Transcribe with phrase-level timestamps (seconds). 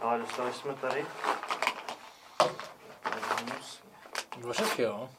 [0.00, 1.06] Ale dostali jsme tady.
[4.36, 5.10] Dvořek jo.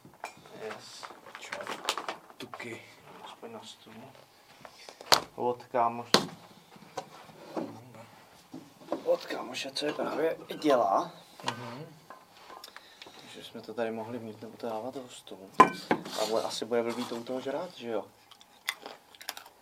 [0.63, 1.03] Yes.
[1.39, 1.51] Čo?
[2.37, 2.82] Tuky.
[3.25, 3.93] Aspoň na stůl.
[5.35, 6.08] Od kámoš.
[9.05, 11.12] Od kámoše, co je právě dělá.
[11.44, 11.86] Mhm.
[13.21, 15.52] Takže jsme to tady mohli mít nebo to dávat toho stolu.
[16.21, 18.05] Ale asi bude blbý to u toho žrát, že jo?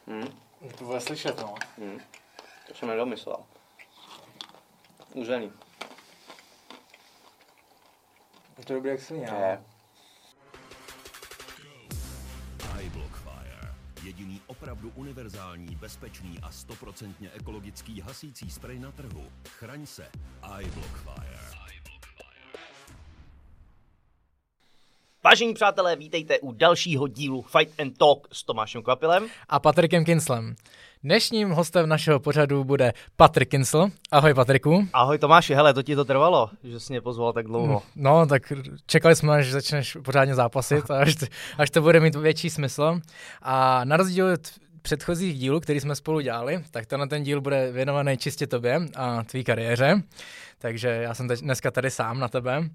[0.08, 0.40] Hm?
[0.78, 1.56] To bude slyšet, no.
[1.78, 2.00] Hm.
[2.68, 3.46] To jsem nedomyslel.
[5.16, 5.52] Uzený.
[8.58, 9.64] Je to dobrý jak silně, Je.
[12.82, 13.76] iBlockfire.
[14.04, 19.24] Jediný opravdu univerzální, bezpečný a stoprocentně ekologický hasící sprej na trhu.
[19.48, 20.10] Chraň se.
[20.62, 21.45] iBlockfire.
[25.36, 29.28] Vážení přátelé, vítejte u dalšího dílu Fight and Talk s Tomášem Kvapilem.
[29.50, 30.56] A Patrikem Kinslem.
[31.04, 33.88] Dnešním hostem našeho pořadu bude Patrik Kinsl.
[34.12, 34.88] Ahoj Patriku.
[34.94, 37.82] Ahoj Tomáši, hele, to ti to trvalo, že jsi mě pozval tak dlouho.
[37.96, 38.54] No, tak
[38.86, 41.26] čekali jsme, až začneš pořádně zápasit a až, to,
[41.58, 43.00] až to bude mít větší smysl.
[43.42, 44.42] A na rozdíl od
[44.82, 49.24] předchozích dílů, který jsme spolu dělali, tak tenhle ten díl bude věnovaný čistě tobě a
[49.24, 50.02] tvý kariéře.
[50.58, 52.70] Takže já jsem teď dneska tady sám na tebe.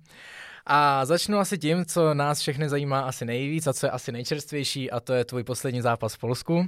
[0.72, 4.90] A začnu asi tím, co nás všechny zajímá asi nejvíc a co je asi nejčerstvější,
[4.90, 6.64] a to je tvůj poslední zápas v Polsku.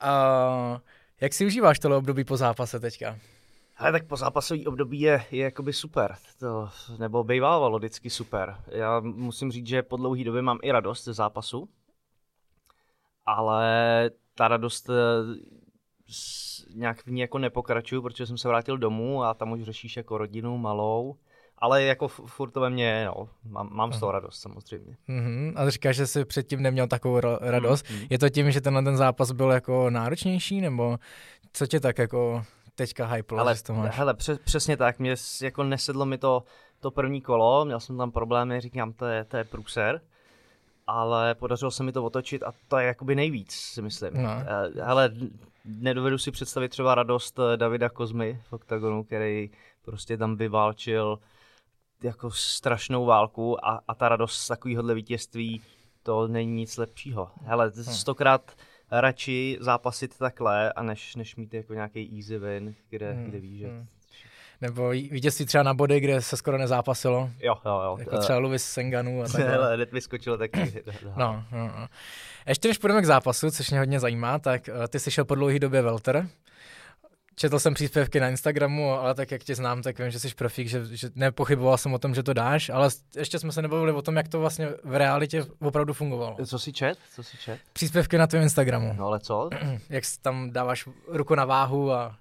[0.00, 0.80] A
[1.20, 3.18] jak si užíváš tohle období po zápase teďka?
[3.76, 8.56] Ale tak po zápasový období je, je jakoby super, to, nebo bývávalo vždycky super.
[8.66, 11.68] Já musím říct, že po dlouhý době mám i radost ze zápasu,
[13.26, 14.94] ale ta radost eh,
[16.74, 20.18] nějak v ní jako nepokračuju, protože jsem se vrátil domů a tam už řešíš jako
[20.18, 21.16] rodinu malou,
[21.58, 23.28] ale jako furt to ve mně no.
[23.48, 24.96] mám, mám z toho radost samozřejmě.
[25.08, 25.52] Mhm.
[25.56, 27.90] A říkáš, že jsi předtím neměl takovou ra- radost.
[27.90, 28.06] Mhm.
[28.10, 30.98] Je to tím, že tenhle ten zápas byl jako náročnější, nebo
[31.52, 33.96] co tě tak jako teďka hyplo, Ale to máš?
[33.98, 36.42] hele, přes, přesně tak, mě jako nesedlo mi to,
[36.80, 40.00] to první kolo, měl jsem tam problémy, říkám, to je, to je průser,
[40.86, 44.22] ale podařilo se mi to otočit a to je jakoby nejvíc, si myslím.
[44.22, 44.30] No.
[44.30, 45.10] Eh, Hele,
[45.64, 49.50] nedovedu si představit třeba radost eh, Davida Kozmy v OKTAGONu, který
[49.84, 51.18] prostě tam vyválčil
[52.02, 55.62] jako strašnou válku a, a ta radost z takovéhohle vítězství,
[56.02, 57.30] to není nic lepšího.
[57.44, 58.52] Hele, stokrát
[58.90, 63.58] radši zápasit takhle, a než, než mít jako nějaký easy win, kde, Hmm, kde víš,
[63.58, 63.66] že...
[63.68, 63.86] hmm.
[64.60, 67.96] Nebo vítězství třeba na body, kde se skoro nezápasilo, Jo, jo, jo.
[68.00, 69.50] jako třeba Luis Senganu a takhle.
[69.50, 70.82] Hele, hned vyskočilo taky.
[71.16, 71.88] No, no, no.
[72.46, 75.34] Ještě než půjdeme k zápasu, což mě hodně zajímá, tak uh, ty jsi šel po
[75.34, 76.28] dlouhé době welter.
[77.38, 80.68] Četl jsem příspěvky na Instagramu, ale tak jak tě znám, tak vím, že jsi profík,
[80.68, 84.02] že, že nepochyboval jsem o tom, že to dáš, ale ještě jsme se nebavili o
[84.02, 86.36] tom, jak to vlastně v realitě opravdu fungovalo.
[86.46, 86.98] Co si čet?
[87.14, 87.58] Co si čet?
[87.72, 88.94] Příspěvky na tvém Instagramu.
[88.98, 89.48] No ale co?
[89.90, 92.16] Jak tam dáváš ruku na váhu a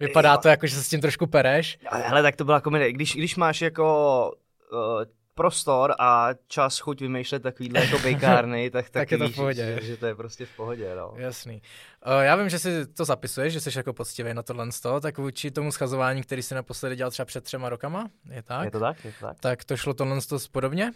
[0.00, 1.78] vypadá to jako, že se s tím trošku pereš.
[1.90, 2.92] Hele, tak to byla komedie.
[2.92, 4.32] Když, když máš jako
[4.72, 5.04] uh,
[5.40, 9.78] prostor a čas, chuť vymýšlet takovýhle jako bejkárny, tak, tak, Tak je to v pohodě.
[9.80, 11.14] Že, že, to je prostě v pohodě, no.
[11.16, 11.62] Jasný.
[12.06, 15.18] Uh, já vím, že si to zapisuješ, že jsi jako poctivý na tohle, sto, tak
[15.18, 18.64] vůči tomu schazování, který si naposledy dělal třeba před třema rokama, je tak?
[18.64, 19.04] Je to tak?
[19.04, 19.40] Je to tak?
[19.40, 20.18] Tak to šlo tohle
[20.52, 20.92] podobně?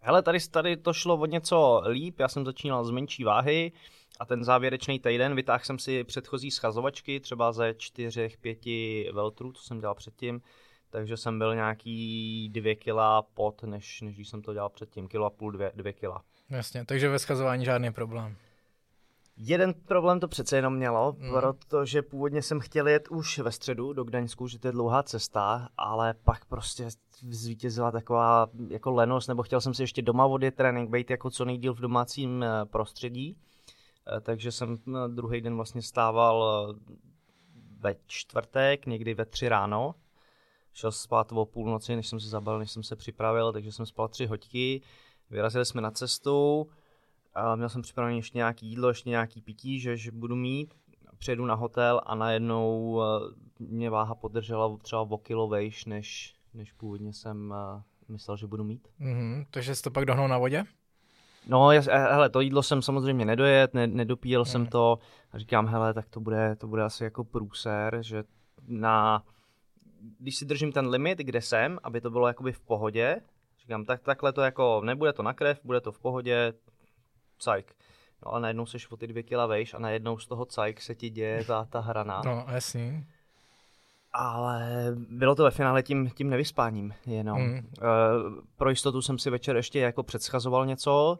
[0.00, 3.72] Hele, tady, tady to šlo o něco líp, já jsem začínal z menší váhy
[4.20, 9.62] a ten závěrečný týden vytáhl jsem si předchozí schazovačky, třeba ze čtyřech, pěti veltrů, co
[9.62, 10.40] jsem dělal předtím,
[10.90, 15.26] takže jsem byl nějaký dvě kila pod, než, než když jsem to dělal předtím, kilo
[15.26, 16.22] a půl, dvě, dvě kila.
[16.50, 18.36] Jasně, takže ve schazování žádný problém.
[19.36, 21.30] Jeden problém to přece jenom mělo, mm.
[21.30, 25.68] protože původně jsem chtěl jet už ve středu do Gdaňsku, že to je dlouhá cesta,
[25.76, 26.88] ale pak prostě
[27.30, 31.44] zvítězila taková jako lenost, nebo chtěl jsem si ještě doma odjet trénink, být jako co
[31.44, 33.36] nejdíl v domácím eh, prostředí,
[34.16, 36.44] Eh, takže jsem eh, druhý den vlastně stával
[37.78, 39.94] ve čtvrtek, někdy ve tři ráno,
[40.72, 44.08] šel spát o půlnoci, než jsem se zabal, než jsem se připravil, takže jsem spal
[44.08, 44.82] tři hoďky,
[45.30, 46.68] vyrazili jsme na cestu,
[47.34, 50.74] a měl jsem připravený ještě nějaký jídlo, ještě nějaký pití, že, že budu mít.
[51.18, 56.72] Přijedu na hotel a najednou eh, mě váha podržela třeba o kilo vejš, než, než
[56.72, 58.88] původně jsem eh, myslel, že budu mít.
[58.98, 60.64] Mhm, takže jsi to pak dohnal na vodě?
[61.46, 64.70] No, jas, eh, hele, to jídlo jsem samozřejmě nedojet, ne, nedopíjel jsem Hmm.
[64.70, 64.98] to
[65.32, 68.24] a říkám, hele, tak to bude, to bude asi jako průser, že
[68.68, 69.22] na,
[70.18, 73.20] když si držím ten limit, kde jsem, aby to bylo jakoby v pohodě,
[73.60, 76.52] říkám, tak takhle to jako, nebude to na krev, bude to v pohodě,
[77.38, 77.74] cajk.
[78.26, 80.94] No a najednou seš o ty dvě kila vejš a najednou z toho cajk se
[80.94, 82.22] ti děje ta, ta hrana.
[82.24, 83.06] No, jasný.
[84.12, 87.42] Ale bylo to ve finále tím, tím nevyspáním jenom.
[87.42, 87.52] Mm.
[87.52, 87.62] Mm.
[88.56, 91.18] pro jistotu jsem si večer ještě jako předschazoval něco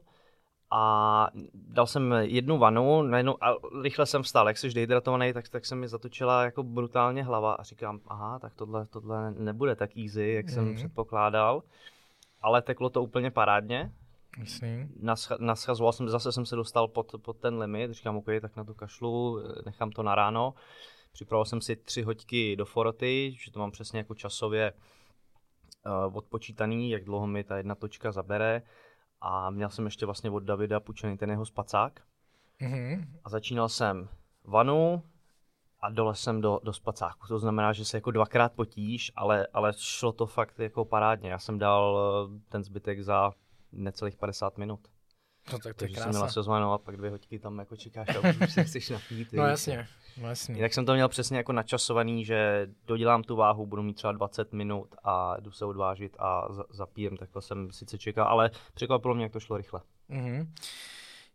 [0.71, 5.67] a dal jsem jednu vanu, najednou, a rychle jsem vstal, jak jsi dehydratovaný, tak, tak
[5.67, 10.29] se mi zatočila jako brutálně hlava a říkám, aha, tak tohle, tohle nebude tak easy,
[10.29, 10.53] jak mm.
[10.53, 11.63] jsem předpokládal,
[12.43, 13.93] ale teklo to úplně parádně.
[14.39, 14.95] Myslím.
[15.39, 18.75] Naschazoval jsem, zase jsem se dostal pod, pod ten limit, říkám, OK, tak na to
[18.75, 20.55] kašlu, nechám to na ráno.
[21.13, 24.73] Připravil jsem si tři hoďky do foroty, že to mám přesně jako časově
[26.09, 28.63] uh, odpočítaný, jak dlouho mi ta jedna točka zabere
[29.21, 32.01] a měl jsem ještě vlastně od Davida půjčený ten jeho spacák.
[32.61, 33.07] Mm-hmm.
[33.25, 34.09] A začínal jsem
[34.45, 35.03] vanu
[35.81, 37.27] a dole jsem do, do spacáku.
[37.27, 41.31] To znamená, že se jako dvakrát potíš, ale, ale šlo to fakt jako parádně.
[41.31, 43.33] Já jsem dal eh, ten zbytek za
[43.73, 44.81] necelých 50 minut.
[45.53, 48.09] No tak to Takže je jsem měl sezvanou a pak dvě hoďky tam jako čekáš
[48.09, 49.33] a už se chceš napít.
[49.33, 49.89] no jasně,
[50.21, 50.55] no jasně.
[50.55, 54.53] Jinak jsem to měl přesně jako načasovaný, že dodělám tu váhu, budu mít třeba 20
[54.53, 59.33] minut a jdu se odvážit a zapíjem, takhle jsem sice čekal, ale překvapilo mě, jak
[59.33, 59.81] to šlo rychle.
[60.11, 60.47] Mm-hmm.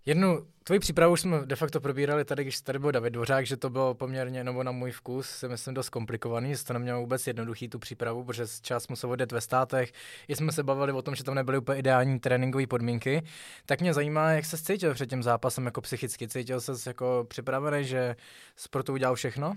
[0.06, 3.58] Jednu tvoji přípravu už jsme de facto probírali tady, když tady byl David Dvořák, že
[3.58, 7.28] to bylo poměrně, nebo na můj vkus, si myslím dost komplikovaný, že to nemělo vůbec
[7.28, 9.92] jednoduchý tu přípravu, protože čas musel odjet ve státech.
[10.28, 13.24] I jsme se bavili o tom, že tam nebyly úplně ideální tréninkové podmínky.
[13.66, 16.28] Tak mě zajímá, jak se cítil před tím zápasem jako psychicky.
[16.28, 18.16] Cítil se jako připravený, že
[18.56, 19.54] sportu udělal všechno?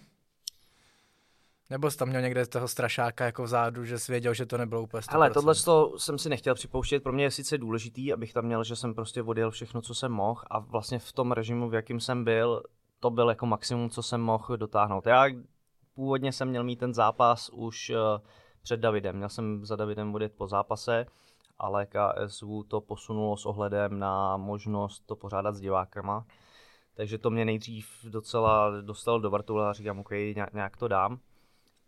[1.70, 4.82] Nebo jsi tam měl někde toho strašáka jako vzadu, že jsi věděl, že to nebylo
[4.82, 5.14] úplně 100%?
[5.14, 5.54] Ale tohle
[5.96, 7.02] jsem si nechtěl připouštět.
[7.02, 10.12] Pro mě je sice důležitý, abych tam měl, že jsem prostě odjel všechno, co jsem
[10.12, 12.62] mohl a vlastně v tom režimu, v jakým jsem byl,
[13.00, 15.06] to byl jako maximum, co jsem mohl dotáhnout.
[15.06, 15.24] Já
[15.94, 17.96] původně jsem měl mít ten zápas už uh,
[18.62, 19.16] před Davidem.
[19.16, 21.06] Měl jsem za Davidem odjet po zápase,
[21.58, 26.24] ale KSV to posunulo s ohledem na možnost to pořádat s divákama.
[26.94, 30.10] Takže to mě nejdřív docela dostalo do vrtule a říkám, OK,
[30.52, 31.18] nějak to dám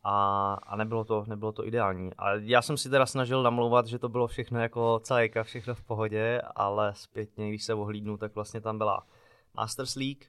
[0.05, 2.11] a, a nebylo, to, nebylo to ideální.
[2.19, 5.83] A já jsem si teda snažil namlouvat, že to bylo všechno jako cajka, všechno v
[5.83, 9.07] pohodě, ale zpětně, když se ohlídnu, tak vlastně tam byla
[9.55, 10.25] Masters League,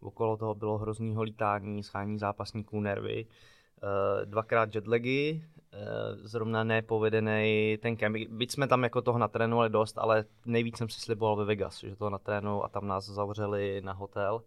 [0.00, 5.42] okolo toho bylo hroznýho lítání, schání zápasníků, nervy, eh, dvakrát jetlagy,
[5.72, 5.78] eh,
[6.14, 8.16] zrovna nepovedený ten kemp.
[8.16, 11.96] Byť jsme tam jako toho natrénovali dost, ale nejvíc jsem si sliboval ve Vegas, že
[11.96, 14.42] to natrénuju a tam nás zavřeli na hotel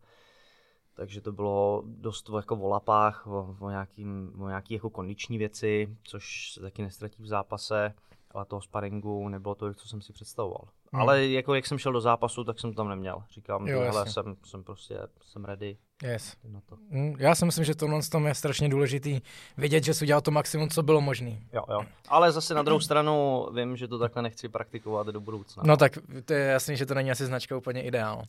[0.93, 4.05] takže to bylo dost jako o lapách, o, o, nějaký,
[4.39, 7.93] o nějaký jako kondiční věci, což se taky nestratí v zápase,
[8.31, 10.67] ale toho sparingu nebylo to, co jsem si představoval.
[10.91, 11.01] Hmm.
[11.01, 13.23] Ale jako jak jsem šel do zápasu, tak jsem tam neměl.
[13.31, 15.77] Říkám, jo, hele, jsem, jsem prostě, jsem ready.
[16.03, 16.35] Yes.
[16.43, 16.77] Na to.
[16.91, 19.21] Hmm, já si myslím, že tohle tom je strašně důležitý
[19.57, 21.39] vidět, že jsi udělal to maximum, co bylo možné.
[21.53, 21.81] Jo, jo.
[22.07, 25.63] Ale zase na druhou stranu vím, že to takhle nechci praktikovat do budoucna.
[25.65, 28.23] No tak to je jasný, že to není asi značka úplně ideál.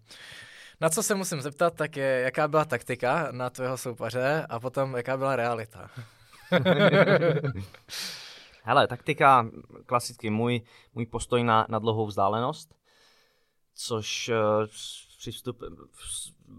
[0.81, 4.97] Na co se musím zeptat, tak je, jaká byla taktika na tvého soupaře a potom
[4.97, 5.91] jaká byla realita.
[8.62, 9.47] Hele, taktika,
[9.87, 10.61] klasicky můj,
[10.94, 12.75] můj postoj na, na dlouhou vzdálenost,
[13.75, 14.67] což uh,
[15.19, 15.62] přístup,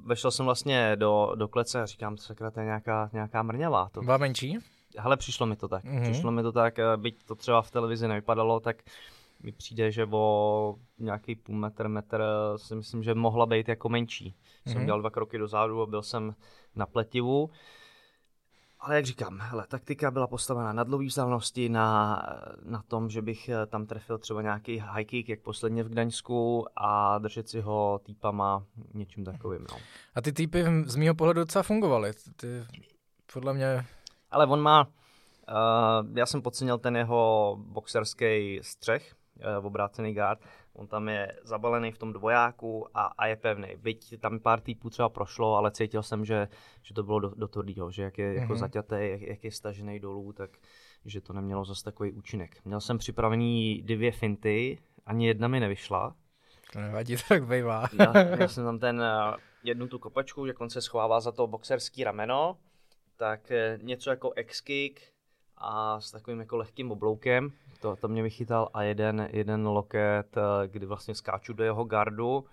[0.05, 3.89] vešel jsem vlastně do, do klece a říkám, sakra, to je nějaká, nějaká mrňavá.
[3.89, 4.01] To...
[4.01, 4.57] Byla menší?
[4.97, 5.83] Hele, přišlo mi to tak.
[5.83, 6.01] Mm-hmm.
[6.01, 8.91] Přišlo mi to tak, eh, byť to třeba v televizi nevypadalo, tak uh,
[9.45, 12.23] mi přijde, že o nějaký půl metr, metr
[12.55, 14.29] si myslím, že mohla být jako menší.
[14.29, 14.71] Mm-hmm.
[14.71, 14.85] Jsem mhm.
[14.85, 16.35] dělal dva kroky dozadu a byl jsem
[16.75, 17.49] na pletivu.
[18.79, 22.21] Ale jak říkám, hele, taktika byla postavena na dlouhé vzdálenosti, na,
[22.63, 26.65] na tom, že bych eh, tam trefil třeba nějaký high kick, jak posledně v Gdaňsku
[26.75, 29.65] a držet si ho týpama, něčím takovým.
[29.71, 29.77] No.
[30.15, 32.11] A ty týpy z mého pohledu docela fungovaly.
[32.35, 32.47] Ty,
[33.33, 33.85] podle mě...
[34.31, 39.15] Ale on má, uh, já jsem podcenil ten jeho boxerský střech,
[39.61, 40.39] obrácený guard,
[40.73, 43.75] on tam je zabalený v tom dvojáku a, a je pevný.
[43.77, 46.47] Byť tam pár týpů třeba prošlo, ale cítil jsem, že,
[46.81, 48.41] že to bylo do, do tvrdýho, že jak je mm-hmm.
[48.41, 48.59] jako mhm.
[48.59, 50.49] zaťatý, jak, jak je stažený dolů, tak
[51.05, 52.57] že to nemělo zase takový účinek.
[52.65, 56.15] Měl jsem připravený dvě finty, ani jedna mi nevyšla.
[56.73, 57.87] To nevadí, tak bývá.
[57.99, 61.47] já, já jsem tam ten uh, jednu tu kopačku, jak on se schovává za to
[61.47, 62.57] boxerský rameno,
[63.17, 65.01] tak uh, něco jako X-kick
[65.57, 67.51] a s takovým jako lehkým obloukem
[67.85, 72.45] to, to mě vychytal a jeden, jeden loket, eh, kdy vlastně skáču do jeho gardu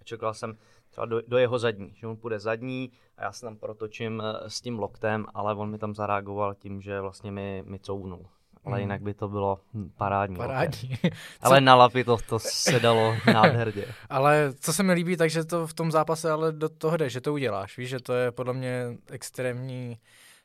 [0.00, 0.58] a čekal jsem
[0.90, 4.50] třeba do, do jeho zadní, že on půjde zadní a já se tam protočím eh,
[4.50, 8.26] s tím loktem, ale on mi tam zareagoval tím, že vlastně mi, mi couvnul.
[8.64, 8.80] Ale hmm.
[8.80, 9.60] jinak by to bylo
[9.96, 10.36] parádní.
[10.36, 10.98] Parádní.
[11.40, 13.84] ale na lapy to, to se dalo nádherně.
[14.10, 17.20] ale co se mi líbí, takže to v tom zápase ale do toho jde, že
[17.20, 17.78] to uděláš.
[17.78, 19.98] Víš, že to je podle mě extrémní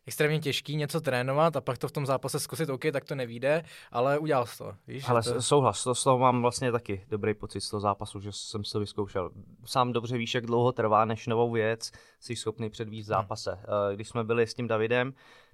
[0.07, 3.63] extrémně těžký něco trénovat a pak to v tom zápase zkusit, OK, tak to nevíde,
[3.91, 4.73] ale udělal jsi to.
[4.87, 5.41] Víš, ale to...
[5.41, 8.71] souhlas, to z toho mám vlastně taky dobrý pocit z toho zápasu, že jsem si
[8.71, 9.29] to vyzkoušel.
[9.65, 13.51] Sám dobře víš, jak dlouho trvá, než novou věc jsi schopný předvíst v zápase.
[13.51, 13.95] Hmm.
[13.95, 15.13] Když jsme byli s tím Davidem,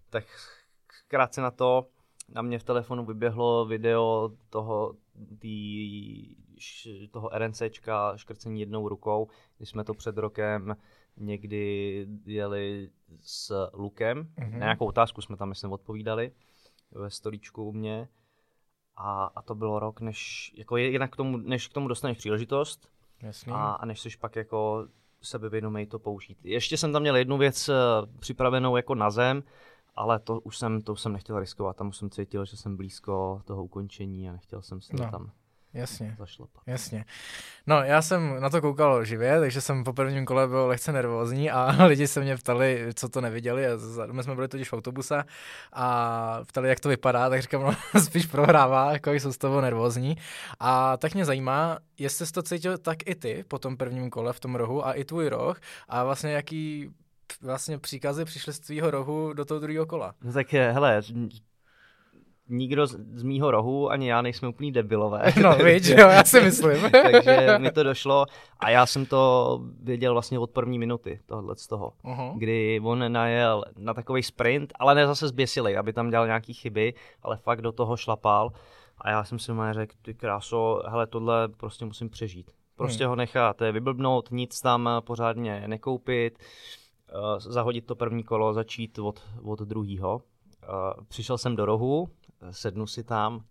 [0.10, 0.26] tak
[1.08, 1.88] krátce na to
[2.30, 4.94] na mě v telefonu vyběhlo video toho,
[5.40, 6.36] tý,
[7.12, 9.28] toho RNCčka škrcení jednou rukou,
[9.58, 10.76] když jsme to před rokem
[11.18, 12.90] někdy jeli
[13.22, 14.24] s Lukem.
[14.24, 14.52] Mm-hmm.
[14.52, 16.32] Na nějakou otázku jsme tam, myslím, odpovídali
[16.92, 18.08] ve stolíčku u mě.
[18.96, 22.90] A, a to bylo rok, než, jako jinak k tomu, než k tomu dostaneš příležitost
[23.22, 23.54] Jasný.
[23.54, 24.88] a, a než jsi pak jako
[25.22, 26.38] sebevědomej to použít.
[26.44, 27.76] Ještě jsem tam měl jednu věc uh,
[28.20, 29.44] připravenou jako na zem,
[29.96, 31.78] ale to už jsem, to už jsem nechtěl riskovat.
[31.78, 35.12] Tam už jsem cítil, že jsem blízko toho ukončení a nechtěl jsem se no.
[35.12, 35.32] tam
[35.78, 36.16] Jasně.
[36.20, 36.64] zašlapat.
[36.68, 37.06] Jasně.
[37.68, 41.52] No, já jsem na to koukal živě, takže jsem po prvním kole byl lehce nervózní
[41.52, 43.68] a lidi se mě ptali, co to neviděli.
[43.68, 43.72] A
[44.12, 45.24] my jsme byli totiž v autobuse
[45.74, 50.18] a ptali, jak to vypadá, tak říkám, no, spíš prohrává, jako jsou z toho nervózní.
[50.60, 54.34] A tak mě zajímá, jestli jsi to cítil tak i ty po tom prvním kole
[54.34, 56.90] v tom rohu a i tvůj roh a vlastně jaký
[57.42, 60.14] vlastně příkazy přišly z tvýho rohu do toho druhého kola.
[60.24, 61.02] No tak hele,
[62.50, 65.34] nikdo z, z mýho rohu, ani já nejsme úplný debilové.
[65.44, 66.92] No víš, jo, já si myslím.
[67.12, 68.26] takže mi to došlo
[68.60, 72.38] a já jsem to věděl vlastně od první minuty tohle z toho, uh-huh.
[72.38, 76.94] kdy on najel na takový sprint, ale ne zase zběsilej, aby tam dělal nějaký chyby,
[77.24, 78.52] ale fakt do toho šlapal
[78.98, 82.52] a já jsem si mu řekl, ty kráso, hele, tohle prostě musím přežít.
[82.76, 83.10] Prostě hmm.
[83.10, 89.60] ho nechat vyblbnout, nic tam pořádně nekoupit, uh, zahodit to první kolo, začít od, od
[89.60, 90.16] druhého.
[90.16, 92.10] Uh, přišel jsem do rohu,
[92.52, 93.44] sednu si tam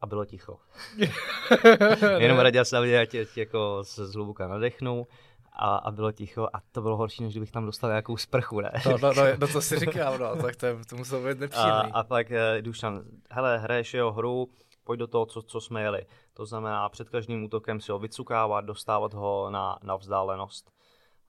[0.00, 0.58] a bylo ticho.
[2.18, 5.06] Jenom radil jsem, že tě, tě jako se zhluboka nadechnu
[5.52, 8.72] a, a bylo ticho a to bylo horší, než kdybych tam dostal nějakou sprchu, ne?
[8.86, 11.92] No, no, no, no to si říkám, no, tak to, to muselo být nepříjemný.
[11.92, 14.48] A, a pak uh, Dušan, hele, hraješ jeho hru,
[14.84, 16.06] pojď do toho, co, co jsme jeli.
[16.34, 20.72] To znamená před každým útokem si ho vycukávat, dostávat ho na, na vzdálenost.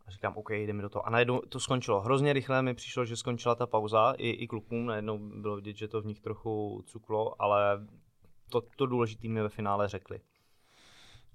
[0.08, 1.08] A říkám, OK, jdeme do toho.
[1.08, 2.02] A najednou to skončilo.
[2.02, 4.14] Hrozně rychle mi přišlo, že skončila ta pauza.
[4.18, 7.88] I, i klukům najednou bylo vidět, že to v nich trochu cuklo, ale
[8.50, 10.20] to, to důležité mi ve finále řekli.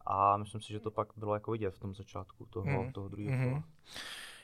[0.07, 2.93] A myslím si, že to pak bylo jako vidět v tom začátku toho, hmm.
[2.93, 3.63] toho druhého mm-hmm.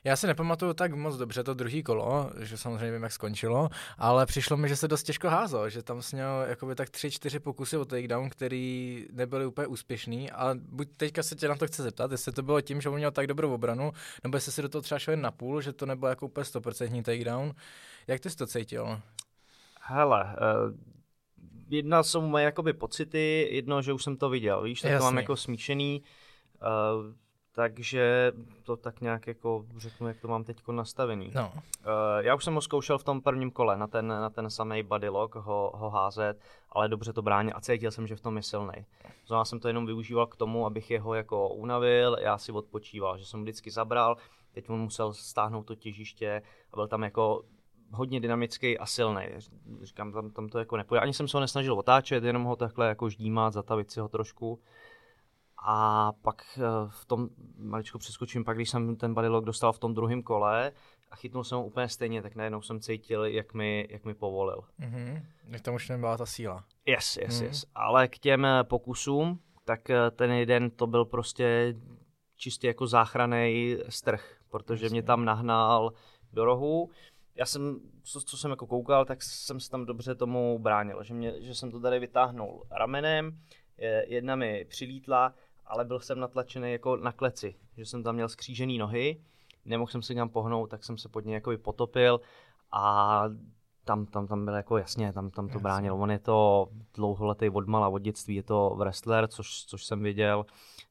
[0.05, 3.69] Já si nepamatuju tak moc dobře to druhý kolo, že samozřejmě vím, jak skončilo,
[3.99, 7.41] ale přišlo mi, že se dost těžko házelo, že tam sněl jakoby tak tři, čtyři
[7.41, 11.83] pokusy o takedown, který nebyly úplně úspěšný a buď teďka se tě na to chci
[11.83, 13.93] zeptat, jestli to bylo tím, že on měl tak dobrou obranu,
[14.25, 16.45] nebo jestli si do toho třeba šel jen na půl, že to nebylo jako úplně
[16.45, 17.53] 100% takedown.
[18.07, 19.01] Jak ty jsi to cítil?
[19.81, 20.95] Hele, uh
[21.69, 25.01] jedna jsou moje jakoby pocity, jedno, že už jsem to viděl, víš, tak Jasný.
[25.01, 26.03] to mám jako smíšený.
[26.63, 27.15] Uh,
[27.55, 28.33] takže
[28.63, 31.31] to tak nějak jako řeknu, jak to mám teď nastavený.
[31.35, 31.53] No.
[31.55, 31.61] Uh,
[32.19, 35.09] já už jsem ho zkoušel v tom prvním kole, na ten, na ten samý body
[35.09, 36.35] lock ho, ho házet,
[36.73, 38.87] ale dobře to bránil a cítil jsem, že v tom je silný.
[39.27, 43.27] Znamená jsem to jenom využíval k tomu, abych jeho jako unavil, já si odpočíval, že
[43.27, 44.17] jsem vždycky zabral,
[44.53, 46.43] teď on musel stáhnout to těžiště
[46.73, 47.43] a byl tam jako
[47.93, 49.23] hodně dynamický a silný.
[49.83, 51.01] Říkám, tam, tam to jako nepůjde.
[51.01, 54.61] Ani jsem se ho nesnažil otáčet, jenom ho takhle jako ždímat, zatavit si ho trošku.
[55.67, 57.29] A pak eh, v tom
[57.59, 60.73] maličko přeskočím, pak když jsem ten bodylog dostal v tom druhém kole
[61.11, 64.65] a chytnul jsem ho úplně stejně, tak najednou jsem cítil, jak mi, jak mi povolil.
[64.81, 65.23] Mm-hmm.
[65.49, 66.65] Jak tam už nebyla ta síla.
[66.87, 67.45] Yes, yes, mm-hmm.
[67.45, 67.67] yes.
[67.75, 71.75] Ale k těm eh, pokusům, tak eh, ten jeden to byl prostě
[72.37, 75.93] čistě jako záchraný strh, protože mě tam nahnal
[76.33, 76.91] do rohu.
[77.35, 81.15] Já jsem, co, co jsem jako koukal, tak jsem se tam dobře tomu bránil, že,
[81.15, 83.39] mě, že jsem to tady vytáhnul ramenem,
[84.07, 85.35] jedna mi přilítla
[85.67, 89.21] ale byl jsem natlačený jako na kleci, že jsem tam měl skřížený nohy,
[89.65, 92.21] nemohl jsem se tam pohnout, tak jsem se pod něj jako potopil
[92.73, 93.25] a
[93.85, 95.95] tam, tam, tam byl jako jasně, tam, tam to bránil.
[95.95, 100.47] On je to dlouholetý odmala od dětství, je to wrestler, což, což jsem viděl,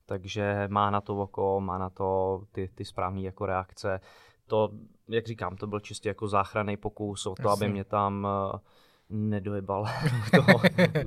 [0.05, 3.99] takže má na to oko, má na to ty, ty správné jako reakce.
[4.47, 4.69] To,
[5.07, 7.65] jak říkám, to byl čistě jako záchranný pokus o to, jasně.
[7.65, 8.59] aby mě tam uh,
[9.09, 9.85] nedojebal
[10.35, 10.61] toho,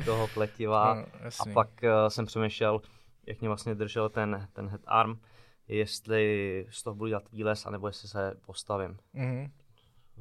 [0.04, 0.94] toho pletiva.
[0.94, 1.02] No,
[1.40, 2.80] a pak uh, jsem přemýšlel,
[3.26, 5.20] jak mě vlastně držel ten, ten head arm,
[5.68, 8.98] jestli z toho budu dělat výles, anebo jestli se postavím.
[9.14, 9.50] Mm-hmm.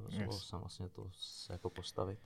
[0.10, 0.48] Yes.
[0.48, 2.20] jsem vlastně to se jako postavit.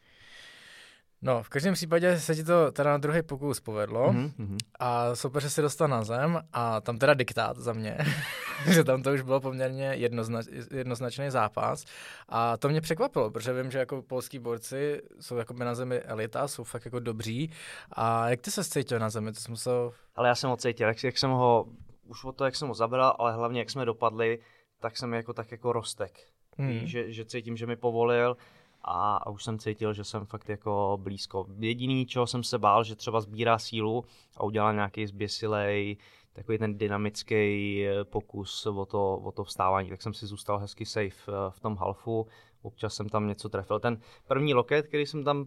[1.22, 4.58] No, v každém případě se ti to teda na druhý pokus povedlo mm-hmm.
[4.80, 7.98] a super, že si dostal na zem a tam teda diktát za mě,
[8.72, 11.86] že tam to už bylo poměrně jednoznač, jednoznačný zápas.
[12.30, 16.48] A to mě překvapilo, protože vím, že jako polský borci jsou jako na zemi elita,
[16.48, 17.52] jsou fakt jako dobří.
[17.92, 19.94] A jak ty se cítil na zemi, to jsem musel...
[20.16, 21.66] Ale já jsem ho cítil, jak, jak jsem ho,
[22.04, 24.40] už o to, jak jsem ho zabral, ale hlavně jak jsme dopadli,
[24.80, 26.20] tak jsem jako tak jako rostek.
[26.58, 28.38] Víš, že, že cítím, že mi povolil
[28.82, 31.46] a, a už jsem cítil, že jsem fakt jako blízko.
[31.60, 34.06] Jediný, čeho jsem se bál, že třeba sbírá sílu
[34.38, 35.98] a udělá nějaký zběsilej,
[36.34, 40.86] takový ten dynamický eh, pokus o to, o to vstávání, tak jsem si zůstal hezky
[40.86, 42.28] safe eh, v tom halfu.
[42.62, 43.80] Občas jsem tam něco trefil.
[43.80, 45.46] Ten první loket, který jsem tam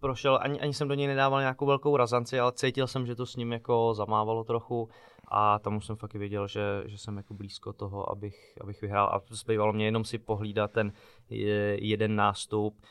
[0.00, 3.26] prošel, ani, ani jsem do něj nedával nějakou velkou razanci, ale cítil jsem, že to
[3.26, 4.88] s ním jako zamávalo trochu
[5.30, 9.06] a tam už jsem fakt věděl, že, že jsem jako blízko toho, abych, abych vyhrál
[9.06, 10.92] a zbývalo mě jenom si pohlídat ten
[11.80, 12.82] jeden nástup,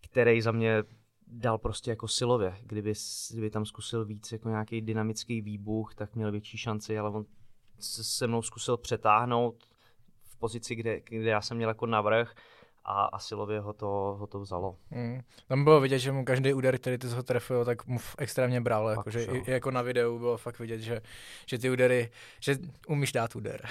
[0.00, 0.82] který za mě
[1.26, 2.56] dal prostě jako silově.
[2.62, 2.92] Kdyby,
[3.30, 7.24] kdyby tam zkusil víc jako nějaký dynamický výbuch, tak měl větší šanci, ale on
[7.78, 9.64] se mnou zkusil přetáhnout
[10.24, 12.34] v pozici, kde, kde já jsem měl jako navrh
[12.90, 14.76] a, a silově ho to, ho to vzalo.
[14.90, 15.20] Mm.
[15.48, 18.88] Tam bylo vidět, že mu každý úder, který ty ho trefil, tak mu extrémně bral.
[18.88, 21.00] Jako, že i, jako na videu bylo fakt vidět, že,
[21.46, 22.56] že ty údery, že
[22.88, 23.62] umíš dát úder.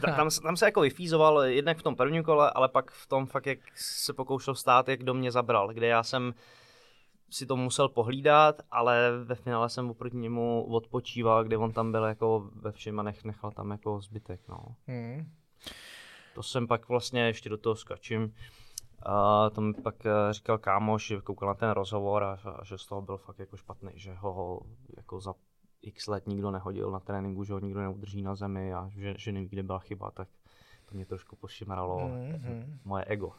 [0.16, 3.46] tam, tam se jako vyfízoval jednak v tom prvním kole, ale pak v tom fakt,
[3.46, 6.34] jak se pokoušel stát, jak do mě zabral, kde já jsem
[7.30, 12.04] si to musel pohlídat, ale ve finále jsem oproti němu odpočíval, kde on tam byl
[12.04, 14.40] jako ve všem a nech, nechal tam jako zbytek.
[14.48, 14.58] No.
[14.86, 15.32] Mm.
[16.36, 18.34] To jsem pak vlastně, ještě do toho skačím,
[19.02, 22.78] a to mi pak eh, říkal kámoš, že koukal na ten rozhovor a, a že
[22.78, 24.60] z toho byl fakt jako špatný, že ho
[24.96, 25.34] jako za
[25.82, 29.32] x let nikdo nehodil na tréninku, že ho nikdo neudrží na zemi a že, že
[29.32, 30.28] neví, kde byla chyba, tak
[30.86, 32.78] to mě trošku pošimralo mm-hmm.
[32.84, 33.32] moje ego.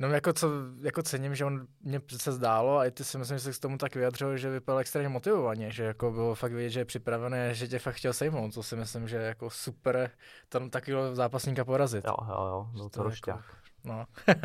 [0.00, 0.48] No jako, co,
[0.82, 3.62] jako cením, že on mě se zdálo a i ty si myslím, že se k
[3.62, 7.36] tomu tak vyjadřil, že vypadal extrémně motivovaně, že jako bylo fakt vidět, že je připravený,
[7.52, 10.10] že tě fakt chtěl sejmout, co si myslím, že jako super
[10.48, 12.04] tam takového zápasníka porazit.
[12.06, 13.42] Jo, jo, jo, byl to, to jako,
[13.84, 14.04] No.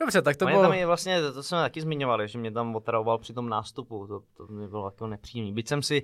[0.00, 0.62] Dobře, tak to Oni bylo...
[0.62, 4.06] Tam je vlastně, to, to jsme taky zmiňovali, že mě tam otravoval při tom nástupu,
[4.06, 5.52] to, to mi bylo jako nepříjemný.
[5.52, 6.02] Byť jsem si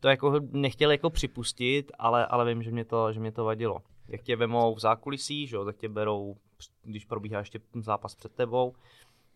[0.00, 3.78] to jako nechtěl jako připustit, ale, ale vím, že mě to, že mě to vadilo.
[4.08, 6.36] Jak tě vemou v zákulisí, že jo, tak tě berou
[6.82, 8.74] když probíhá ještě zápas před tebou,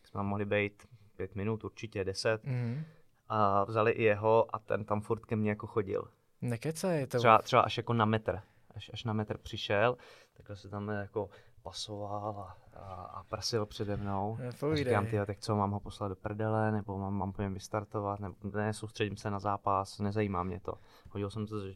[0.04, 2.44] jsme tam mohli být pět minut, určitě deset.
[2.44, 2.84] Mm-hmm.
[3.28, 6.08] A vzali i jeho a ten tam furt ke mně jako chodil.
[6.42, 7.18] Nekecej to.
[7.18, 8.40] Třeba, třeba až jako na metr.
[8.74, 9.96] Až, až na metr přišel,
[10.36, 11.28] takhle se tam jako
[11.62, 14.38] pasoval a, a, a prasil přede mnou.
[14.72, 17.54] A říkám, ty, tak co, mám ho poslat do prdele, nebo mám, mám po něm
[17.54, 20.74] vystartovat, nebo ne, soustředím se na zápas, nezajímá mě to.
[21.10, 21.74] Hodil jsem to, že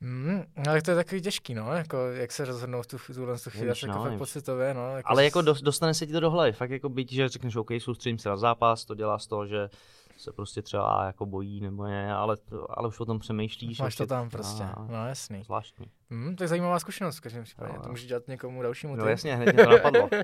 [0.00, 3.68] Mm, ale to je takový těžký, no, jako jak se rozhodnout tu, tuhle tu chvíli,
[3.68, 4.96] jako no, fakt pocitově, no.
[4.96, 7.70] Jako ale jako dostane se ti to do hlavy, fakt jako být, že řekneš, OK,
[7.78, 9.68] soustředím se na zápas, to dělá z toho, že
[10.16, 12.36] se prostě třeba jako bojí nebo ne, ale,
[12.68, 13.80] ale už o tom přemýšlíš.
[13.80, 15.42] Máš to tam prostě, no, no jasný.
[15.44, 15.86] Zvláštní.
[16.10, 18.96] Mm, to je zajímavá zkušenost v každém případě, no, to můžeš dělat někomu dalšímu.
[18.96, 20.08] No jasně, hned mě to napadlo.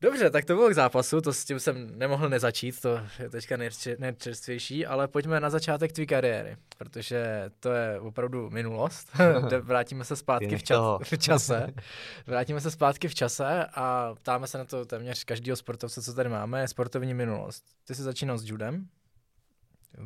[0.00, 3.56] Dobře, tak to bylo k zápasu, to s tím jsem nemohl nezačít, to je teďka
[3.98, 9.10] nejčerstvější, ale pojďme na začátek tvé kariéry, protože to je opravdu minulost.
[9.62, 11.66] Vrátíme se zpátky v, čas, v čase.
[12.26, 16.28] Vrátíme se zpátky v čase a ptáme se na to téměř každého sportovce, co tady
[16.28, 17.64] máme, sportovní minulost.
[17.86, 18.88] Ty jsi začínal s judem,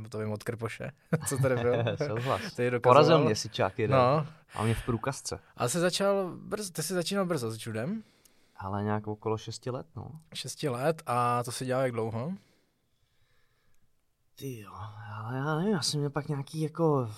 [0.08, 0.90] to vím od Krpoše,
[1.28, 1.84] co tady bylo.
[2.06, 2.40] Souhlas.
[2.82, 3.98] Porazil mě si čák jeden.
[3.98, 4.26] No.
[4.54, 5.38] A mě v průkazce.
[5.56, 8.02] A jsi začal brzo, ty jsi začínal brzo s judem?
[8.62, 10.10] Ale nějak okolo 6 let, no.
[10.34, 12.32] 6 let a to se dělá jak dlouho?
[14.34, 14.72] Ty jo,
[15.14, 17.08] ale já nevím, já jsem měl pak nějaký jako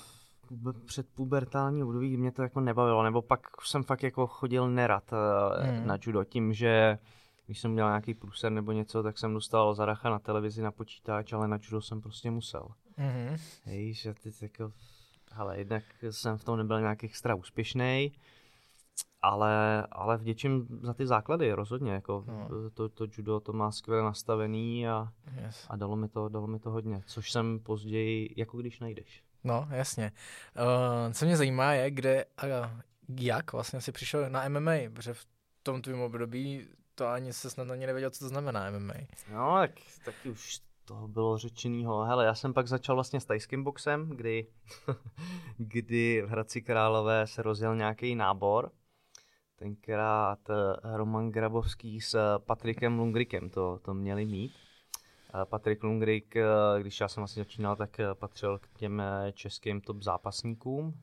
[0.87, 5.11] předpubertální období, kdy mě to jako nebavilo, nebo pak jsem fakt jako chodil nerad
[5.61, 5.87] hmm.
[5.87, 6.98] na judo tím, že
[7.46, 11.33] když jsem měl nějaký průser nebo něco, tak jsem dostal zaracha na televizi, na počítač,
[11.33, 12.68] ale na judo jsem prostě musel.
[12.98, 13.40] Mm-hmm.
[13.64, 14.72] Hej, že ty jako,
[15.33, 18.12] ale jednak jsem v tom nebyl nějak extra úspěšný
[19.22, 22.70] ale, ale vděčím za ty základy rozhodně, jako no.
[22.70, 25.09] to, to judo to má skvěle nastavený a,
[25.42, 25.66] yes.
[25.70, 29.22] a dalo, mi to, dalo mi to hodně, což jsem později, jako když najdeš.
[29.44, 30.12] No, jasně.
[31.07, 32.46] Uh, co mě zajímá je, kde a
[33.20, 35.26] jak vlastně si přišel na MMA, protože v
[35.62, 38.94] tom tvém období to ani se snad ani nevěděl, co to znamená MMA.
[39.33, 39.70] No, tak
[40.04, 42.04] taky už toho bylo řečenýho.
[42.04, 44.46] Hele, já jsem pak začal vlastně s tajským boxem, kdy,
[45.57, 48.70] kdy v Hradci Králové se rozjel nějaký nábor
[49.56, 54.52] tenkrát eh, Roman Grabovský s Patrikem Lungrikem to, to měli mít.
[55.34, 56.44] Eh, Patrik Lungrik, eh,
[56.80, 60.94] když já jsem vlastně začínal, tak patřil k těm českým top zápasníkům.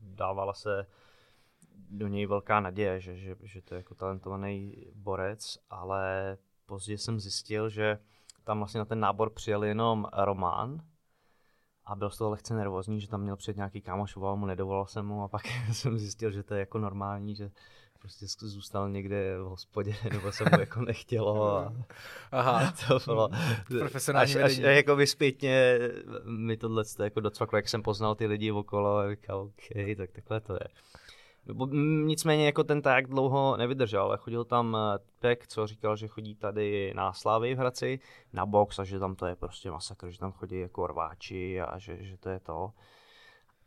[0.00, 0.86] Dávala se
[1.90, 7.20] do něj velká naděje, že, že, že to je jako talentovaný borec, ale později jsem
[7.20, 7.98] zjistil, že
[8.44, 10.80] tam vlastně na ten nábor přijel jenom Roman
[11.90, 15.06] a byl z toho lehce nervózní, že tam měl před nějaký kámoš, mu, nedovolal jsem
[15.06, 17.50] mu a pak jsem zjistil, že to je jako normální, že
[17.98, 21.56] prostě zůstal někde v hospodě, nebo se mu jako nechtělo.
[21.56, 21.72] A
[22.32, 23.30] Aha, to bylo
[23.78, 25.78] profesionální až, až, jako by zpětně
[26.24, 30.40] mi tohle jako docvaklo, jak jsem poznal ty lidi okolo a říkal, OK, tak takhle
[30.40, 30.68] to je.
[32.04, 36.34] Nicméně jako ten tak dlouho nevydržel, ale chodil tam eh, Pek, co říkal, že chodí
[36.34, 38.00] tady na Slávy v Hradci,
[38.32, 41.78] na box a že tam to je prostě masakr, že tam chodí jako rváči a
[41.78, 42.72] že, že to je to.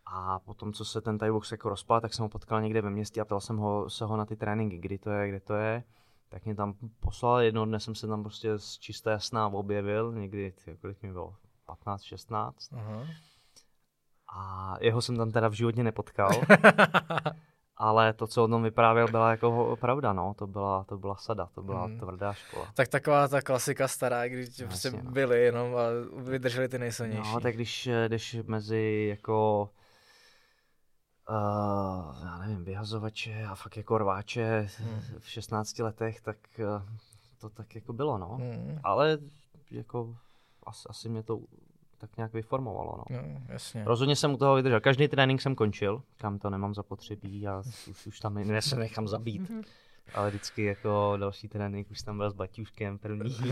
[0.06, 2.90] A potom, co se ten Thai box jako rozpad, tak jsem ho potkal někde ve
[2.90, 5.54] městě a ptal jsem ho, se ho na ty tréninky, kdy to je, kde to
[5.54, 5.84] je.
[6.30, 10.54] tak mě tam poslal, jednoho dne jsem se tam prostě z čisté jasná objevil, někdy,
[10.82, 12.72] kolik mi bylo, 15, 16.
[12.72, 13.08] Uh-huh.
[14.36, 16.32] A jeho jsem tam teda v životě nepotkal.
[17.78, 20.34] ale to, co o tom vyprávěl, byla jako pravda, no.
[20.38, 22.00] To byla, to byla sada, to byla hmm.
[22.00, 22.68] tvrdá škola.
[22.74, 25.12] Tak taková ta klasika stará, když no, prostě no.
[25.12, 25.82] byli jenom a
[26.18, 27.34] vydrželi ty nejsilnější.
[27.34, 29.70] No, tak když jdeš mezi jako
[31.30, 35.02] uh, já nevím, vyhazovače a fakt jako rváče hmm.
[35.20, 36.82] v 16 letech, tak uh,
[37.42, 38.28] to tak jako bylo, no.
[38.28, 38.80] Hmm.
[38.84, 39.18] Ale
[39.72, 40.16] jako
[40.66, 41.40] asi, asi mě to
[42.08, 42.98] tak nějak vyformovalo.
[42.98, 43.04] No.
[43.10, 43.84] No, jasně.
[43.84, 44.80] Rozhodně jsem u toho vydržel.
[44.80, 49.08] Každý trénink jsem končil, kam to nemám zapotřebí a už, už tam ne, se nechám
[49.08, 49.52] zabít.
[50.14, 53.38] Ale vždycky jako další trénink už tam byl s Baťuškem první.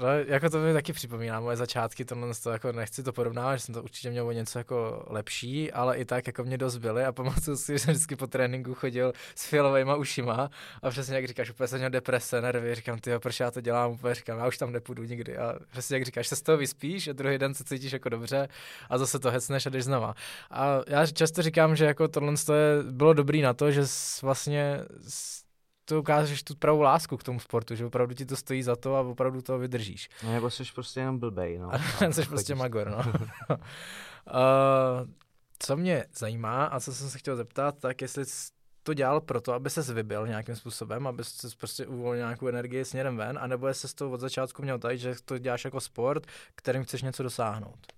[0.00, 3.60] no, jako to mi taky připomíná moje začátky, to, to jako nechci to porovnávat, že
[3.60, 7.04] jsem to určitě měl o něco jako lepší, ale i tak jako mě dost byly
[7.04, 10.50] a pamatuju si, že jsem vždycky po tréninku chodil s fialovými ušima
[10.82, 13.90] a přesně jak říkáš, úplně jsem měl deprese, nervy, říkám, ty proč já to dělám,
[13.92, 17.08] úplně říkám, já už tam nepůjdu nikdy a přesně jak říkáš, se z toho vyspíš
[17.08, 18.48] a druhý den se cítíš jako dobře
[18.90, 20.14] a zase to hecneš a jdeš znova.
[20.50, 23.82] A já často říkám, že jako tohle je, bylo dobrý na to, že
[24.22, 24.80] vlastně
[25.84, 28.96] to ukážeš tu pravou lásku k tomu sportu, že opravdu ti to stojí za to
[28.96, 30.08] a opravdu to vydržíš.
[30.22, 31.70] No, nebo jsi prostě jenom blbej, no.
[32.12, 33.12] jsi prostě magor, no.
[33.48, 33.56] uh,
[35.58, 38.24] co mě zajímá a co jsem se chtěl zeptat, tak jestli
[38.82, 43.16] to dělal proto, aby se vybil nějakým způsobem, aby se prostě uvolnil nějakou energii směrem
[43.16, 47.02] ven, anebo jestli to od začátku měl tak, že to děláš jako sport, kterým chceš
[47.02, 47.93] něco dosáhnout.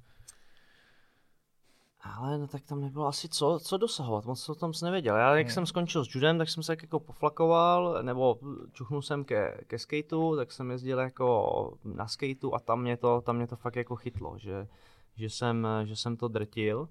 [2.14, 5.16] Ale no tak tam nebylo asi co, co dosahovat, moc o tom jsem nevěděl.
[5.16, 5.54] Já jak hmm.
[5.54, 8.38] jsem skončil s judem, tak jsem se jako poflakoval, nebo
[8.72, 13.20] čuchnul jsem ke, ke skateu, tak jsem jezdil jako na skateu a tam mě to,
[13.20, 14.68] tam mě to fakt jako chytlo, že,
[15.16, 16.88] že, jsem, že jsem to drtil.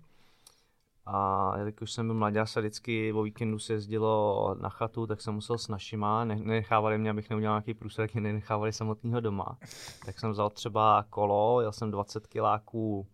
[1.08, 5.34] A už jsem byl mladý, se vždycky o víkendu se jezdilo na chatu, tak jsem
[5.34, 9.58] musel s našima, ne, nenechávali mě, abych neudělal nějaký průsledek, nenechávali samotného doma.
[10.06, 13.08] Tak jsem vzal třeba kolo, jel jsem 20 kiláků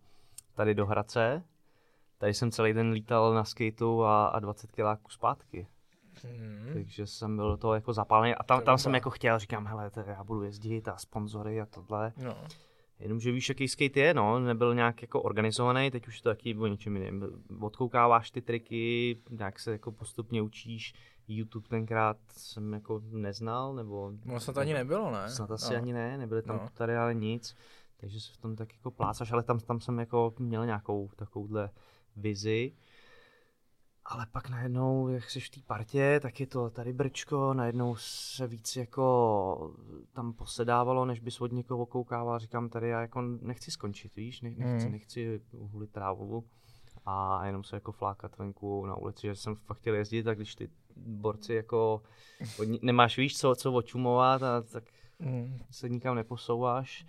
[0.54, 1.44] tady do Hradce,
[2.22, 5.66] tady jsem celý den lítal na skateu a, a 20 kiláků zpátky.
[6.22, 6.70] Hmm.
[6.72, 10.24] Takže jsem byl to jako zapálený a tam, tam jsem jako chtěl, říkám, hele, já
[10.24, 12.12] budu jezdit a sponzory a tohle.
[12.16, 12.36] No.
[12.98, 16.66] Jenomže víš, jaký skate je, no, nebyl nějak jako organizovaný, teď už to taky o
[16.66, 17.42] něčem jiném.
[17.60, 20.94] Odkoukáváš ty triky, nějak se jako postupně učíš.
[21.28, 24.12] YouTube tenkrát jsem jako neznal, nebo...
[24.24, 25.28] No snad ani nebylo, ne?
[25.28, 25.78] Snad asi no.
[25.78, 26.68] ani ne, nebyly tam no.
[26.68, 27.56] tutoriály nic,
[27.96, 31.70] takže se v tom tak jako plácaš, ale tam, tam jsem jako měl nějakou takovouhle
[32.16, 32.72] vizi.
[34.04, 38.46] Ale pak najednou, jak jsi v té partě, tak je to tady brčko, najednou se
[38.46, 39.74] víc jako
[40.12, 42.38] tam posedávalo, než bys od někoho koukával.
[42.38, 44.92] Říkám, tady já jako nechci skončit, víš, nechci, mm.
[44.92, 46.44] nechci uhulit trávu
[47.06, 50.54] a jenom se jako flákat venku na ulici, že jsem fakt chtěl jezdit, tak když
[50.54, 52.02] ty borci jako
[52.82, 54.84] nemáš víš co, co očumovat, a tak
[55.18, 55.58] mm.
[55.70, 57.06] se nikam neposouváš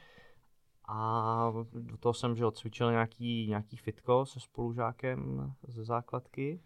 [0.88, 6.60] a do toho jsem že cvičil nějaký, nějaký fitko se spolužákem ze základky.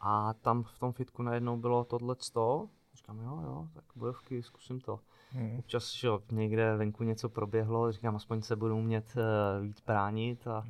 [0.00, 2.16] A tam v tom fitku najednou bylo tohle.
[2.94, 5.00] Říkám, jo, jo, tak bojovky, zkusím to.
[5.30, 5.58] Hmm.
[5.58, 10.64] Občas, že někde venku něco proběhlo, říkám, aspoň se budu umět uh, víc bránit a,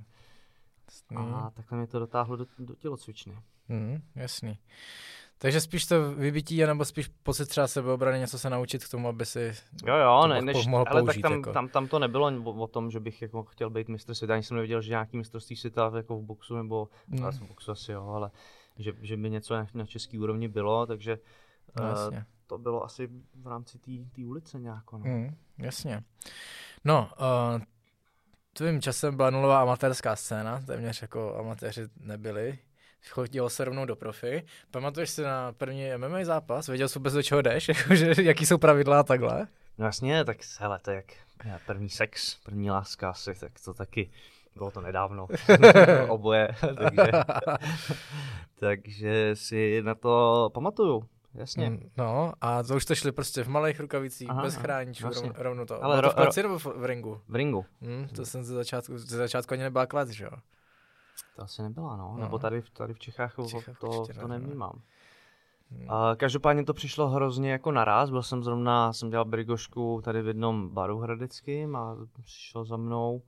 [1.11, 1.35] hmm.
[1.35, 3.39] a takhle mě to dotáhlo do, do tělocvičny.
[3.69, 4.59] Hmm, jasný.
[5.43, 9.27] Takže spíš to vybití, nebo spíš pocit třeba sebeobrany, něco se naučit k tomu, aby
[9.27, 9.53] si
[9.87, 11.21] jo, jo, ne, než, mohl ale použít.
[11.21, 11.53] Tak tam, jako.
[11.53, 14.35] tam, tam, to nebylo o, tom, že bych jako chtěl být mistr světa.
[14.35, 17.31] Ani jsem nevěděl, že nějaký mistrovství světa jako v boxu, nebo hmm.
[17.31, 18.31] v boxu asi jo, ale
[18.79, 21.19] že, že by něco na, na český úrovni bylo, takže
[21.77, 23.79] no, uh, to bylo asi v rámci
[24.15, 24.93] té ulice nějak.
[24.93, 24.99] No.
[24.99, 26.03] Hmm, jasně.
[26.85, 27.63] No, uh,
[28.53, 32.59] tvým časem byla nulová amatérská scéna, téměř jako amatéři nebyli
[33.09, 34.45] chodil se rovnou do profi.
[34.71, 36.67] Pamatuješ si na první MMA zápas?
[36.69, 37.69] Věděl jsi vůbec do čeho jdeš?
[37.79, 39.47] Jakože, jaký jsou pravidla a takhle?
[39.79, 41.05] No jasně, tak hele, to jak
[41.67, 44.11] první sex, první láska asi, tak to taky
[44.55, 45.29] bylo to nedávno,
[46.09, 47.13] oboje, takže,
[48.61, 51.09] takže si na to pamatuju.
[51.35, 51.71] Jasně.
[51.71, 55.33] Mm, no, a to už to šli prostě v malých rukavicích, aha, bez chráničů, vlastně.
[55.35, 55.85] rovnou to.
[55.85, 57.21] Ale ro, to v praci nebo v ringu?
[57.29, 57.67] V ringu.
[57.83, 60.31] Hmm, to jsem ze začátku, ze začátku ani nebyla klad, že jo?
[61.37, 62.13] To asi nebyla, no.
[62.17, 62.23] no.
[62.23, 64.83] Nebo tady, tady v Čechách, v Čechách to, to nevnímám.
[65.71, 65.91] Hmm.
[65.91, 68.11] A každopádně to přišlo hrozně jako naraz.
[68.11, 73.23] Byl jsem zrovna, jsem dělal brigošku tady v jednom baru hradeckým a přišel za mnou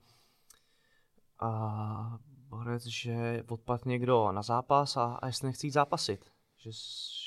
[1.40, 6.30] a borec, že odpad někdo na zápas a, a jestli nechci jít zápasit.
[6.58, 6.70] Že,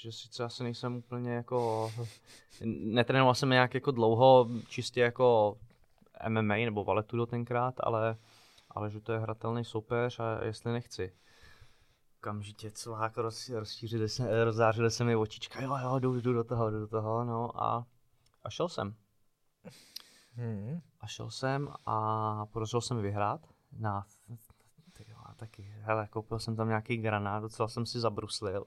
[0.02, 1.92] že sice asi nejsem úplně jako,
[2.66, 5.58] netrénoval jsem nějak jako dlouho, čistě jako
[6.30, 8.18] MMA nebo valetudo tenkrát, ale
[8.76, 11.14] ale že to je hratelný soupeř a jestli nechci.
[12.18, 16.72] okamžitě celák roz, rozšířili se, rozzářily se mi očička, jo, jo, jdu, jdu do toho,
[16.72, 17.88] jdu do toho, no a,
[18.44, 18.96] a šel jsem.
[20.32, 20.82] Hmm.
[21.00, 24.06] A šel jsem a podařilo se mi vyhrát na,
[25.08, 28.66] jo, taky, hele, koupil jsem tam nějaký granát, docela jsem si zabruslil.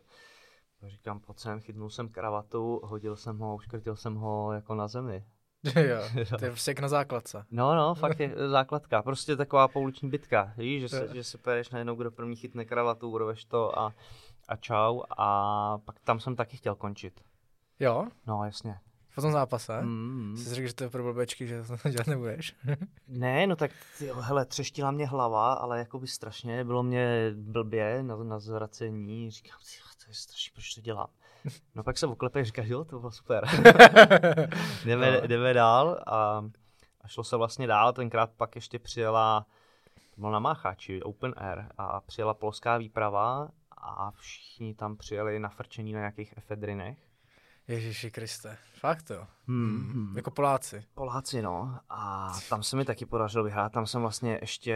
[0.87, 5.25] Říkám, pojď sem, chytnul jsem kravatu, hodil jsem ho, uškrtil jsem ho jako na zemi.
[5.77, 7.45] jo, to je jak na základce.
[7.51, 9.03] No, no, fakt je základka.
[9.03, 10.53] Prostě taková pouliční bitka.
[10.57, 13.95] Víš, že se, že se pojedeš najednou, kdo první chytne kravatu, urveš to a,
[14.49, 15.03] a čau.
[15.19, 17.21] A pak tam jsem taky chtěl končit.
[17.81, 18.07] Jo?
[18.27, 18.81] No, jasně.
[19.19, 19.83] V tom zápase?
[19.83, 22.57] Mm, Jsi řekl, že to je pro blbečky, že to dělat nebudeš?
[23.09, 28.03] ne, no tak jo, hele, třeštila mě hlava, ale jako by strašně, bylo mě blbě
[28.03, 29.31] na, na zvracení.
[29.31, 29.59] Říkám,
[30.05, 31.09] to je strašně, proč to dělám?
[31.75, 33.45] No pak se oklepeš, říkáš, jo, to bylo super.
[34.85, 35.27] jdeme, no.
[35.27, 36.45] jdeme dál a,
[37.01, 37.93] a šlo se vlastně dál.
[37.93, 39.47] Tenkrát pak ještě přijela,
[40.15, 43.49] to bylo na Mácháči, Open Air, a přijela polská výprava
[43.79, 46.99] a všichni tam přijeli nafrčení na nějakých efedrinech.
[47.69, 49.27] Ježíši Kriste, fakt to.
[49.47, 50.17] Hmm, hmm.
[50.17, 50.85] Jako Poláci.
[50.95, 51.79] Poláci, no.
[51.89, 53.73] A tam se mi taky podařilo vyhrát.
[53.73, 54.75] Tam jsem vlastně ještě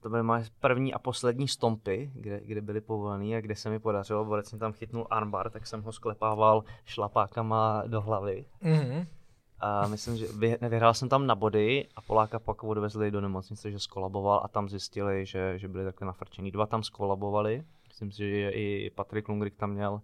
[0.00, 3.78] to byly moje první a poslední stompy, kde, kde byly povolený a kde se mi
[3.78, 8.44] podařilo, Borec jsem tam chytnul armbar, tak jsem ho sklepával šlapákama do hlavy.
[8.62, 9.06] Mm-hmm.
[9.60, 13.70] A myslím, že vy, nevyhrál jsem tam na body a Poláka pak odvezli do nemocnice,
[13.70, 16.50] že skolaboval a tam zjistili, že, že byli takhle nafrčení.
[16.50, 20.00] Dva tam skolabovali, myslím si, že i Patrik Lungrik tam měl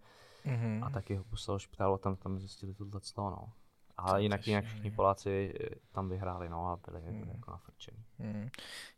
[0.47, 0.87] mm-hmm.
[0.87, 3.49] a taky ho poslal špitálu a tam, tam zjistili tohle no.
[3.97, 7.31] A jinak, jinak všichni Poláci eh, tam vyhráli, no, a byli hmm.
[7.35, 8.05] jako nafrčení.
[8.19, 8.49] Hmm.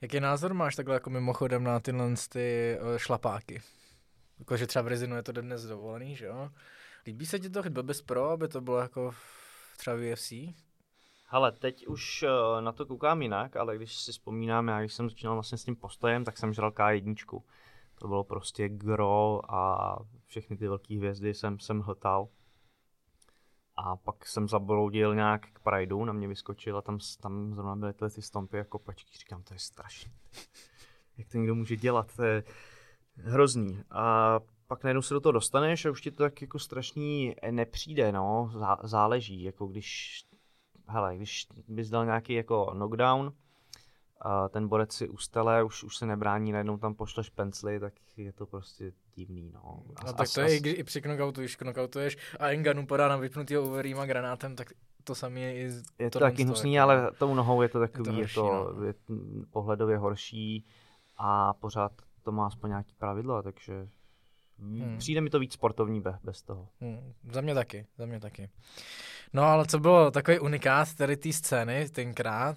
[0.00, 3.62] Jaký názor máš takhle jako mimochodem na tyhle ty uh, šlapáky?
[4.38, 6.50] Jakože třeba v Rezinu je to dnes dovolený, že jo?
[7.06, 9.14] Líbí se ti to bez pro, aby to bylo jako
[9.76, 10.32] třeba v UFC?
[11.28, 15.09] Ale teď už uh, na to koukám jinak, ale když si vzpomínám, já když jsem
[15.09, 17.42] začínal vlastně s tím postojem, tak jsem žral K1.
[17.98, 22.28] To bylo prostě gro a všechny ty velké hvězdy jsem, jsem hltal.
[23.77, 27.93] A pak jsem zabroudil nějak k Prideu, na mě vyskočil a tam, tam zrovna byly
[27.93, 29.19] tyhle ty stompy a kopačky.
[29.19, 30.12] Říkám, to je strašné.
[31.19, 32.45] Jak to někdo může dělat, to je
[33.17, 33.83] hrozný.
[33.91, 38.12] A pak najednou se do toho dostaneš a už ti to tak jako strašný nepřijde,
[38.12, 40.21] no, záleží, jako když,
[40.87, 43.33] hele, když bys dal nějaký jako knockdown,
[44.20, 48.33] a ten borec si ustale, už, už se nebrání, najednou tam pošleš pencly, tak je
[48.33, 49.83] to prostě divný, no.
[49.96, 53.16] A, no tak to je, i, i při knockoutu, když knockoutuješ a Enganu podá na
[53.16, 54.72] vypnutýho overeema granátem, tak
[55.05, 58.18] to samé je i Je to taky hnusný, jako, ale tou nohou je to takový,
[58.18, 59.20] je to, horší, je to no.
[59.20, 60.66] je pohledově horší
[61.16, 63.88] a pořád to má aspoň nějaký pravidlo, takže
[64.59, 64.98] hmm.
[64.98, 66.68] přijde mi to víc sportovní bez, bez toho.
[66.81, 67.12] Hmm.
[67.33, 68.50] Za mě taky, za mě taky.
[69.33, 72.57] No ale co bylo takový unikát tady té scény tenkrát,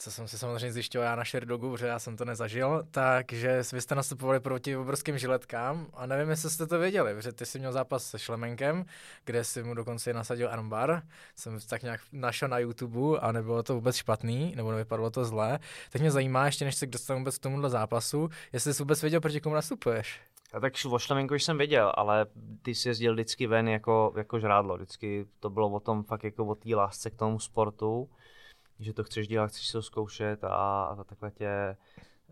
[0.00, 3.80] co jsem si samozřejmě zjišťoval já na Sherdogu, protože já jsem to nezažil, takže vy
[3.80, 7.72] jste nastupovali proti obrovským žiletkám a nevím, jestli jste to věděli, protože ty jsi měl
[7.72, 8.84] zápas se Šlemenkem,
[9.24, 11.02] kde si mu dokonce nasadil armbar,
[11.36, 15.58] jsem tak nějak našel na YouTube a nebylo to vůbec špatný, nebo nevypadalo to zlé.
[15.90, 19.20] Tak mě zajímá, ještě než se dostanu vůbec k tomuhle zápasu, jestli jsi vůbec věděl,
[19.20, 20.20] proti komu nastupuješ.
[20.52, 22.26] A tak o Šlemenku jsem věděl, ale
[22.62, 24.76] ty jsi jezdil vždycky ven jako, jako žrádlo.
[24.76, 28.08] Vždycky to bylo o tom fakt jako o té lásce k tomu sportu
[28.80, 31.76] že to chceš dělat, chceš to zkoušet a, a takhle tě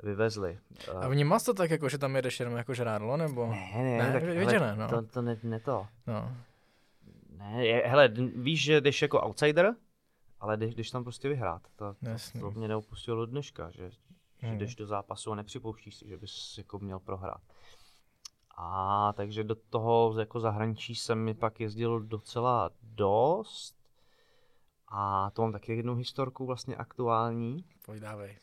[0.02, 0.58] vyvezli.
[1.00, 3.46] A vnímal jsi to tak, jako, že tam jedeš jenom jako žrádlo, nebo?
[3.46, 4.88] Ne, ne, ne tak, hele, ne, no.
[4.88, 5.86] to, to ne, ne to.
[6.06, 6.32] No.
[7.38, 9.74] Ne, je, hele, víš, že jdeš jako outsider,
[10.40, 11.62] ale jdeš, jdeš tam prostě vyhrát.
[11.76, 14.58] To, to, to mě neopustilo do dneška, že, že hmm.
[14.58, 17.40] jdeš do zápasu a nepřipouštíš si, že bys jako měl prohrát.
[18.56, 23.77] A takže do toho jako zahraničí jsem mi pak jezdil docela dost
[24.90, 27.64] a to mám taky jednu historku vlastně aktuální.
[27.86, 28.38] Pojdávej.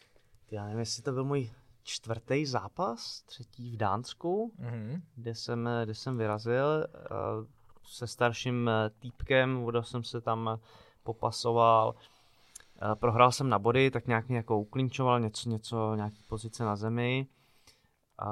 [0.52, 1.52] Já nevím, jestli to byl můj
[1.84, 5.02] čtvrtý zápas, třetí v Dánsku, mm-hmm.
[5.16, 7.46] kde, jsem, kde jsem vyrazil uh,
[7.84, 10.60] se starším eh, týpkem, voda jsem se tam
[11.04, 11.96] popasoval.
[12.82, 16.76] Uh, prohrál jsem na body, tak nějak mě jako uklinčoval něco, něco, nějaký pozice na
[16.76, 17.28] zemi.
[18.20, 18.30] A,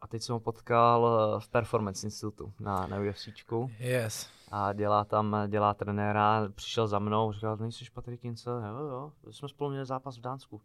[0.00, 1.06] a teď jsem ho potkal
[1.40, 3.70] v Performance Institutu na, na UFCčku.
[3.78, 8.50] Yes a dělá tam, dělá trenéra, přišel za mnou, říkal, nejsi Patrik Kince?
[8.50, 10.60] Jo, jo, jsme spolu měli zápas v Dánsku.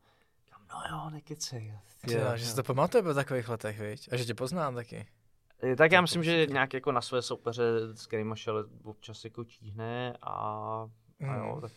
[0.46, 1.80] Říkám, no jo, nekecej.
[2.08, 4.10] Jo, že si to pamatuje po takových letech, viď?
[4.12, 5.08] A že tě poznám taky.
[5.78, 10.18] Tak já myslím, že nějak jako na své soupeře, s kterými šel občas jako číhne
[10.22, 10.34] a,
[11.30, 11.62] a jo, mm.
[11.62, 11.72] tak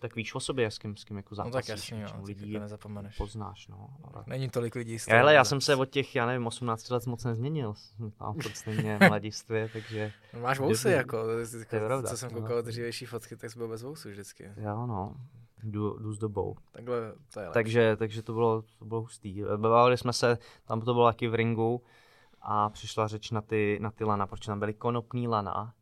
[0.00, 1.54] tak víš o sobě, s kým, s kým jako zápasíš.
[1.54, 3.16] No tak jasně, jo, lidí nezapomeneš.
[3.16, 3.88] poznáš, no.
[4.04, 4.24] Ale...
[4.26, 4.96] Není tolik lidí.
[5.08, 7.74] Já, hele, já jsem se od těch, já nevím, 18 let moc nezměnil.
[8.20, 10.12] Mám furt stejně mladistvě, takže...
[10.34, 11.22] No, máš vousy, jako,
[11.70, 12.62] to je pravda, co jsem koukal no.
[12.62, 14.52] dřívější fotky, tak jsi byl bez vousů vždycky.
[14.56, 15.16] Jo, no.
[15.62, 16.56] Jdu, jdu s dobou.
[16.72, 19.42] Takhle to je takže, takže to bylo, to bylo hustý.
[19.56, 21.82] Bavili jsme se, tam to bylo taky v ringu,
[22.42, 25.74] a přišla řeč na ty, na ty lana, protože tam byly konopný lana.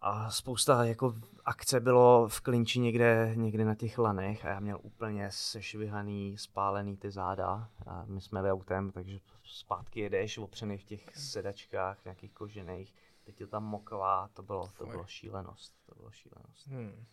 [0.00, 4.78] A spousta jako akce bylo v klinči někde, někde na těch lanech a já měl
[4.82, 7.68] úplně sešvihaný, spálený ty záda.
[7.86, 12.94] A my jsme jeli autem, takže zpátky jedeš opřený v těch sedačkách nějakých kožených.
[13.24, 15.74] Teď je tam moklá, to bylo, to bylo šílenost.
[15.86, 16.66] To bylo šílenost.
[16.66, 17.04] Hmm.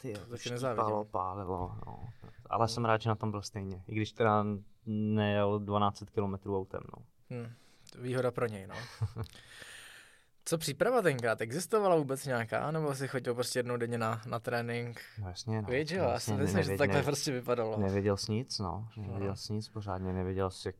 [0.00, 2.08] Ty, To to štípalo, pálilo, no.
[2.50, 3.84] Ale jsem rád, že na tom byl stejně.
[3.88, 4.44] I když teda
[4.86, 7.04] nejel 12 km autem, no.
[7.30, 7.52] Hmm.
[7.98, 8.74] Výhoda pro něj, no.
[10.48, 11.40] Co příprava tenkrát?
[11.40, 12.70] Existovala vůbec nějaká?
[12.70, 15.00] Nebo jsi chodil prostě jednou denně na, na trénink?
[15.18, 15.68] No jasně, no.
[15.68, 17.78] Víš, jo, já si myslím, že to nevěděl- takhle prostě vypadalo.
[17.78, 18.88] Nevěděl jsi nic, no.
[18.96, 19.36] Nevěděl Aha.
[19.36, 20.76] jsi nic pořádně, nevěděl jsi, jak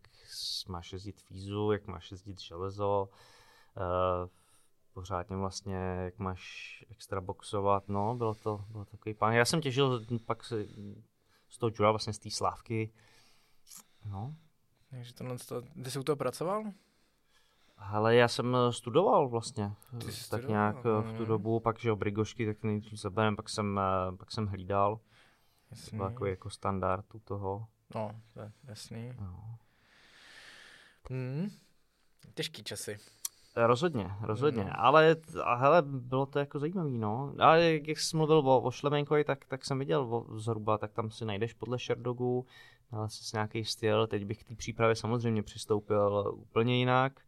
[0.68, 3.09] máš jezdit fízu, jak máš jezdit železo,
[3.76, 4.28] uh,
[4.92, 9.33] pořádně vlastně, jak máš extra boxovat, no, bylo to, bylo to takový pán.
[9.33, 10.64] Já jsem těžil pak se,
[11.48, 12.92] z toho jura, vlastně z té slávky,
[14.04, 14.35] no.
[14.90, 16.64] Takže tohle, to, ty jsi u toho pracoval?
[17.78, 21.22] Ale já jsem eh, studoval vlastně, Ty eh, jsi tak studoval, nějak eh, v tu
[21.22, 21.26] mhm.
[21.28, 23.80] dobu, pak že jo, brigošky, tak nejdřív zaberem, pak jsem,
[24.18, 25.02] pak jsem hlídal, to
[25.70, 25.98] Jasný.
[25.98, 29.12] byl takový jako standard u toho, No, to je jasný.
[29.20, 29.58] no.
[31.10, 31.48] Hmm.
[32.34, 32.98] Těžký časy.
[33.56, 34.70] Rozhodně, rozhodně, No.
[34.80, 37.34] ale a hele, bylo to jako zajímavý, no.
[37.38, 40.92] A jak jak jsi mluvil o, o Šlemenkovi, tak, tak jsem viděl o, zhruba, tak
[40.92, 42.46] tam si najdeš podle Sherdogu,
[42.90, 47.20] ale si nějaký styl, teď bych k té přípravě samozřejmě přistoupil úplně jinak,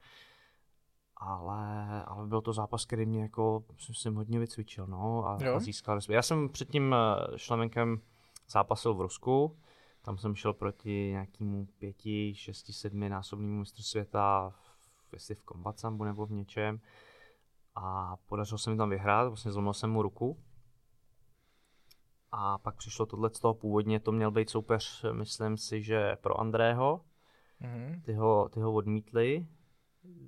[1.20, 5.54] ale, ale byl to zápas, který mě jako, jsem, hodně vycvičil, no, a, Jo?
[5.54, 6.14] a získal respekt.
[6.14, 8.00] Já jsem před tím eh, Šlemenkem
[8.50, 9.56] zápasil v Rusku,
[10.02, 14.54] tam jsem šel proti nějakému pěti, šesti, sedmi násobnému mistru světa,
[15.12, 16.80] jestli v Combat Sambu nebo v něčem.
[17.74, 20.38] A podařilo se mi tam vyhrát, vlastně zlomil jsem mu ruku.
[22.32, 26.40] A pak přišlo tohle z toho původně, to měl být soupeř, myslím si, že pro
[26.40, 27.00] Andrého,
[27.60, 28.00] Mhm.
[28.04, 29.46] ty ho, ty ho odmítli.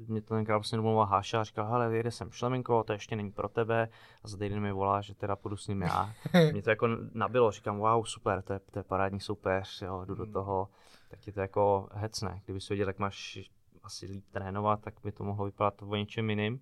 [0.09, 3.33] Mě to tenkrát vlastně domluvil Háša a říkal, hele, vyjede sem Šlemenko, to ještě není
[3.33, 3.89] pro tebe.
[4.25, 6.13] A za týden mi volá, že teda půjdu s ním já.
[6.53, 10.15] Mě to jako nabilo, říkám, wow, super, to je, to je parádní soupeř, jo, jdu
[10.15, 10.33] do Hmm.
[10.33, 10.69] toho.
[11.11, 12.41] Tak ti to jako hecne.
[12.45, 13.39] Kdyby si věděl, jak máš
[13.83, 16.61] asi líp trénovat, tak by to mohlo vypadat o něčem jiným.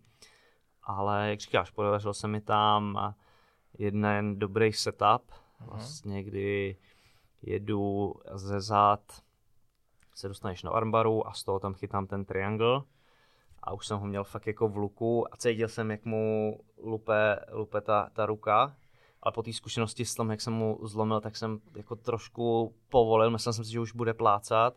[0.82, 3.14] Ale jak říkáš, podařilo se mi tam
[3.78, 6.76] jeden dobrý setup, vlastně, kdy
[7.42, 9.00] jedu ze zad,
[10.14, 12.82] se dostaneš na armbaru a z toho tam chytám ten triangle
[13.62, 17.38] a už jsem ho měl fakt jako v luku a cítil jsem, jak mu lupe,
[17.52, 18.76] lupe ta, ta ruka,
[19.22, 23.30] ale po té zkušenosti s tom, jak jsem mu zlomil, tak jsem jako trošku povolil,
[23.30, 24.74] myslel jsem si, že už bude plácat,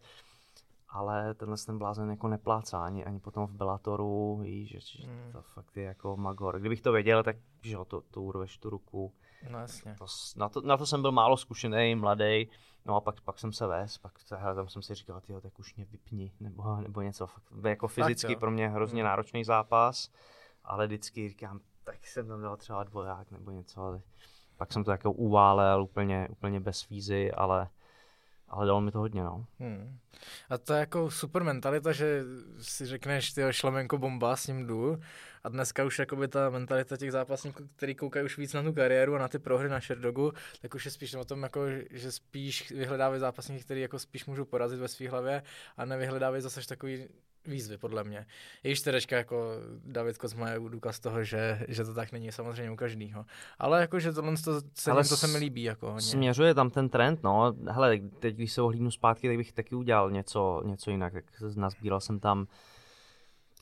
[0.90, 5.32] ale tenhle ten blázen jako neplácá ani, ani potom v Bellatoru, víš, že, že Hmm.
[5.32, 6.60] to fakt je jako magor.
[6.60, 9.14] Kdybych to věděl, tak že jo, to, to urveš tu ruku.
[9.50, 9.96] No jasně.
[10.00, 12.50] To, na, to, na to jsem byl málo zkušený, mladý,
[12.86, 15.60] no a pak, pak jsem se vez, pak hele, tam jsem si říkal, tyjo, tak
[15.60, 18.40] už mě vypni, nebo, nebo něco, fakt, jako fyzicky jo.
[18.40, 19.10] pro mě hrozně Hmm.
[19.10, 20.10] náročný zápas,
[20.64, 24.02] ale vždycky říkám, tak jsem tam dal třeba dvoják nebo něco, ale
[24.58, 27.70] pak jsem to jako uválel úplně, úplně bez fízy, ale,
[28.48, 29.46] ale dalo mi to hodně, no.
[29.60, 30.00] Hmm.
[30.50, 32.24] A to je jako super mentalita, že
[32.60, 35.00] si řekneš, ty šlemenko bomba, s ním jdu.
[35.44, 39.16] A dneska už jakoby ta mentalita těch zápasníků, který koukají už víc na tu kariéru
[39.16, 42.72] a na ty prohry na Sherdogu, tak už je spíš o tom, jako, že spíš
[42.72, 45.44] vyhledávají zápasníky, který jako spíš můžou porazit ve své hlavě
[45.78, 47.08] a nevyhledávají zase takový
[47.46, 48.26] výzvy, podle mě.
[48.62, 49.52] Když teďka jako
[49.86, 53.26] David Kozma je důkaz toho, že, že to tak není samozřejmě u každého.
[53.60, 55.64] Ale jako, že tohle to, se, Ale to se mi líbí.
[55.64, 56.02] Jako hodně.
[56.02, 57.56] Směřuje tam ten trend, no.
[57.70, 61.14] Hele, teď, když se ohlídnu zpátky, tak bych taky udělal něco, něco jinak.
[61.14, 61.26] Tak
[61.56, 62.48] nazbíral jsem tam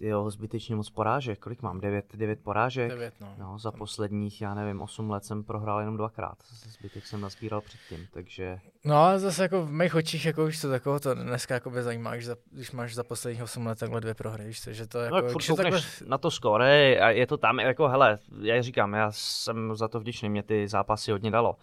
[0.01, 1.39] jo, zbytečně moc porážek.
[1.39, 1.79] Kolik mám?
[1.79, 2.89] Devět, devět porážek?
[2.89, 3.35] Devět, no.
[3.37, 6.37] No, za posledních, já nevím, 8 let jsem prohrál jenom dvakrát.
[6.67, 10.69] Zbytek jsem nazbíral předtím, takže No ale zase jako v mých očích jako už to
[10.69, 14.01] takového to dneska jako by zajímá, když, za, když máš za posledních 8 let takhle
[14.01, 17.09] dvě prohry, víš že to jako, No, furt když je takhle, na to skore a
[17.09, 21.11] je to tam, jako hele, já říkám, já jsem za to vděčný, mě ty zápasy
[21.11, 21.55] hodně dalo.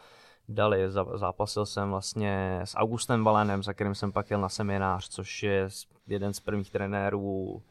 [0.48, 5.42] Dali, zápasil jsem vlastně s Augustem Valenem, za kterým jsem pak jel na seminář, což
[5.42, 5.68] je
[6.06, 7.62] jeden z prvních trenérů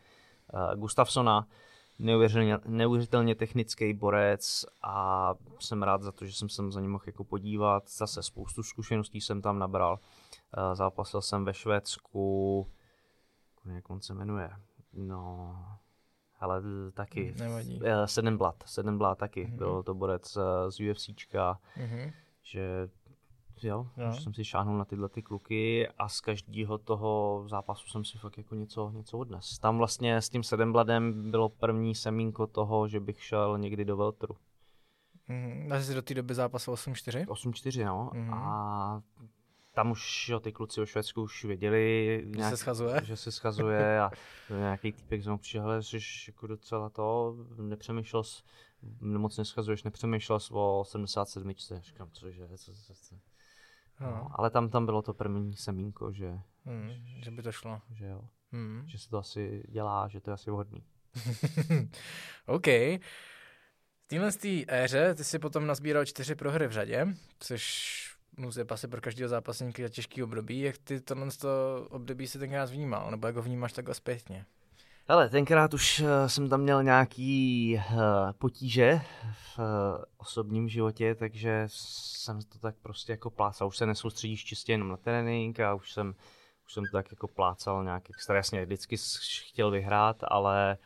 [0.76, 1.48] Gustafsona.
[2.00, 7.04] Neuvěřitelně, neuvěřitelně technický borec a jsem rád za to, že jsem se za ním mohl
[7.08, 7.90] jako podívat.
[7.90, 9.94] Zase spoustu zkušeností jsem tam nabral.
[10.58, 12.68] Uh, zápasil jsem ve Švédsku,
[13.66, 14.50] jak on se jmenuje,
[14.94, 15.56] no,
[16.40, 16.62] ale
[16.94, 17.34] taky.
[17.40, 17.80] Nevadí.
[17.84, 19.58] Eh, Sedenblad, Sedenblad taky, Mhm.
[19.58, 22.12] byl to borec eh, z UFCčka, Mhm.
[22.44, 22.90] že
[23.64, 24.12] jo, Jo.
[24.12, 28.18] že jsem si šáhnul na tyhle ty kluky a z každého toho zápasu jsem si
[28.18, 29.60] fakt jako něco, něco odnes.
[29.60, 34.36] Tam vlastně s tím Sedenbladem bylo první semínko toho, že bych šel někdy do Veltru.
[35.28, 35.72] Mhm.
[35.74, 37.26] A jsi do té doby zápasil 8-4?
[37.26, 38.10] 8-4, no.
[38.14, 38.34] Mhm.
[38.34, 39.02] A
[39.74, 43.02] tam už jo, ty kluci o Švédsku už věděli, Že se schazuje?
[43.04, 44.12] že se schazuje a
[44.50, 45.98] nějaký týpek znovu přišel, jsi
[46.28, 48.44] jako docela to, nepřemýšlel jsi,
[49.02, 51.52] moc neschazuješ, nepřemýšlel jsi o 77.
[51.82, 53.16] Říkám, cože, co, co, co.
[54.00, 54.28] No, No.
[54.40, 56.92] ale tam, tam bylo to první semínko, že, Hmm,
[57.24, 57.82] že by to šlo.
[57.94, 58.22] že jo,
[58.52, 58.84] Hmm.
[58.88, 60.84] že se to asi dělá, že to je asi vhodný.
[62.46, 62.68] OK.
[62.68, 63.00] V
[64.08, 64.32] téhle
[64.68, 67.08] éře ty si potom nazbíral čtyři prohry v řadě,
[67.40, 67.98] což
[68.38, 70.60] musí asi pro každého zápasníka těžký období.
[70.62, 74.46] Jak ty tohle z toho období si tenkrát vnímal, nebo jak ho vnímáš takhle zpětně?
[75.10, 79.02] Hele, tenkrát už eh, jsem tam měl nějaký uh, potíže
[79.32, 79.66] v uh,
[80.18, 83.68] osobním životě, takže jsem to tak prostě jako plácal.
[83.68, 86.16] Už se nesoustředíš čistě jenom na trénink a už jsem,
[86.66, 88.36] už jsem to tak jako plácal nějak extra.
[88.36, 88.96] Jasně, vždycky
[89.50, 90.78] chtěl vyhrát, ale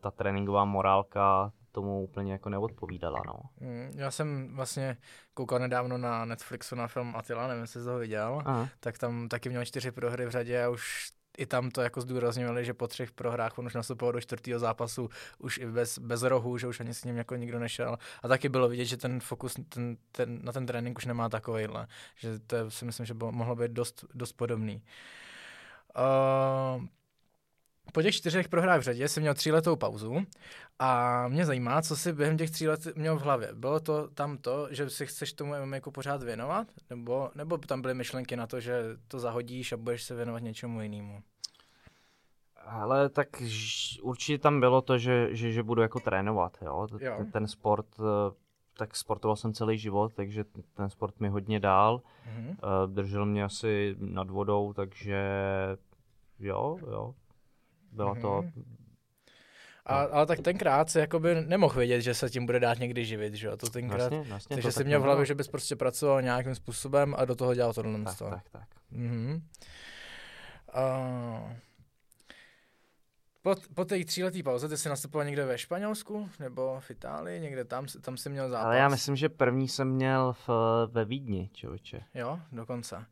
[0.00, 3.34] ta tréninková morálka tomu úplně jako neodpovídala, no.
[3.60, 4.96] Hmm, já jsem vlastně
[5.34, 8.68] koukal nedávno na Netflixu na film Attila, nevím, jestli jsi ho viděl, Aha.
[8.80, 12.64] tak tam taky měl čtyři prohry v řadě a už i tam to jako zdůrazňovali,
[12.64, 16.58] že po třech prohrách on už nastupoval do čtvrtého zápasu už i bez, bez rohu,
[16.58, 17.98] že už ani s ním jako nikdo nešel.
[18.22, 21.86] A taky bylo vidět, že ten fokus ten, ten, na ten trénink už nemá takovejhle.
[22.16, 24.82] Že to si myslím, že bylo, mohlo být dost, dost podobný.
[25.96, 26.84] Uh,
[27.92, 30.16] po těch čtyřech prohrách v řadě jsem měl tříletou pauzu
[30.78, 33.48] a mě zajímá, co si během těch tří let měl v hlavě.
[33.54, 36.68] Bylo to tam to, že si chceš tomu MMA pořád věnovat?
[36.90, 40.82] Nebo, nebo tam byly myšlenky na to, že to zahodíš a budeš se věnovat něčemu
[40.82, 41.22] jinému?
[42.66, 43.28] Ale tak
[44.02, 46.86] určitě tam bylo to, že, že, že budu jako trénovat, jo.
[47.00, 47.14] Jo.
[47.16, 48.34] Ten, ten sport, eh,
[48.76, 52.02] tak sportoval jsem celý život, takže ten sport mi hodně dál.
[52.26, 52.50] Mhm.
[52.50, 55.18] Eh, držel mě asi nad vodou, takže
[56.38, 57.14] jo, jo.
[57.96, 58.44] Byla to,
[59.86, 63.34] A, ale tak tenkrát si jakoby nemohl vědět, že se tím bude dát někdy živit,
[63.34, 63.56] že jo?
[63.56, 66.22] To tenkrát, vlastně, vlastně takže to jsi tak měl v hlavě, že bys prostě pracoval
[66.22, 68.04] nějakým způsobem a do toho dělal tohle.
[68.04, 68.68] Tak, tak, tak.
[68.90, 69.42] Mhm.
[70.76, 71.52] Uh,
[73.42, 77.64] po, po té tříleté pauze ty jsi nastupoval někde ve Španělsku nebo v Itálii, někde
[77.64, 78.66] tam, tam jsi měl zápas.
[78.66, 80.48] Ale já myslím, že první jsem měl v,
[80.90, 82.02] ve Vídni, člověče.
[82.14, 83.06] Jo, dokonce.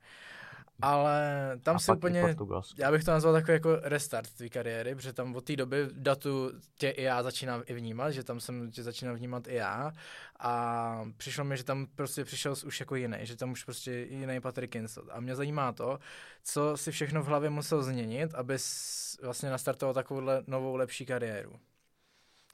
[0.82, 2.36] Ale tam A si úplně,
[2.78, 6.50] já bych to nazval takový jako restart tvé kariéry, protože tam od té doby datu
[6.74, 9.92] tě i já začínám i vnímat, že tam jsem tě začínal vnímat i já
[10.38, 14.40] a přišlo mi, že tam prostě přišel už jako jiný, že tam už prostě jiný
[14.40, 15.04] Patrick Kinsot.
[15.10, 15.98] A mě zajímá to,
[16.42, 21.52] co si všechno v hlavě musel změnit, abys vlastně nastartoval takovouhle novou lepší kariéru.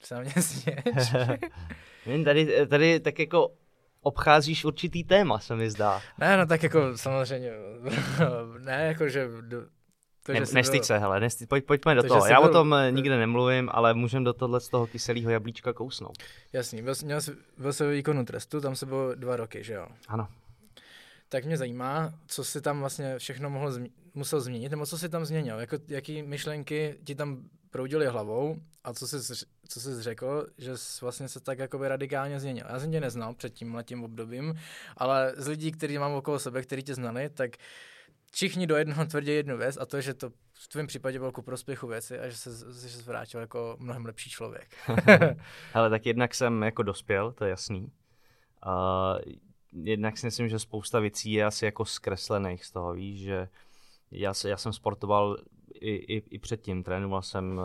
[0.03, 0.33] Se na mě
[2.25, 3.53] tady, tady tak jako
[4.03, 6.01] obcházíš určitý téma, se mi zdá.
[6.18, 7.53] ne, no tak jako samozřejmě,
[8.59, 9.28] ne, jako že...
[9.51, 12.26] To, Ne, nestyď byl- se, hele, nestyď, pojď, pojďme do To, toho.
[12.26, 15.72] Já o byl- tom eh, nikde nemluvím, ale můžeme do tohle z toho kyselého jablíčka
[15.72, 16.12] kousnout.
[16.53, 17.20] Jasný, byl, měl
[17.59, 19.86] byl jsi ve výkonu trestu, tam se bylo dva roky, že jo?
[20.09, 20.28] Ano.
[21.28, 25.09] Tak mě zajímá, co si tam vlastně všechno mohl zmi- musel změnit, nebo co si
[25.09, 29.34] tam změnil, jako, jaký myšlenky ti tam proudily hlavou a co jsi,
[29.71, 32.66] co jsi řekl, že jsi vlastně se tak jakoby radikálně změnil.
[32.68, 34.55] Já jsem tě neznal před tím letím obdobím,
[34.97, 37.51] ale z lidí, který mám okolo sebe, který tě znali, tak
[38.33, 41.33] všichni do jednoho tvrdí jednu věc a to je, že to v tvém případě bylo
[41.33, 42.51] ku prospěchu věci a že se,
[42.89, 44.75] že se vrátil jako mnohem lepší člověk.
[45.75, 47.93] Ale tak jednak jsem jako dospěl, to je jasný.
[48.66, 49.33] Uh,
[49.73, 53.49] jednak si myslím, že spousta věcí je asi jako zkreslených z toho, víš, že
[54.11, 55.37] já, já jsem sportoval
[55.75, 57.61] i, i, i předtím, trénoval jsem,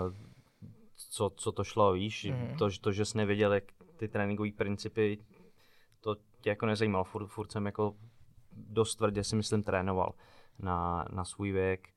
[0.96, 2.58] co, co to šlo, víš, mm-hmm.
[2.58, 3.64] to, že- to, že jsi nevěděl, jak
[3.98, 5.18] ty tréninkové principy,
[6.02, 7.96] to tě jako nezajímalo, furt, furt jsem jako
[8.52, 10.14] dost tvrdě si myslím trénoval
[10.60, 11.90] na, na svůj věk.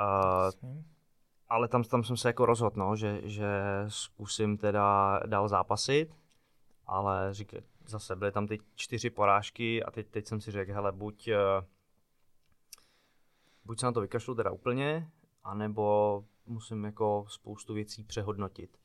[0.00, 0.82] Uh,
[1.48, 6.16] ale tam, tam jsem se jako rozhodl, no, že, že zkusím teda dál zápasit,
[6.86, 7.54] ale řík,
[7.86, 11.66] zase byly tam ty čtyři porážky a teď, teď jsem si řekl, hele, buď, eh,
[13.64, 15.10] buď se na to vykašlu teda úplně,
[15.44, 18.78] anebo musím jako spoustu věcí přehodnotit.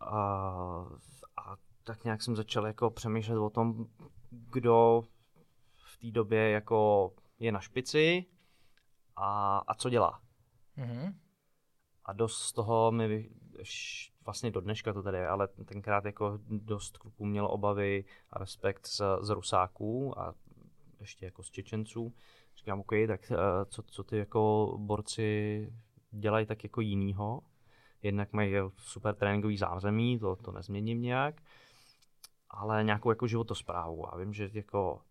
[0.00, 0.10] A,
[1.36, 3.86] a tak nějak jsem začal jako přemýšlet o tom,
[4.30, 5.02] kdo
[5.84, 8.26] v té době jako je na špici
[9.16, 10.20] a, a co dělá.
[10.76, 11.14] Mhm.
[12.04, 13.30] A dost z toho mi
[14.24, 18.86] vlastně do dneška to tady je, ale tenkrát jako dost kluků mělo obavy a respekt
[18.86, 20.34] z, z Rusáků a
[21.00, 22.14] ještě jako z Čečenců.
[22.56, 25.72] Říkám, OK, tak eh, co, co ty jako borci
[26.10, 27.40] dělají tak jako jinýho.
[28.02, 31.42] Jednak mají super tréninkový zázemí, to, to nezměním nějak,
[32.50, 34.14] ale nějakou jako životosprávu.
[34.14, 35.02] A vím, že jako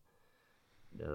[0.99, 1.05] eh,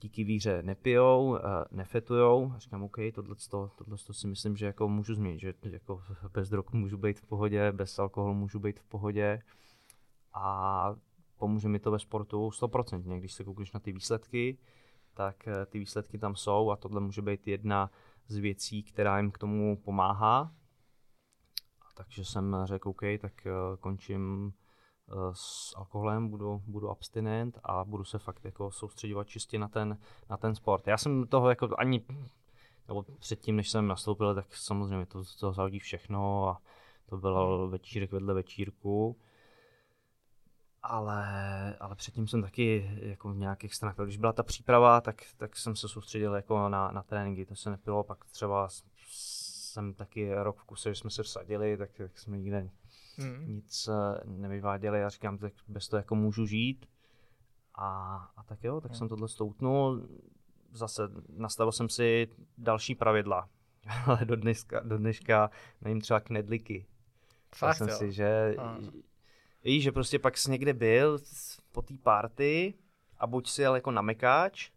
[0.00, 2.52] díky víře nepijou, eh, nefetujou.
[2.56, 3.36] Říkám, OK, tohle,
[3.76, 6.02] tohle si myslím, že jako můžu změnit, že jako
[6.32, 9.42] bez drog můžu být v pohodě, bez alkoholu můžu být v pohodě.
[10.34, 10.94] A
[11.36, 13.18] pomůže mi to ve sportu 100%.
[13.18, 14.58] Když se koukneš na ty výsledky,
[15.14, 17.90] tak eh, ty výsledky tam jsou a tohle může být jedna
[18.26, 20.52] z věcí, která jim k tomu pomáhá.
[21.94, 23.50] Takže jsem řekl, OK, tak eh,
[23.80, 24.52] končím
[25.08, 29.98] eh, s alkoholem, budu, budu abstinent a budu se fakt jako soustředovat čistě na ten,
[30.30, 30.86] na ten sport.
[30.86, 32.04] Já jsem toho jako ani,
[32.88, 36.62] nebo předtím, než jsem nastoupil, tak samozřejmě to, to zahodí všechno a
[37.06, 39.16] to byl večírek vedle večírku.
[40.82, 45.56] Ale, ale předtím jsem taky jako v nějakých stranách, když byla ta příprava, tak, tak
[45.56, 48.68] jsem se soustředil jako na, na tréninky, to se nepilo, pak třeba
[49.72, 52.70] jsem taky rok v kuse, že jsme se vsadili, tak, tak jsme nikde
[53.18, 53.44] mm.
[53.48, 56.86] nic eh, nevyváděli a říkám, tak bez toho jako můžu žít.
[57.74, 58.96] A, a tak jo, tak mm.
[58.96, 60.08] jsem tohle stoutnul.
[60.72, 62.28] Zase nastavil jsem si
[62.58, 63.48] další pravidla,
[64.06, 66.86] ale do dneška, do dneška nevím třeba knedliky.
[67.54, 67.96] Fakt, jsem jo.
[67.96, 68.56] si, že
[69.64, 71.18] víš, že prostě pak jsi někde byl
[71.72, 72.74] po té party
[73.18, 74.70] a buď si jel jako na mekáč,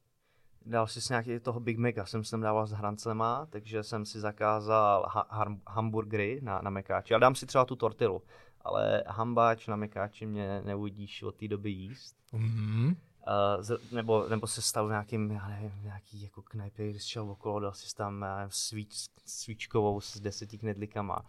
[0.66, 4.20] dal si nějaký toho Big Maca, jsem si tam dával s hrancema, takže jsem si
[4.20, 7.14] zakázal ha- ha- hamburgery na, na mekáči.
[7.14, 8.22] A dám si třeba tu tortilu,
[8.62, 12.16] ale hambáč na mekáči mě neuvidíš od té doby jíst.
[12.34, 12.96] Mm-hmm.
[13.28, 17.60] Uh, z, nebo, nebo se stal nějakým, já nevím, nějaký jako knajpě, když šel okolo,
[17.60, 21.26] dal si tam svíč, svíčkovou s deseti knedlikama.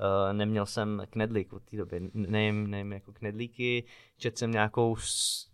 [0.00, 3.84] Uh, neměl jsem knedlík od té doby, nejím, nejím jako knedlíky,
[4.16, 5.52] četl jsem nějakou s,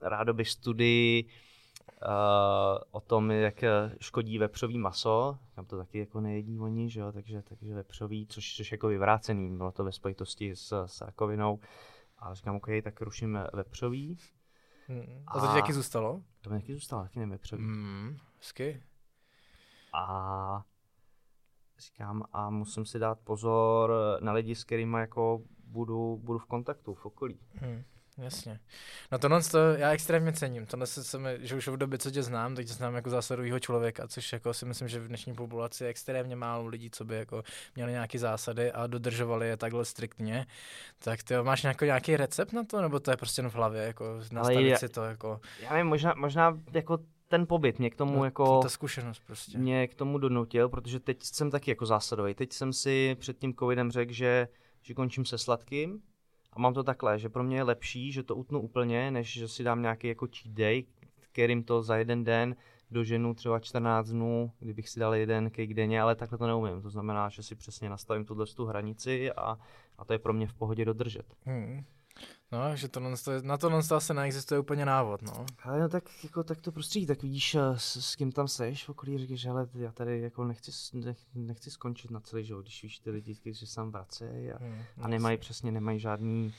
[0.00, 1.28] rádoby studii uh,
[2.90, 3.64] o tom, jak
[4.00, 7.12] škodí vepřový maso, tam to taky jako nejedí oni, že jo?
[7.12, 11.60] Takže, takže vepřový, což, což jako vyvrácený, bylo to ve spojitosti s, s rakovinou.
[12.18, 14.18] A říkám, OK, tak ruším vepřový.
[14.88, 15.24] Mm.
[15.26, 16.22] A to ti taky zůstalo?
[16.40, 17.62] To mi taky zůstalo, taky nevím vepřový.
[17.62, 18.82] Mm, hezky.
[19.92, 20.64] A
[21.78, 26.94] říkám, a musím si dát pozor na lidi, s kterými jako budu, budu v kontaktu,
[26.94, 27.40] v okolí.
[27.54, 27.82] Hmm,
[28.18, 28.60] jasně.
[29.12, 30.66] No tohle to já extrémně cením.
[30.66, 33.10] Tohle se, se mi, že už v době, co tě znám, tak tě znám jako
[33.10, 37.04] zásadovýho člověka, což jako si myslím, že v dnešní populaci je extrémně málo lidí, co
[37.04, 37.42] by jako
[37.74, 40.46] měli nějaké zásady a dodržovali je takhle striktně.
[40.98, 43.82] Tak ty máš nějaký, nějaký recept na to, nebo to je prostě jen v hlavě,
[43.82, 45.40] jako nastavit já, si to jako...
[45.60, 46.98] Já nevím, možná, možná jako
[47.34, 48.60] ten pobyt mě k tomu no, jako...
[48.62, 49.58] Ta zkušenost prostě.
[49.58, 52.34] Mě k tomu donutil, protože teď jsem taky jako zásadový.
[52.34, 54.48] Teď jsem si před tím covidem řekl, že,
[54.82, 56.02] že končím se sladkým
[56.52, 59.48] a mám to takhle, že pro mě je lepší, že to utnu úplně, než že
[59.48, 60.84] si dám nějaký jako cheat day,
[61.20, 62.56] kterým to za jeden den
[62.90, 66.82] doženu třeba 14 dnů, kdybych si dal jeden cake denně, ale takhle to neumím.
[66.82, 69.58] To znamená, že si přesně nastavím tuhle tu hranici a,
[69.98, 71.26] a to je pro mě v pohodě dodržet.
[71.44, 71.84] Hmm.
[72.54, 73.00] No, že to,
[73.42, 75.46] na to to asi neexistuje úplně návod, no.
[75.62, 78.88] Ale no tak, jako, tak to prostředí, tak vidíš, s, s kým tam seš v
[78.88, 82.98] okolí, říkáš, ale já tady jako nechci, nech, nechci skončit na celý život, když víš
[82.98, 86.54] ty lidi, kteří se sám vracejí a, hmm, a nemají přesně, nemají žádný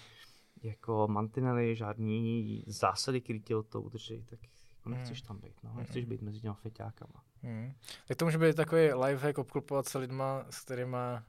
[0.64, 4.40] jako mantinely, žádný zásady, které tě od toho udrží, tak
[4.78, 7.24] jako nechceš tam být, no, nechceš být mezi těma feťákama.
[7.42, 7.74] Hmm.
[8.08, 11.24] Tak to může být takový lifehack obklopovat se lidma, s kterýma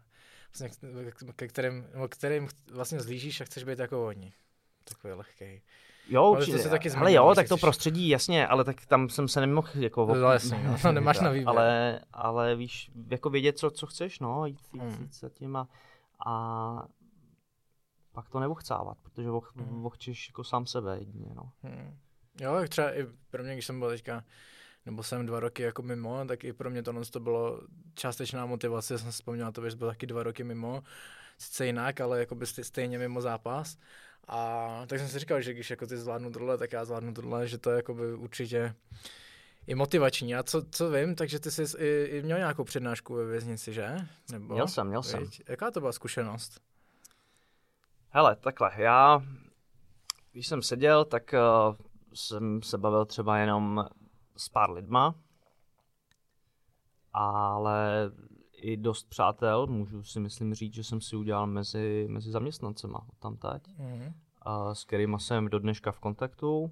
[0.58, 0.70] vlastně,
[1.36, 4.32] ke kterým, kterým vlastně zlížíš a chceš být jako oni.
[4.88, 5.62] Takový lehký.
[6.08, 6.58] Jo, určitě.
[6.58, 10.14] Se taky ale jo, tak to prostředí, jasně, ale tak tam jsem se nemohl jako...
[10.14, 11.48] No, jasně, no, nemáš na výběr.
[11.48, 15.02] Ale, ale víš, jako vědět, co, co chceš, no, jít, jít, hmm.
[15.02, 15.68] jít se tím a,
[16.26, 16.86] a
[18.12, 19.88] pak to nevochcávat, protože voch, hmm.
[20.28, 21.50] jako sám sebe jedině, no.
[21.62, 21.98] Hmm.
[22.40, 24.24] Jo, třeba i pro mě, když jsem byl teďka
[24.86, 27.60] nebo jsem dva roky jako mimo, tak i pro mě to, to bylo
[27.94, 30.82] částečná motivace, jsem vzpomněl to, že byl taky dva roky mimo,
[31.38, 33.76] sice jinak, ale jako by stejně mimo zápas.
[34.28, 37.48] A tak jsem si říkal, že když jako ty zvládnu tohle, tak já zvládnu tohle,
[37.48, 38.74] že to je jako by určitě
[39.66, 40.34] i motivační.
[40.34, 43.96] A co, co vím, takže ty jsi i, i měl nějakou přednášku ve věznici, že?
[44.32, 45.24] Nebo, měl jsem, měl jsem.
[45.48, 46.60] Jaká to byla zkušenost?
[48.10, 49.22] Hele, takhle, já,
[50.32, 51.34] když jsem seděl, tak
[51.68, 51.76] uh,
[52.14, 53.84] jsem se bavil třeba jenom
[54.36, 55.14] s pár lidma,
[57.12, 58.10] ale
[58.66, 63.36] i dost přátel, můžu si myslím říct, že jsem si udělal mezi, mezi zaměstnancema tam
[63.36, 64.12] teď, mm-hmm.
[64.42, 66.70] a s kterými jsem do dneška v kontaktu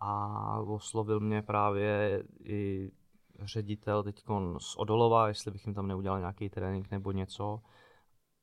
[0.00, 2.90] a oslovil mě právě i
[3.42, 4.22] ředitel teď
[4.58, 7.60] z Odolova, jestli bych jim tam neudělal nějaký trénink nebo něco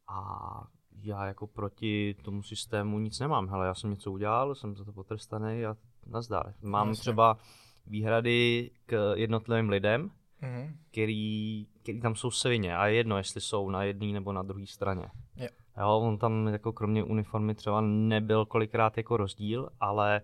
[0.07, 0.67] a
[1.01, 3.47] já jako proti tomu systému nic nemám.
[3.47, 6.53] Hele, já jsem něco udělal, jsem za to potrestaný a nazdar.
[6.61, 7.01] Mám Jasně.
[7.01, 7.37] třeba
[7.85, 10.11] výhrady k jednotlivým lidem,
[10.41, 10.75] mm-hmm.
[10.91, 14.67] který, který tam jsou svině a je jedno, jestli jsou na jedné nebo na druhé
[14.67, 15.05] straně.
[15.35, 15.51] Yeah.
[15.77, 20.21] Jo, on tam jako kromě uniformy třeba nebyl kolikrát jako rozdíl, ale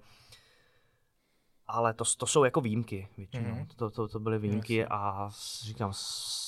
[1.67, 3.49] ale to, to jsou jako výjimky většinou.
[3.49, 3.67] Mm-hmm.
[3.75, 4.87] To, to, to byly výjimky yes.
[4.91, 5.29] a
[5.61, 5.97] říkám, s,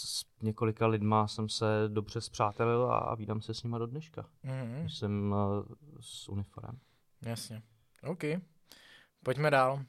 [0.06, 4.26] s několika lidma jsem se dobře zpřátelil a, a vídám se s nima do dneška.
[4.46, 4.86] Mm-hmm.
[4.86, 5.66] Jsem uh,
[6.00, 6.80] s uniformem.
[7.22, 7.62] Jasně.
[8.04, 8.24] OK.
[9.24, 9.84] Pojďme dál.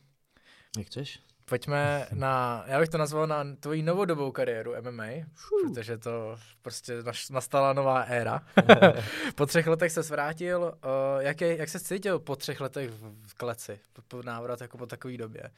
[0.78, 1.22] Jak chceš?
[1.50, 5.72] Pojďme na, já bych to nazval na tvoji novodobou kariéru MMA, Fuh.
[5.72, 8.42] protože to prostě nastala nová éra.
[9.34, 10.60] po třech letech se vrátil.
[10.62, 12.90] Uh, jak, je, jak se cítil po třech letech
[13.26, 15.50] v kleci, po, po návrat jako po takové době?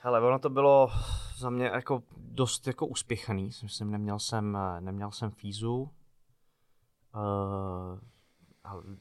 [0.00, 0.90] Hele, ono to bylo
[1.36, 3.50] za mě jako dost jako uspěchaný.
[3.62, 5.90] Myslím, neměl jsem, neměl jsem fízu.
[7.14, 7.98] Uh,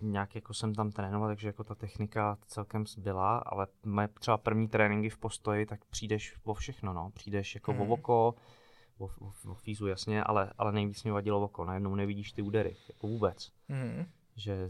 [0.01, 4.67] nějak jako jsem tam trénoval, takže jako ta technika celkem byla, ale moje třeba první
[4.67, 7.11] tréninky v postoji, tak přijdeš po všechno, no.
[7.13, 7.81] Přijdeš jako hmm.
[7.81, 8.35] o oko,
[8.97, 11.65] o, o, o fízu jasně, ale, ale nejvíc mě vadilo oko.
[11.65, 13.51] Najednou nevidíš ty údery, jako vůbec.
[13.69, 14.05] Hmm.
[14.35, 14.69] Že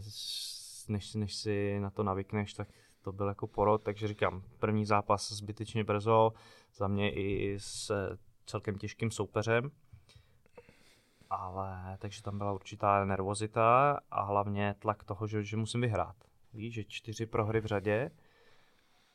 [0.88, 2.68] než, než si na to navykneš, tak
[3.02, 6.32] to byl jako porod, takže říkám, první zápas zbytečně brzo,
[6.74, 7.92] za mě i s
[8.46, 9.70] celkem těžkým soupeřem,
[11.36, 16.16] ale takže tam byla určitá nervozita a hlavně tlak toho, že, že musím vyhrát.
[16.52, 18.10] Víš, že čtyři prohry v řadě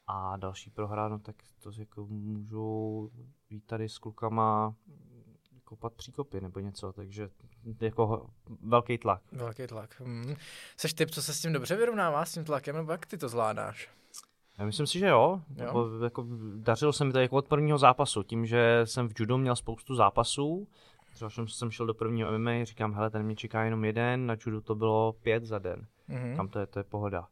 [0.08, 3.12] a další prohra, no tak to jako můžu
[3.50, 4.76] být tady s klukama
[5.64, 7.30] kopat příkopy nebo něco, takže
[7.82, 8.30] jako
[8.62, 9.22] velký tlak.
[9.32, 10.00] Velký tlak.
[10.00, 10.36] Hmm.
[10.78, 13.30] Seš typ, co se s tím dobře vyrovnává, s tím tlakem, nebo jak ty to
[13.30, 13.90] zvládáš?
[14.58, 15.42] Já myslím si, že jo.
[15.56, 15.66] jo.
[15.66, 18.24] Jako, jako, dařilo se mi to jako od prvního zápasu.
[18.24, 20.68] Tím, že jsem v judo měl spoustu zápasů,
[21.18, 24.62] třeba jsem šel do prvního MMA, říkám, hele, ten mě čeká jenom jeden, na judu
[24.62, 25.88] to bylo pět za den.
[26.10, 26.36] Mm-hmm.
[26.36, 27.28] Tam to je, to je pohoda.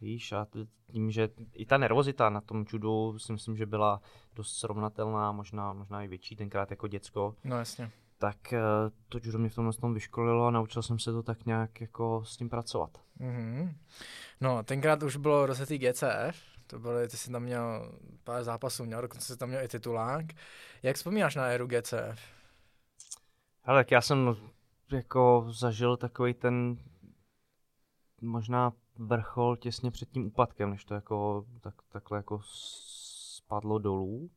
[0.00, 0.46] Víš, a
[0.92, 4.00] tím, že i ta nervozita na tom judu si myslím, že byla
[4.34, 7.34] dost srovnatelná, možná, možná i větší tenkrát jako děcko.
[7.44, 7.90] No jasně.
[8.18, 8.60] Tak eh,
[9.08, 12.24] to judo mě v tomhle tom vyškolilo a naučil jsem se to tak nějak jako
[12.24, 12.90] s tím pracovat.
[13.20, 13.74] Mm-hmm.
[14.40, 17.92] No, tenkrát už bylo rozjetý GCF, to byly, ty jsi tam měl
[18.24, 20.26] pár zápasů, měl, dokonce jsi tam měl i titulák.
[20.82, 22.39] Jak vzpomínáš na éru GCF?
[23.62, 24.36] Hele, tak já jsem
[24.92, 26.76] jako zažil takový ten
[28.20, 34.30] možná vrchol těsně před tím úpadkem, než to jako tak, takhle jako spadlo dolů.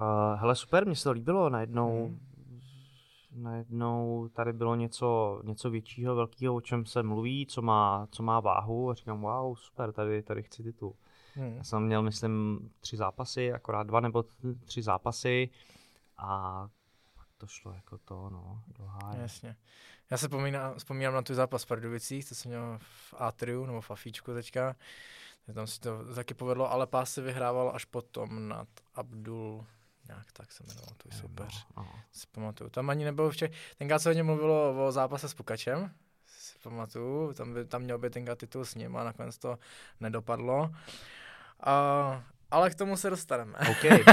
[0.00, 2.20] Uh, hele, super, mně se to líbilo, najednou, hmm.
[3.42, 8.40] najednou tady bylo něco, něco většího, velkého, o čem se mluví, co má, co má
[8.40, 10.94] váhu a říkám, wow, super, tady, tady chci titul.
[11.34, 11.56] Hmm.
[11.56, 14.24] Já jsem měl, myslím, tři zápasy, akorát dva nebo
[14.64, 15.50] tři zápasy
[16.18, 16.68] a
[17.38, 19.22] to šlo jako to, no, do háje.
[19.22, 19.56] Jasně.
[20.10, 23.80] Já se vzpomínám, vzpomínám na tu zápas v Pardubicích, to jsem měl v Atriu, nebo
[23.80, 24.76] v Afíčku teďka.
[25.54, 29.66] Tam si to taky povedlo, ale pás se vyhrával až potom nad Abdul
[30.08, 31.66] nějak tak se jmenoval tvůj soupeř.
[31.76, 32.00] No, no.
[32.12, 32.70] Si pamatuju.
[32.70, 33.52] Tam ani nebylo včera.
[33.76, 35.90] Tenkrát se hodně mluvilo o zápase s Pukačem,
[36.26, 37.32] si pamatuju.
[37.32, 39.58] Tam, by, tam měl by tenkrát titul s ním a nakonec to
[40.00, 40.70] nedopadlo.
[41.60, 42.24] A
[42.54, 43.54] ale k tomu se dostaneme.
[43.70, 43.98] Okay.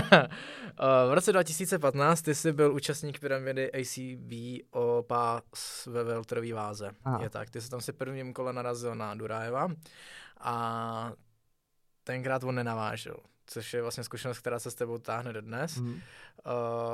[1.10, 4.32] v roce 2015 ty jsi byl účastník pyramidy ACB
[4.72, 6.92] o pás ve veltrové váze.
[7.06, 7.20] Aha.
[7.24, 9.68] Je tak, ty jsi tam si prvním kole narazil na Durajeva
[10.40, 11.14] a
[12.04, 15.78] tenkrát on nenavážil což je vlastně zkušenost, která se s tebou táhne do dnes.
[15.78, 15.92] Mm.
[15.92, 16.00] Uh,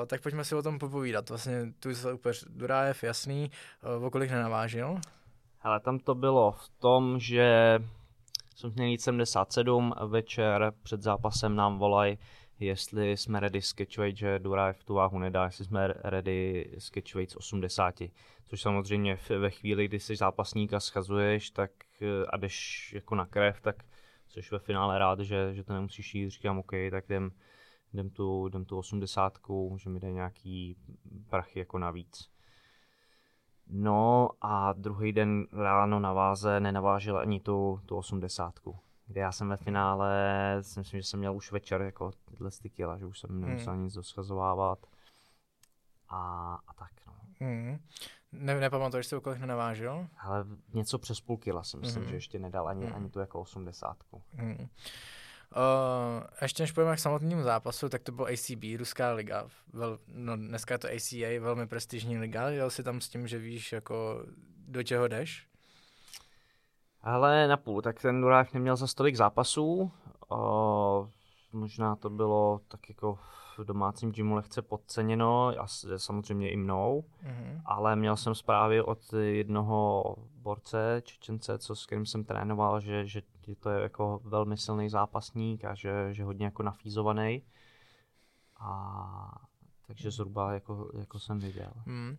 [0.07, 1.29] tak pojďme si o tom popovídat.
[1.29, 3.51] Vlastně tu se úplně Durajev, jasný,
[3.97, 4.99] uh, o kolik nenavážil?
[5.61, 7.79] Ale tam to bylo v tom, že
[8.57, 12.17] jsem měl jít 77, večer před zápasem nám volají,
[12.59, 17.95] jestli jsme ready sketchweight, že Durajev tu váhu nedá, jestli jsme ready sketchweight z 80.
[18.47, 23.25] Což samozřejmě ve chvíli, kdy jsi zápasník a schazuješ tak, eh, a jdeš jako na
[23.25, 23.83] krev, tak
[24.27, 27.31] jsi ve finále rád, že, že to nemusíš jít, říkám OK, tak jdem,
[27.93, 29.39] jdem tu, jdem tu 80,
[29.77, 30.75] že mi jde nějaký
[31.29, 32.36] prachy jako navíc.
[33.69, 38.79] No a druhý den ráno na váze nenavážil ani tu, tu osmdesátku.
[39.07, 40.09] Kde já jsem ve finále,
[40.61, 43.73] si myslím, že jsem měl už večer jako tyhle ty kila, že už jsem nemusel
[43.73, 43.83] hmm.
[43.83, 44.79] nic doschazovávat.
[46.09, 47.13] A, a tak no.
[47.39, 47.79] Hmm.
[48.31, 50.07] Ne, nepamatuješ si, o kolik nenavážil?
[50.19, 52.09] Ale něco přes půl kila si myslím, hmm.
[52.09, 52.95] že ještě nedal ani, hmm.
[52.95, 54.21] ani tu jako osmdesátku.
[54.33, 54.67] Hmm.
[55.55, 59.47] Uh, ještě než pojďme k samotnému zápasu, tak to byl ACB, Ruská liga.
[59.73, 62.49] Vel, no, dneska je to ACA, velmi prestižní liga.
[62.49, 64.23] Jel si tam s tím, že víš, jako
[64.67, 65.47] do čeho jdeš?
[67.01, 69.91] Ale na půl, tak ten Durák neměl za stolik zápasů.
[70.31, 71.07] Uh,
[71.51, 73.19] možná to bylo tak jako
[73.57, 77.61] v domácím gymu lehce podceněno, a samozřejmě i mnou, mm-hmm.
[77.65, 83.21] ale měl jsem zprávy od jednoho borce, Čečence, co, s kterým jsem trénoval, že, že
[83.59, 87.43] to je jako velmi silný zápasník a že, že hodně jako nafízovaný.
[88.59, 89.47] A
[89.87, 91.71] takže zhruba jako, jako jsem viděl.
[91.85, 92.17] Hmm.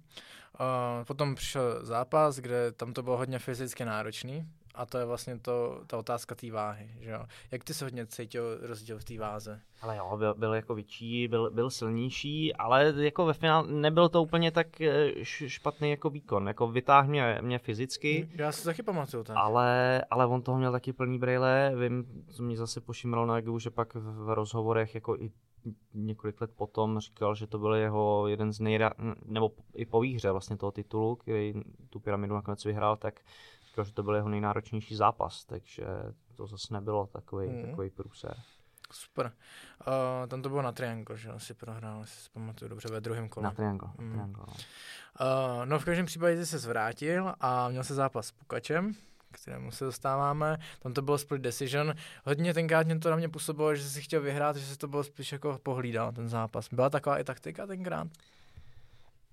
[0.60, 4.48] Uh, potom přišel zápas, kde tam to bylo hodně fyzicky náročný.
[4.74, 7.24] A to je vlastně to, ta otázka té váhy, že jo.
[7.50, 9.60] Jak ty se hodně cítil rozdíl v té váze?
[9.80, 14.22] Ale jo, byl, byl jako větší, byl, byl silnější, ale jako ve finále nebyl to
[14.22, 16.48] úplně tak eh, špatný jako výkon.
[16.48, 18.28] Jako vytáhl mě, mě fyzicky.
[18.34, 19.36] Já si taky pamatuju tak.
[19.36, 21.72] Ale, ale on toho měl taky plný brýle.
[21.80, 25.30] Vím, co mě zase pošimralo na Egu, že pak v rozhovorech jako i
[25.94, 28.92] několik let potom říkal, že to byl jeho jeden z nejra...
[29.24, 31.54] nebo i po výhře vlastně toho titulu, který
[31.90, 33.20] tu pyramidu nakonec vyhrál, tak
[33.78, 35.84] říkal, že to byl jeho nejnáročnější zápas, takže
[36.34, 37.70] to zase nebylo takový, mm.
[37.70, 38.34] takový průser.
[38.92, 39.32] Super.
[39.86, 43.28] Uh, tam to bylo na Triangle, že asi prohrál, si si pamatuju dobře, ve druhém
[43.28, 43.44] kole.
[43.44, 44.12] Na Triangle, mm.
[44.12, 44.54] triangle no.
[44.54, 48.92] Uh, no v každém případě se zvrátil a měl se zápas s Pukačem,
[49.32, 50.58] kterému se dostáváme.
[50.78, 51.94] Tam to bylo split decision.
[52.24, 55.04] Hodně tenkrát mě to na mě působilo, že si chtěl vyhrát, že se to bylo
[55.04, 56.68] spíš jako pohlídal ten zápas.
[56.72, 58.08] Byla taková i taktika tenkrát?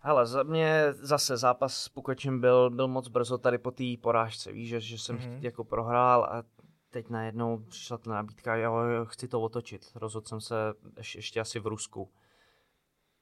[0.05, 4.51] Hele, za mě zase zápas s Pukačem byl, byl moc brzo tady po té porážce,
[4.51, 5.39] víš, že, že jsem mm-hmm.
[5.41, 6.43] jako prohrál a
[6.89, 9.91] teď najednou přišla ta nabídka, jo, jo, chci to otočit.
[9.95, 10.55] Rozhodl jsem se
[10.97, 12.11] ještě, ještě asi v Rusku.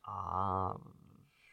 [0.07, 0.73] A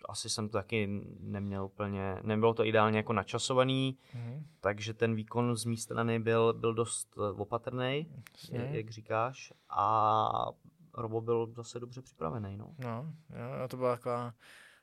[0.08, 4.46] asi jsem to taky neměl úplně, nebylo to ideálně jako načasovaný, mm.
[4.60, 8.06] takže ten výkon z mé strany byl, byl dost eh, opatrný,
[8.52, 8.60] mm.
[8.60, 10.46] jak říkáš, a
[10.94, 12.56] Robo byl zase dobře připravený.
[12.56, 13.12] No, no
[13.60, 14.32] jo, to byla taková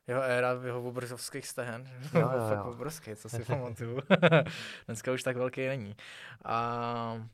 [0.08, 1.88] jeho éra v jeho obrzovských stehen.
[2.14, 2.47] Jo, jo, jo.
[2.49, 3.99] Fakt obrovský, co si pamatuju.
[4.86, 5.95] Dneska už tak velký není.
[6.45, 7.28] A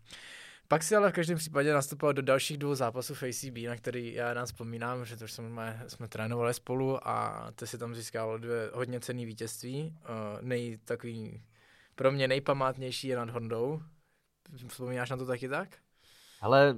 [0.67, 4.13] pak si ale v každém případě nastupoval do dalších dvou zápasů v ACB, na který
[4.13, 8.69] já nás vzpomínám, že to jsme, jsme trénovali spolu a ty si tam získal dvě
[8.73, 9.95] hodně cenné vítězství.
[10.01, 11.43] Uh, nej, takový,
[11.95, 13.81] pro mě nejpamátnější je nad Hondou.
[14.67, 15.69] Vzpomínáš na to taky tak?
[16.41, 16.75] Ale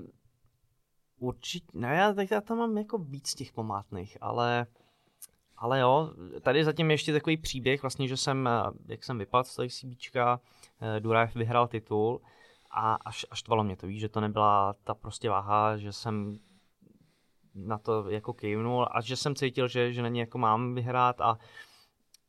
[1.18, 4.66] určitě, ne, já, tak já tam mám jako víc těch památných, ale
[5.58, 9.56] ale jo, tady zatím ještě takový příběh, vlastně, že jsem, eh, jak jsem vypadl z
[9.56, 10.40] toho CBčka,
[10.82, 12.22] eh, Durajev vyhrál titul
[12.72, 16.40] a až, až tvalo mě to, víš, že to nebyla ta prostě váha, že jsem
[17.56, 21.22] na to jako kejvnul a že jsem cítil, že, že na ní jako mám vyhrát
[21.22, 21.38] a,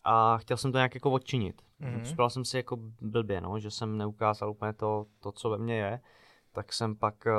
[0.04, 1.62] a chtěl jsem to nějak jako odčinit.
[1.80, 2.02] Mm-hmm.
[2.02, 5.76] Připadal jsem si jako blbě, no, že jsem neukázal úplně to, to, co ve mně
[5.76, 6.00] je,
[6.52, 7.32] tak jsem pak, eh,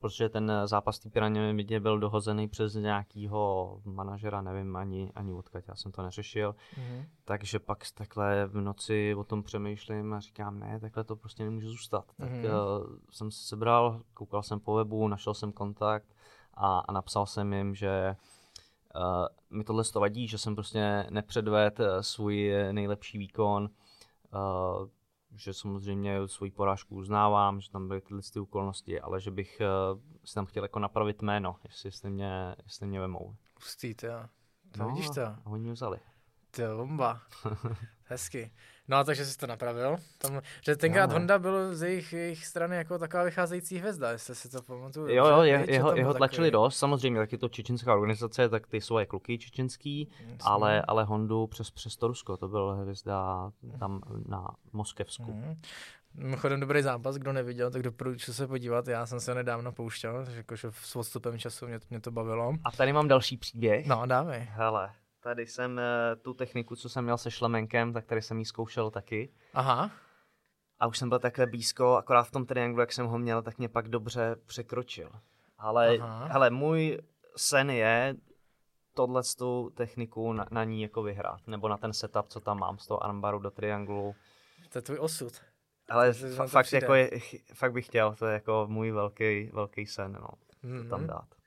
[0.00, 5.74] protože ten zápas té pyramidě byl dohozený přes nějakýho manažera, nevím ani, ani odkud, já
[5.74, 7.06] jsem to neřešil, mm-hmm.
[7.24, 11.68] takže pak takhle v noci o tom přemýšlím a říkám, ne, takhle to prostě nemůže
[11.68, 12.04] zůstat.
[12.16, 12.80] Tak mm-hmm.
[12.80, 16.16] uh, jsem se sebral, koukal jsem po webu, našel jsem kontakt
[16.54, 18.16] a, a napsal jsem jim, že
[18.96, 19.26] uh,
[19.58, 23.70] mi tohle to vadí, že jsem prostě nepředvedl svůj nejlepší výkon,
[24.34, 24.88] uh,
[25.36, 29.62] že samozřejmě svoji porážku uznávám, že tam byly tyhle ty okolnosti, ale že bych
[29.92, 33.36] uh, si tam chtěl jako napravit jméno, jestli, jestli, mě, jestli mě vemou.
[33.54, 34.06] Pustý, to,
[34.70, 35.22] to no, vidíš to.
[35.22, 35.98] A oni mě vzali.
[36.50, 37.20] To bomba.
[38.04, 38.50] Hezky.
[38.90, 39.96] No a takže jsi to napravil.
[40.18, 41.12] Tam, že tenkrát no.
[41.12, 45.08] Honda byl z jejich, jejich strany jako taková vycházející hvězda, jestli si to pamatuju.
[45.08, 48.98] Jo, jo, je, jeho, jeho tlačili dost, samozřejmě, taky to čečenská organizace, tak ty jsou
[49.08, 50.36] kluky čečenský, Jasně.
[50.40, 55.32] ale, ale Hondu přes, přes to Rusko, to byl hvězda tam na Moskevsku.
[55.32, 55.60] Mm.
[56.14, 58.88] Mimochodem dobrý zápas, kdo neviděl, tak doporučuji se podívat.
[58.88, 62.52] Já jsem se nedávno pouštěl, jakože s odstupem času mě, mě to bavilo.
[62.64, 63.86] A tady mám další příběh.
[63.86, 64.48] No, dávej.
[64.50, 64.90] Hele,
[65.22, 68.90] Tady jsem uh, tu techniku, co jsem měl se šlemenkem, tak tady jsem ji zkoušel
[68.90, 69.32] taky.
[69.54, 69.90] Aha.
[70.78, 73.58] A už jsem byl takhle blízko, akorát v tom trianglu, jak jsem ho měl, tak
[73.58, 75.10] mě pak dobře překročil.
[75.58, 76.98] Ale hele, můj
[77.36, 78.14] sen je
[78.94, 82.78] tohle tu techniku na, na ní jako vyhrát, nebo na ten setup, co tam mám
[82.78, 84.14] z toho armbaru do trianglu.
[84.72, 85.32] To je tvůj osud.
[85.88, 87.10] Ale fa- fakt, jako je,
[87.54, 90.28] fakt bych chtěl, to je jako můj velký, velký sen, no,
[90.64, 90.82] mm-hmm.
[90.82, 91.08] to tam mhm.
[91.08, 91.39] dát.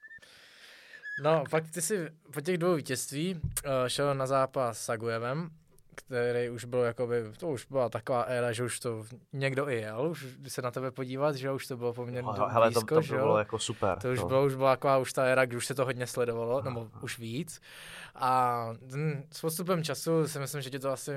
[1.21, 3.41] No, fakt ty si po těch dvou vítězství uh,
[3.87, 5.49] šel na zápas s Agujevem,
[5.95, 10.07] který už byl jakoby, to už byla taková éra, že už to někdo i jel,
[10.09, 13.01] už se na tebe podívat, že už to bylo poměrně no, hele, blízko, to, to
[13.01, 13.99] že bylo jako super.
[13.99, 14.27] To už, to...
[14.27, 17.19] Bylo, už byla taková už ta éra, kdy už se to hodně sledovalo, nebo už
[17.19, 17.61] víc.
[18.15, 21.11] A ten, s postupem času si myslím, že ti to asi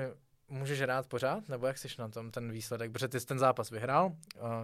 [0.49, 2.91] můžeš hrát pořád, nebo jak jsi na tom ten výsledek?
[2.91, 4.11] Protože ty jsi ten zápas vyhrál,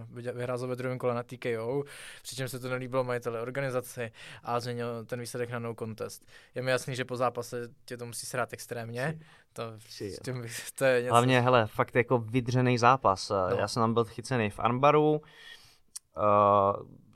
[0.08, 1.84] vyhrál ve druhém kole na TKO,
[2.22, 4.12] přičemž se to nelíbilo majitele organizaci
[4.42, 6.26] a změnil ten výsledek na no contest.
[6.54, 9.18] Je mi jasný, že po zápase tě to musí srát extrémně.
[9.52, 11.12] To, s tím, to je něco...
[11.12, 13.30] Hlavně, hele, fakt jako vydřený zápas.
[13.30, 13.56] No.
[13.56, 15.20] Já jsem tam byl chycený v armbaru, uh,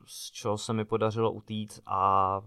[0.06, 2.40] z čeho se mi podařilo utít a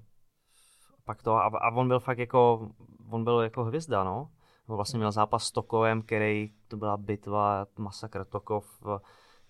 [1.06, 2.70] pak to, a, a on byl fakt jako,
[3.10, 4.30] on byl jako hvězda, no
[4.76, 8.84] vlastně měl zápas s Tokovem, který to byla bitva, masakr Tokov,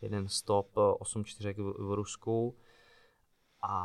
[0.02, 2.58] jeden stop, 8-4 v, v Rusku.
[3.64, 3.84] A,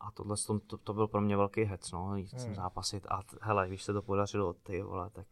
[0.00, 2.54] a tohle to, to, byl pro mě velký hec, no, jít hmm.
[2.54, 5.26] zápasit a hele, když se to podařilo, ty vole, tak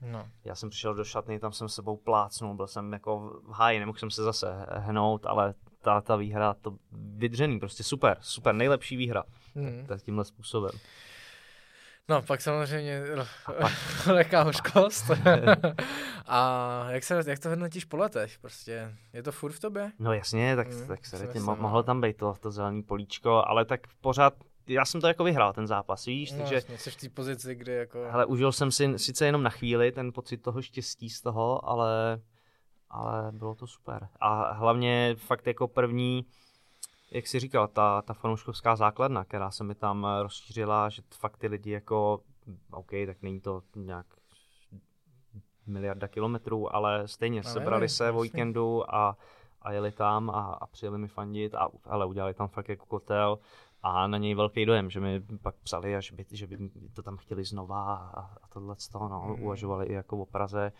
[0.00, 0.28] No.
[0.44, 3.98] Já jsem přišel do šatny, tam jsem sebou plácnul, byl jsem jako v háji, nemohl
[3.98, 9.24] jsem se zase hnout, ale ta, ta výhra, to vydřený, prostě super, super, nejlepší výhra.
[9.54, 9.86] Hmm.
[9.86, 10.70] Tak tímhle způsobem.
[12.08, 13.02] No, pak samozřejmě
[14.12, 15.04] lehká hořkost.
[16.26, 18.38] a jak, se, jak to hodnotíš po letech?
[18.38, 19.92] Prostě je to furt v tobě?
[19.98, 21.82] No jasně, tak, Mm, tak se mo- myslím, mohlo no.
[21.82, 24.34] tam být to, to zelený políčko, ale tak pořád,
[24.66, 27.54] já jsem to jako vyhrál ten zápas, víš, No, takže jasně, jsi v té pozici,
[27.54, 28.06] kdy jako...
[28.10, 32.20] hele, užil jsem si sice jenom na chvíli ten pocit toho štěstí z toho, ale,
[32.90, 34.08] ale bylo to super.
[34.20, 36.26] A hlavně fakt jako první,
[37.14, 41.36] jak jsi říkal, ta, ta fanouškovská základna, která se mi tam eh, rozšířila, že fakt
[41.36, 42.20] ty lidi jako,
[42.70, 44.06] OK, tak není to nějak
[45.66, 49.16] miliarda kilometrů, ale stejně No, sebrali ne, se o víkendu a,
[49.62, 53.38] a jeli tam a, a přijeli mi fandit a ale udělali tam fakt jako kotel
[53.82, 57.02] a na něj velký dojem, že mi pak psali, a že by, že by to
[57.02, 59.42] tam chtěli znova a, a tohle z toho, no, Mhm.
[59.42, 60.72] uvažovali i jako o Praze.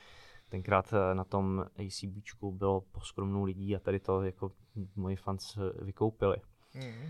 [0.49, 4.53] Tenkrát eh, na tom ACBčku bylo poskromnou lidí a tady to jako
[4.97, 6.37] moji fans eh, vykoupili.
[6.75, 7.09] Mm.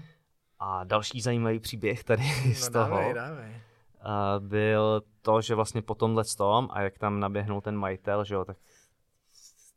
[0.59, 2.23] A další zajímavý příběh tady
[2.55, 3.51] z No toho dávej, dávej.
[3.55, 8.35] eh, byl to, že vlastně po tomhle tom a jak tam naběhnul ten majitel, že
[8.35, 8.57] jo, tak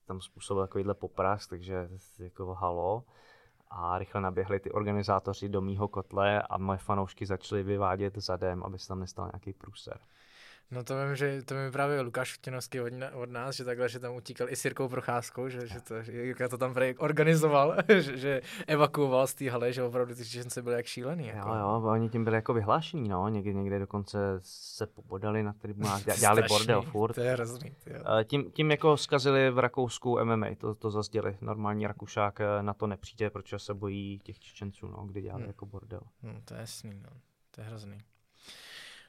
[0.05, 1.89] tam způsobil takovýhle poprask, takže
[2.19, 3.03] jako halo.
[3.69, 8.79] A rychle naběhli ty organizátoři do mýho kotle a moje fanoušky začaly vyvádět zadem, aby
[8.79, 9.99] se tam nestal nějaký průser.
[10.71, 13.99] No to vím, že to mi právě Lukáš Chutinovský od, od nás, že takhle, že
[13.99, 18.17] tam utíkal i s Jirkou Procházkou, že, že to, že Jirka to tam organizoval, že,
[18.17, 21.27] že evakuoval z té hale, že opravdu ty Čečence byli jak šílený.
[21.27, 21.49] Jako.
[21.49, 26.03] Jo, jo, oni tím byli jako vyhlášení, no, někdy, někde dokonce se pobodali na tribunách,
[26.19, 27.13] dělali Strašný, bordel furt.
[27.13, 27.75] To je hrozný.
[27.87, 31.37] Eh, Tím, tím jako zkazili v Rakousku MMA, to, to zazděli.
[31.41, 35.47] Normální Rakušák eh, na to nepřijde, protože se bojí těch Čečenců, no, kdy dělali Hmm.
[35.49, 36.01] jako bordel.
[36.23, 37.09] No, to je jasný, no.
[37.51, 37.97] To je hrozný.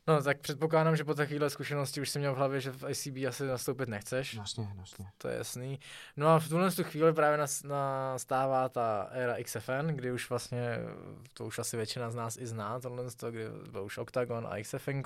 [0.09, 3.29] No, tak předpokládám, že po takovéhle zkušenosti už jsem měl v hlavě, že v ICB
[3.29, 4.35] asi nastoupit nechceš.
[4.35, 5.07] Jasně, jasně.
[5.19, 5.81] To je jasný.
[6.17, 10.79] No a v tuhle tu chvíli právě nas, nastává ta éra XFN, kdy už vlastně,
[11.33, 14.47] to už asi většina z nás i zná, tohle z toho, kdy byl už Octagon
[14.51, 15.03] a XFN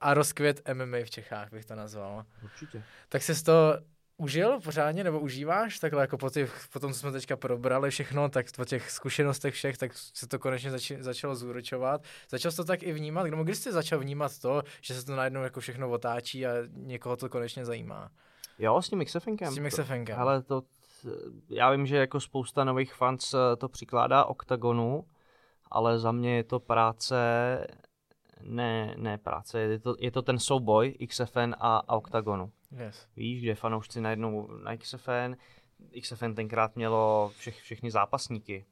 [0.00, 2.24] a rozkvět MMA v Čechách, bych to nazval.
[2.42, 2.82] Určitě.
[3.08, 3.78] Tak se z toho
[4.16, 5.78] užil pořádně, nebo užíváš?
[5.78, 9.54] Takhle jako po, těch, po tom, co jsme teďka probrali všechno, tak po těch zkušenostech
[9.54, 12.02] všech, tak se to konečně zači, začalo zúročovat.
[12.30, 13.24] Začal jsi to tak i vnímat?
[13.24, 17.16] Nebo kdy jsi začal vnímat to, že se to najednou jako všechno otáčí a někoho
[17.16, 18.10] to konečně zajímá?
[18.58, 19.52] Jo, s tím XFNkem.
[19.52, 20.18] S tím XFNkem.
[20.18, 20.62] Ale to,
[21.50, 25.04] já vím, že jako spousta nových fans eh, to přikládá OKTAGONu,
[25.70, 27.16] ale za mě je to práce,
[28.44, 32.52] ne, ne práce, je to, je to ten souboj XFN a, a OKTAGONu.
[32.72, 33.06] Yes.
[33.16, 35.34] Víš, kde fanoušci najednou na XFN,
[36.02, 38.66] XFN tenkrát mělo všech, všechny zápasníky.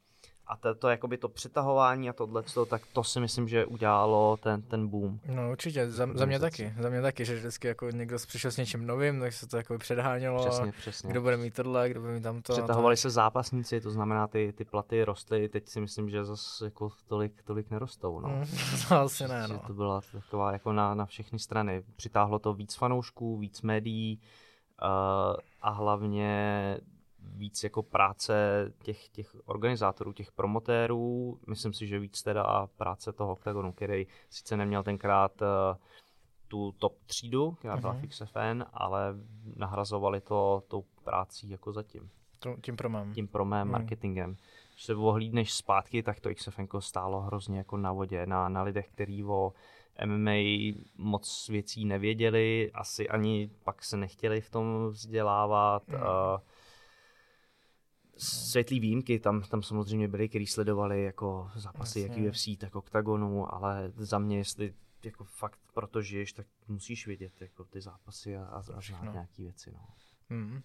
[0.46, 4.62] A to, to jakoby to přetahování a tohle, tak to si myslím, že udělalo ten,
[4.62, 5.20] ten boom.
[5.26, 8.56] No určitě, za, za mě taky, za mě taky, že vždycky jako někdo přišel s
[8.56, 11.10] něčím novým, tak se to jako předhánělo, Přesně, přesně.
[11.10, 12.52] kdo bude mít tohle, kdo bude mít tamto.
[12.52, 16.90] Přetahovali se zápasníci, to znamená, ty, ty platy rostly, teď si myslím, že zase jako
[17.06, 18.20] tolik, tolik nerostou.
[18.20, 18.28] No.
[18.28, 18.44] No,
[18.88, 19.62] to asi ne, Že no.
[19.66, 21.82] To byla taková jako na, na všechny strany.
[21.96, 24.20] Přitáhlo to víc fanoušků, víc médií
[24.82, 26.78] uh, a hlavně
[27.32, 31.38] víc jako práce těch, těch organizátorů, těch promotérů.
[31.46, 35.48] Myslím si, že víc teda a práce toho Octagonu, který sice neměl tenkrát uh,
[36.48, 38.02] tu top třídu, která byla Mhm.
[38.02, 39.14] v XFN, ale
[39.56, 43.12] nahrazovali to tou prácí jako zatím To- Tím promem.
[43.14, 43.72] tím promém Hmm.
[43.72, 44.36] marketingem.
[44.72, 48.88] Když se ohlídneš zpátky, tak to XFN stálo hrozně jako na vodě, na, na lidech,
[48.88, 49.52] kteří o
[50.06, 55.82] MMA moc věcí nevěděli, asi ani pak se nechtěli v tom vzdělávat.
[55.88, 56.00] Hmm.
[56.00, 56.06] Uh,
[58.16, 62.12] světlý výjimky, tam, tam samozřejmě byli, kteří sledovali jako zápasy jak.
[62.16, 67.64] UFC, tak OKTAGONu, ale za mě, jestli jako fakt proto žiješ, tak musíš vědět jako
[67.64, 69.02] ty zápasy a, a, a Všechno.
[69.02, 69.72] znát nějaký věci.
[69.72, 69.86] No.
[70.30, 70.62] Mm.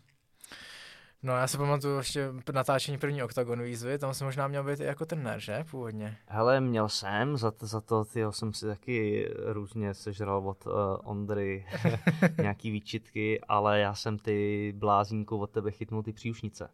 [1.23, 4.83] No já si pamatuju ještě natáčení první OKTAGON výzvy, tam jsem možná měl být i
[4.83, 5.65] jako trenér, že?
[5.71, 6.17] Původně.
[6.27, 10.73] Hele, měl jsem, za to, za to tyjo, jsem si taky různě sežral od uh,
[11.03, 11.65] Ondry
[12.41, 16.69] nějaký výčitky, ale já jsem ty blázínku od tebe chytnul ty příušnice.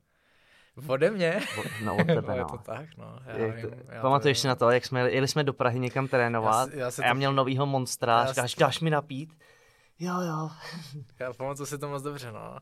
[0.88, 1.39] Ode mě?
[1.84, 2.49] No, od tebe, je no.
[2.49, 3.19] to tak, no.
[3.26, 5.43] Já Jak vím, to, já pamatuješ to si na to, jak jsme jeli, jeli jsme
[5.43, 8.59] do Prahy někam trénovat Já já a já to- měl novýho monstra, já říkáš, to-
[8.61, 9.30] dáš mi napít?
[9.99, 10.49] Jo, jo.
[11.19, 12.57] Já pamatuju si to moc dobře, no.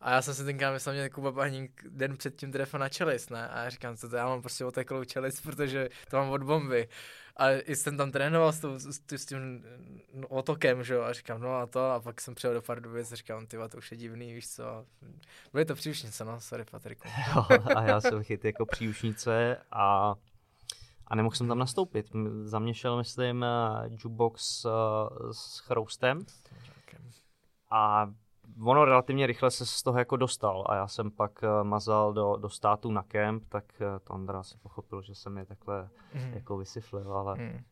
[0.00, 3.48] A já jsem si tenkrát myslel, že Kuba Bahník den předtím trefil na čelist, ne?
[3.48, 6.88] A já říkám, co to já mám prostě oteklou čelist, protože to mám od bomby.
[7.36, 9.64] A jsem tam trénoval s, tou, s, s, s tím
[10.14, 13.12] no, otokem, že jo, a říkám, no a to, a pak jsem přijel do Pardubic
[13.12, 14.86] a říkám, ty to už je divný, víš co.
[15.52, 17.08] Byly to příušnice, no, sorry Patriku.
[17.34, 17.44] jo.
[17.76, 20.14] A já jsem chyt jako příušnice a,
[21.06, 22.06] a nemohl jsem tam nastoupit.
[22.44, 23.48] Za mě šel, myslím, eh,
[23.88, 24.68] jukebox eh,
[25.32, 26.24] s chroustem
[27.70, 28.12] a
[28.64, 32.36] ono relativně rychle se z toho jako dostal a já jsem pak uh, mazal do,
[32.36, 36.32] do státu na kemp, tak uh, to Andra si pochopil, že jsem je takhle mm.
[36.34, 37.38] jako vysiflil, ale...
[37.38, 37.64] Mm.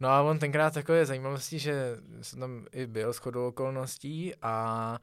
[0.00, 4.98] No a on tenkrát takové zajímavostí, že jsem tam i byl shodou okolností a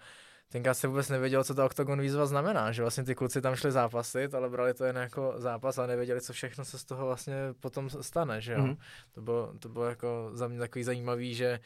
[0.51, 3.71] tenkrát se vůbec nevěděl, co ta Octagon výzva znamená, že vlastně ty kluci tam šli
[3.71, 7.35] zápasit, ale brali to jen jako zápas a nevěděli, co všechno se z toho vlastně
[7.59, 8.59] potom stane, že jo.
[8.59, 8.77] Mm-hmm.
[9.11, 11.59] To, bylo, to bylo jako za mě takový zajímavý, že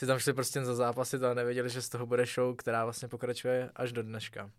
[0.00, 3.08] si tam šli prostě za zápasit a nevěděli, že z toho bude show, která vlastně
[3.08, 4.50] pokračuje až do dneška.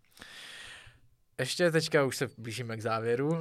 [1.40, 3.30] Ještě teďka už se blížíme k závěru.
[3.30, 3.40] Uh,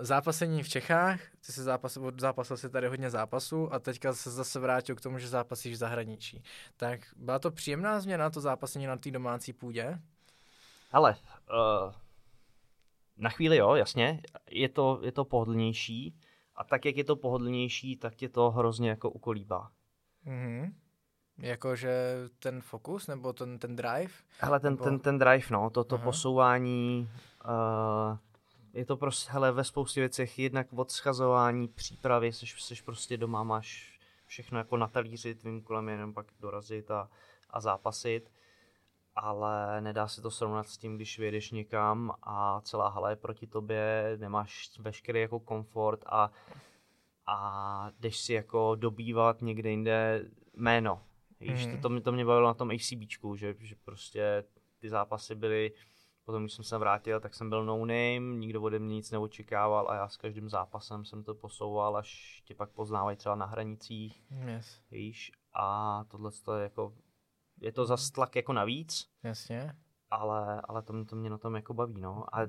[0.00, 4.60] zápasení v Čechách, ty se zápas, zápasil si tady hodně zápasů a teďka se zase
[4.60, 6.42] vrátil k tomu, že zápasíš v zahraničí.
[6.76, 9.98] Tak byla to příjemná změna, to zápasení na té domácí půdě?
[10.92, 11.16] Ale
[11.50, 11.92] uh,
[13.16, 16.14] na chvíli jo, jasně, je to, je to pohodlnější
[16.54, 19.70] a tak, jak je to pohodlnější, tak je to hrozně jako ukolíbá.
[20.26, 20.72] Mm-hmm.
[21.38, 24.12] Jakože ten fokus nebo ten, ten drive?
[24.38, 24.84] Hele, ten, nebo...
[24.84, 26.04] ten, ten drive, no, to, to uh-huh.
[26.04, 27.10] posouvání,
[27.44, 28.18] uh,
[28.72, 33.42] je to prostě, hele, ve spoustě věcech, jednak od schazování, přípravy, jsi, jsi prostě doma,
[33.42, 37.08] máš všechno jako na talíři, tvým kolem jenom pak dorazit a,
[37.50, 38.30] a zápasit,
[39.16, 43.46] ale nedá se to srovnat s tím, když vyjedeš někam a celá hala je proti
[43.46, 46.30] tobě, nemáš veškerý jako komfort a,
[47.26, 50.24] a jdeš si jako dobývat někde jinde
[50.54, 51.02] jméno,
[51.40, 51.76] Víš, mm.
[51.76, 54.44] to, to, mě, to mě bavilo na tom ACBčku, že, že prostě
[54.78, 55.72] ty zápasy byly,
[56.24, 59.90] potom když jsem se vrátil, tak jsem byl no name, nikdo ode mě nic neočekával
[59.90, 64.24] a já s každým zápasem jsem to posouval, až tě pak poznávají třeba na hranicích,
[64.30, 64.82] yes.
[64.90, 66.94] víš, a tohle to je jako,
[67.60, 69.76] je to zas tlak jako navíc, Jasně.
[70.10, 72.40] ale, ale to, to mě na tom jako baví, no, a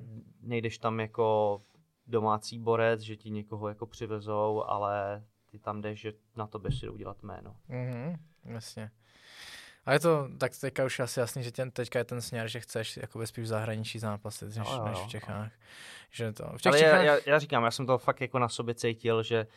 [0.42, 1.62] nejdeš tam jako
[2.08, 6.90] domácí borec, že ti někoho jako přivezou, ale ty tam jdeš, že na to si
[6.90, 7.56] udělat jméno.
[7.70, 8.18] Mm-hmm.
[8.46, 8.92] Jasně.
[9.86, 12.60] A je to, tak teďka už asi jasný, že tě, teďka je ten směr, že
[12.60, 15.52] chceš jako spíš v zahraničí zápasit, než, no, než v Čechách.
[16.12, 17.04] Že to, v těch Ale Čechách...
[17.04, 19.48] já, já, já, říkám, já jsem to fakt jako na sobě cítil, že,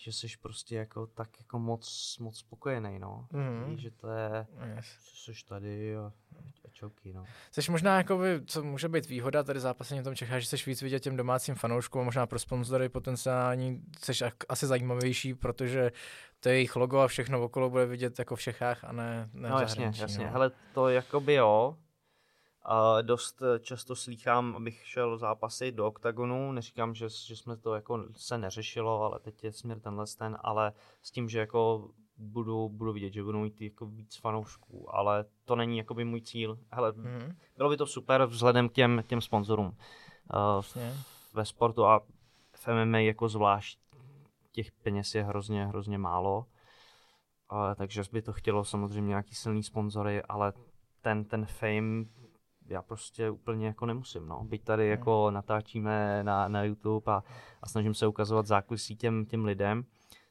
[0.00, 3.26] že jsi prostě jako tak jako moc, moc spokojený, no.
[3.32, 3.74] Mm-hmm.
[3.74, 4.46] Že to je,
[4.76, 4.86] yes.
[5.00, 6.12] jsi tady a
[6.72, 7.24] čoky, no.
[7.50, 10.82] Jsi možná, jakoby, co může být výhoda tady zápasení v tom Čechách, že jsi víc
[10.82, 14.12] vidět těm domácím fanouškům a možná pro sponzory potenciální jsi
[14.48, 15.92] asi zajímavější, protože
[16.40, 19.60] to jejich logo a všechno okolo bude vidět jako v Čechách a ne, ne No
[19.60, 20.24] jasně, jasně.
[20.24, 20.32] No.
[20.32, 21.76] Hele, to jakoby jo.
[22.72, 26.52] A dost často slýchám, abych šel zápasy do oktagonu.
[26.52, 30.72] Neříkám, že, že jsme to jako se neřešilo, ale teď je směr tenhle ten, ale
[31.02, 35.56] s tím, že jako budu, budu vidět, že budu mít jako víc fanoušků, ale to
[35.56, 36.58] není jakoby můj cíl.
[36.70, 37.34] Hele, mm-hmm.
[37.56, 40.84] bylo by to super vzhledem k těm, těm sponzorům uh,
[41.34, 42.00] ve sportu a
[42.52, 43.78] v MMA jako zvlášť
[44.52, 46.46] těch peněz je hrozně, hrozně málo.
[47.52, 50.52] Uh, takže by to chtělo samozřejmě nějaký silný sponzory, ale
[51.02, 52.04] ten, ten fame
[52.70, 54.44] já prostě úplně jako nemusím, no.
[54.44, 54.90] Byť tady mm.
[54.90, 57.22] jako natáčíme na, na YouTube a,
[57.62, 59.84] a snažím se ukazovat zákulisí těm, těm lidem,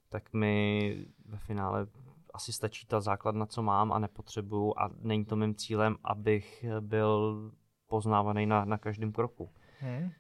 [0.09, 1.87] tak mi ve finále
[2.33, 7.41] asi stačí ta základna, co mám a nepotřebuju a není to mým cílem, abych byl
[7.87, 9.49] poznávaný na, na každém kroku.
[9.79, 10.03] Hmm.
[10.03, 10.11] Uh,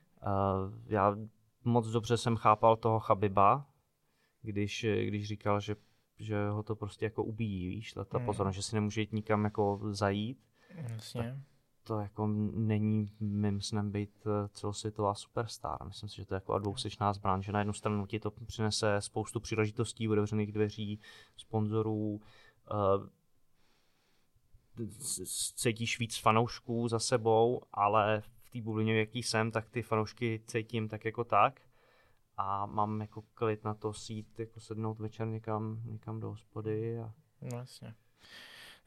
[0.85, 1.15] já
[1.63, 3.65] moc dobře jsem chápal toho Chabiba,
[4.41, 5.75] když, když říkal, že,
[6.19, 8.25] že ho to prostě jako ubíjí, víš, ta, ta hmm.
[8.25, 10.39] pozornost, že si nemůže jít nikam jako zajít.
[10.75, 11.43] Jasně
[11.89, 15.87] to jako není mým snem být eh, celosvětová superstar.
[15.87, 19.01] Myslím si, že to je jako dvousečná zbraň, že na jednu stranu ti to přinese
[19.01, 20.99] spoustu příležitostí, otevřených dveří,
[21.37, 22.21] sponzorů,
[22.71, 23.07] uh,
[25.55, 30.87] cítíš víc fanoušků za sebou, ale v té bublině, jaký jsem, tak ty fanoušky cítím
[30.89, 31.61] tak jako tak
[32.37, 36.99] a mám jako klid na to sít, jako sednout večer někam, někam do hospody.
[36.99, 37.13] A...
[37.41, 37.95] No jasně.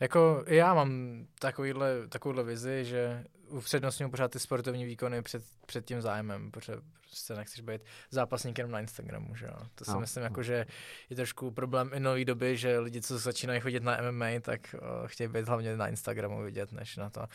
[0.03, 6.01] Jako já mám takovýhle, takovouhle vizi, že upřednostňuji pořád ty sportovní výkony před, před tím
[6.01, 6.77] zájmem, protože
[7.07, 9.55] prostě nechceš být zápasníkem na Instagramu, že jo.
[9.75, 10.01] To si no.
[10.01, 10.67] myslím, jako, že
[11.11, 15.07] je trošku problém i nový doby, že lidi, co začínají chodit na MMA, tak uh,
[15.07, 17.27] chtějí být hlavně na Instagramu vidět, než na to.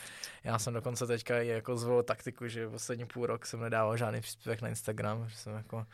[0.44, 4.20] Já jsem dokonce teďka i jako zvolil taktiku, že poslední půl rok jsem nedával žádný
[4.20, 5.86] příspěvek na Instagram, že jsem jako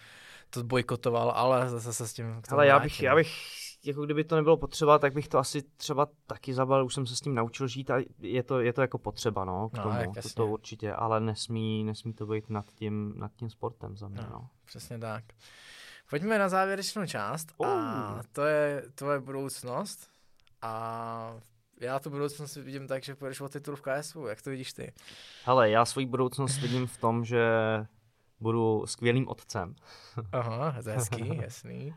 [0.51, 3.29] to bojkotoval, ale zase se s tím Ale já bych, já bych
[3.87, 7.17] jako kdyby to nebylo potřeba, tak bych to asi třeba taky zabal, už jsem se
[7.17, 10.13] s tím naučil žít a je to, je to jako potřeba, no, k no, tomu,
[10.23, 14.23] to, to, určitě, ale nesmí, nesmí to být nad tím, nad tím sportem za mě,
[14.23, 14.29] no.
[14.33, 14.49] no.
[14.65, 15.25] Přesně tak.
[16.11, 17.67] Pojďme na závěrečnou část uh.
[17.67, 20.11] a to je tvoje budoucnost
[20.63, 21.37] a
[21.81, 24.93] já tu budoucnost vidím tak, že půjdeš o titul v KSU, jak to vidíš ty?
[25.45, 27.47] Hele, já svoji budoucnost vidím v tom, že
[28.41, 29.75] budu skvělým otcem.
[30.33, 31.95] Aha, to je hezký, jasný.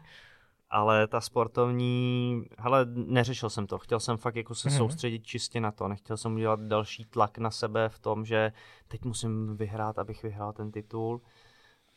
[0.70, 4.78] Ale ta sportovní, hele, neřešil jsem to, chtěl jsem fakt jako se mm-hmm.
[4.78, 8.52] soustředit čistě na to, nechtěl jsem udělat další tlak na sebe v tom, že
[8.88, 11.22] teď musím vyhrát, abych vyhrál ten titul.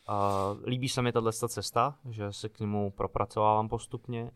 [0.09, 4.31] Uh, líbí se mi tato cesta, že se k němu propracovávám postupně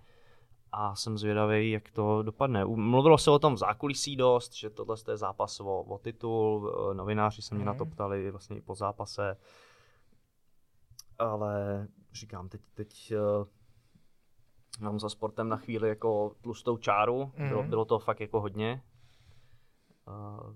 [0.71, 2.65] a jsem zvědavý, jak to dopadne.
[2.65, 7.41] Mluvilo se o tom v zákulisí dost, že tohle je zápas o, o titul, novináři
[7.41, 7.67] se mě mm.
[7.67, 7.93] na to mhm.
[7.93, 9.38] ptali vlastně i po zápase,
[11.19, 13.47] ale říkám, teď, teď uh,
[14.80, 17.47] mám za sportem na chvíli jako tlustou čáru, mm.
[17.47, 18.82] bylo, bylo to fakt jako hodně.
[20.07, 20.55] Uh,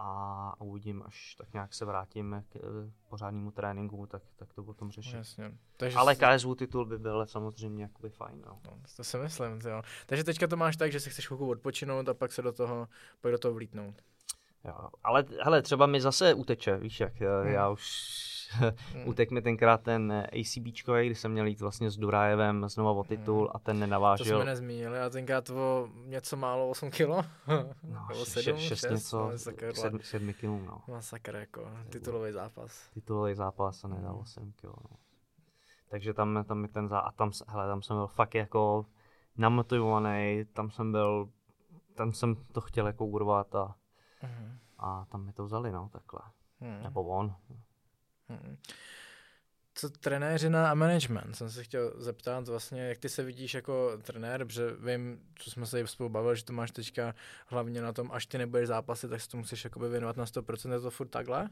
[0.00, 2.60] a uvidím, až tak nějak se vrátím k eh,
[3.08, 5.18] pořádnému tréninku, tak, tak to potom řeším.
[5.18, 5.52] Jasně.
[5.76, 8.42] Takže Ale KSU titul by byl samozřejmě jakoby fajn.
[8.46, 8.60] No.
[8.64, 9.82] no to si myslím, jo.
[10.06, 12.88] Takže teďka to máš tak, že si chceš chvilku odpočinout a pak se do toho,
[13.20, 13.94] pak do toho vlítnout.
[14.64, 17.52] Jo, ale hele, třeba mi zase uteče, víš jak, hmm.
[17.52, 17.82] já už
[18.92, 19.08] hmm.
[19.08, 23.40] utek mi tenkrát ten ACBčkový, kdy jsem měl jít vlastně s Durajevem znova o titul
[23.40, 23.50] hmm.
[23.54, 24.36] a ten nenavážil.
[24.36, 27.24] To jsme nezmínili, a tenkrát o něco málo 8 kilo?
[27.82, 29.30] no, 7, 6, 6 něco,
[29.72, 30.80] 7, 7 kilo, no.
[30.88, 32.90] Masakr, jako titulový zápas.
[32.94, 34.52] Titulový zápas a nedal 8 hmm.
[34.52, 34.96] kilo, no.
[35.88, 36.98] Takže tam, tam mi ten zá...
[36.98, 38.86] A tam, hele, tam jsem byl fakt jako
[39.36, 41.28] namotivovaný, tam jsem byl,
[41.94, 43.74] tam jsem to chtěl jako urvat a,
[44.20, 44.58] hmm.
[44.78, 46.20] a tam mi to vzali, no, takhle.
[46.60, 46.82] Hmm.
[46.82, 47.34] Nebo on.
[48.28, 48.56] Hmm.
[49.74, 51.34] Co trenéřina a management?
[51.34, 55.66] Jsem se chtěl zeptat vlastně, jak ty se vidíš jako trenér, protože vím, co jsme
[55.66, 57.14] se spolu bavili, že to máš teďka
[57.46, 60.72] hlavně na tom, až ty nebudeš zápasy, tak se to musíš jakoby věnovat na 100%,
[60.72, 61.48] je to furt takhle?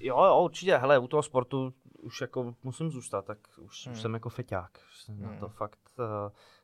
[0.00, 3.94] Jo, jo, určitě, hele, u toho sportu už jako musím zůstat, tak už, hmm.
[3.94, 4.80] už jsem jako feťák.
[5.08, 5.22] Hmm.
[5.22, 6.04] Na to fakt, uh,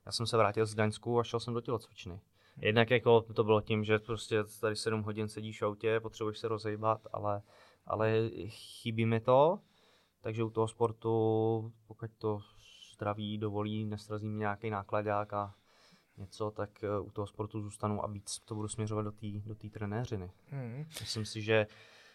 [0.06, 2.20] já jsem se vrátil z Daňsku a šel jsem do tělocvičny.
[2.60, 6.48] Jednak jako to bylo tím, že prostě tady 7 hodin sedíš v autě, potřebuješ se
[6.48, 7.42] rozejbat, ale
[7.88, 9.60] ale chybí mi to,
[10.20, 12.40] takže u toho sportu, pokud to
[12.94, 15.54] zdraví dovolí, nestrazím nějaký nákladák a
[16.16, 19.54] něco, tak eh, u toho sportu zůstanu a víc to budu směřovat do té do
[19.70, 20.30] trenéřiny.
[20.50, 20.84] Hmm.
[21.00, 21.66] Myslím si, že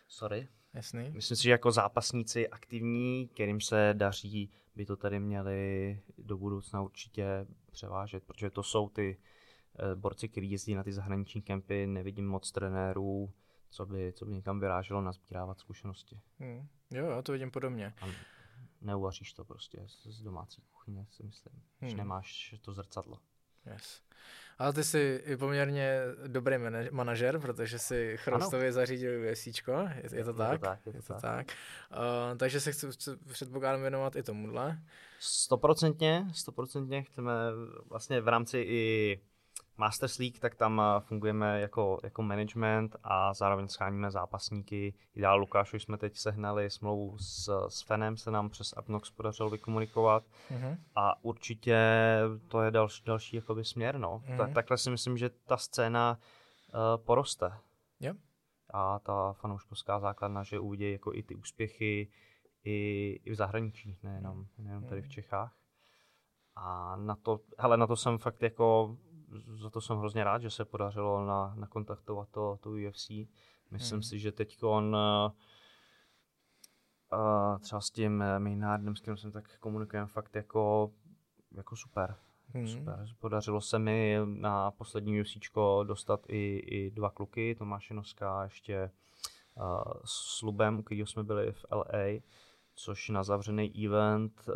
[0.07, 1.11] sorry, Jasný.
[1.13, 6.81] Myslím si, že jako zápasníci aktivní, kterým se daří, by to tady měli do budoucna
[6.81, 9.17] určitě převážet, protože to jsou ty
[9.79, 13.31] eh, borci, kteří jezdí na ty zahraniční kempy, nevidím moc trenérů,
[13.73, 16.21] co by, co by někam vyráželo nazbírávat zkušenosti.
[16.39, 16.67] Hmm.
[16.91, 17.93] Jo, já to vidím podobně.
[18.01, 18.05] A
[18.81, 21.63] neuvaříš to prostě z, domácí kuchyně, si myslím, hmm.
[21.79, 23.19] když nemáš to zrcadlo.
[23.65, 24.01] Yes.
[24.57, 26.55] Ale ty jsi i poměrně dobrý
[26.91, 30.51] manažer, protože si Chrostově zařídil USCčko, je, je to tak?
[30.51, 30.85] Je to tak.
[30.85, 31.21] Je to, je to tak.
[31.21, 31.47] tak.
[31.91, 34.79] Uh, takže se chci, chci předpokládám věnovat i tomuhle.
[35.19, 37.33] Stoprocentně, stoprocentně chceme
[37.89, 39.19] vlastně v rámci i
[39.77, 44.93] Masters League, tak tam eh, fungujeme jako, jako management a zároveň scháníme zápasníky.
[45.15, 49.49] Ideál Lukáš, už jsme teď sehnali smlouvu s, s Fenem, se nám přes Abnox podařilo
[49.49, 50.77] vykomunikovat mm-hmm.
[50.95, 51.77] a určitě
[52.47, 53.97] to je další, další jakoby směr.
[53.97, 54.23] No.
[54.25, 54.37] Mm-hmm.
[54.37, 56.19] Tak, takhle si myslím, že ta scéna
[56.73, 57.51] uh, poroste.
[57.99, 58.17] Yep.
[58.73, 62.11] A ta fanouškovská základna, že uvidí jako i ty úspěchy
[62.63, 65.11] i, i v zahraničí, nejenom, nejenom tady v mhm.
[65.11, 65.55] Čechách.
[66.55, 68.97] A na to, hele, na to jsem fakt jako
[69.55, 73.09] za to jsem hrozně rád, že se podařilo na, nakontaktovat to, to UFC.
[73.71, 74.03] Myslím hmm.
[74.03, 74.95] si, že teď on
[77.11, 80.91] uh, třeba s tím Maynardem, s kterým jsem tak komunikujeme, fakt jako,
[81.51, 82.15] jako super.
[82.53, 82.67] Hmm.
[82.67, 83.05] super.
[83.19, 85.37] Podařilo se mi na poslední UFC
[85.83, 88.91] dostat i, i dva kluky, Tomáše Noska ještě
[89.55, 92.21] uh, s Lubem, u kterého jsme byli v LA,
[92.75, 94.53] což na zavřený event, uh,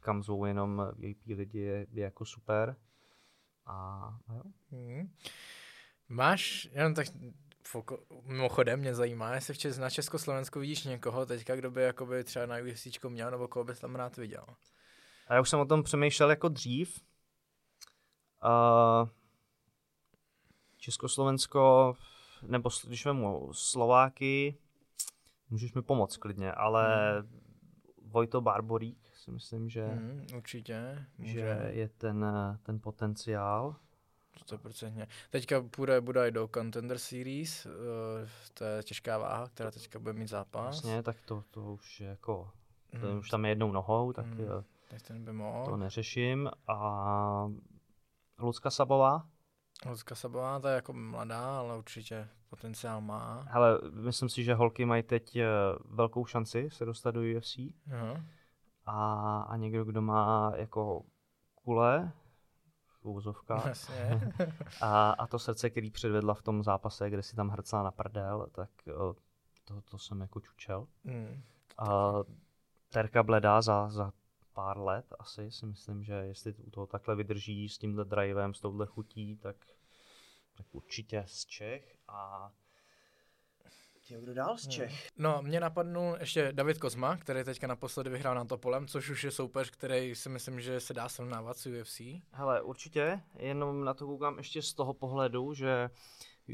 [0.00, 2.76] kam zvou jenom VIP lidi, je, je jako super.
[3.66, 3.74] A,
[4.28, 4.42] a jo.
[4.70, 5.12] Hmm.
[6.08, 7.06] Máš, jenom tak
[8.22, 12.46] mimochodem mě zajímá, jestli v Čes, na Československu vidíš někoho teďka, kdo by jakoby třeba
[12.46, 14.44] na UFC měl, nebo koho bys tam rád viděl?
[15.28, 17.00] A já už jsem o tom přemýšlel jako dřív.
[18.44, 19.08] Uh,
[20.76, 21.94] Československo,
[22.42, 24.58] nebo když vemu Slováky,
[25.50, 27.40] můžeš mi pomoct klidně, ale hmm.
[28.02, 31.32] Vojto Barborík si myslím, že, mm, určitě, může.
[31.32, 32.26] že je ten,
[32.62, 33.76] ten potenciál.
[34.46, 35.06] 100%.
[35.30, 37.72] Teďka půjde Budaj do Contender Series, uh,
[38.54, 40.64] to je těžká váha, která teďka bude mít zápas.
[40.64, 42.50] Vlastně, tak to, to už je jako,
[43.00, 43.18] to mm.
[43.18, 44.38] už tam je jednou nohou, tak, mm.
[44.88, 45.64] tak ten by mohl.
[45.64, 46.50] to neřeším.
[46.68, 47.50] A
[48.38, 49.26] Lucka Sabová?
[49.86, 53.46] Lucka Sabová, ta je jako mladá, ale určitě potenciál má.
[53.48, 55.46] Hele, myslím si, že holky mají teď eh,
[55.84, 57.56] velkou šanci se dostat do UFC.
[57.56, 58.22] Uh-huh
[58.86, 61.02] a, a někdo, kdo má jako
[61.54, 62.12] kule,
[63.02, 63.72] úzovka,
[64.80, 68.46] a, a to srdce, který předvedla v tom zápase, kde si tam hrcela na prdel,
[68.52, 68.70] tak
[69.64, 70.86] to, to jsem jako čučel.
[71.04, 71.42] Mm.
[71.78, 72.12] A
[72.92, 74.12] Terka Bledá za, za
[74.52, 78.60] pár let asi, si myslím, že jestli u toho takhle vydrží s tímhle drivem, s
[78.60, 79.56] touhle chutí, tak,
[80.56, 82.52] tak určitě z Čech a
[84.04, 85.08] Tě, kdo dál z Čech?
[85.18, 89.30] No, mě napadnul ještě David Kozma, který teďka naposledy vyhrál na Topolem, což už je
[89.30, 92.00] soupeř, který si myslím, že se dá srovnávat s UFC.
[92.32, 95.90] Hele, určitě, jenom na to koukám ještě z toho pohledu, že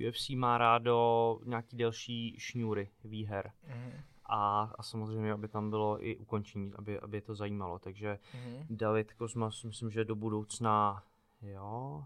[0.09, 3.53] UFC má rádo nějaký delší šňůry výher.
[3.67, 3.93] Mm.
[4.25, 7.79] A, a samozřejmě, aby tam bylo i ukončení, aby, aby to zajímalo.
[7.79, 8.67] Takže mm.
[8.71, 11.03] David Kozma si myslím, že do budoucna,
[11.43, 12.05] jo,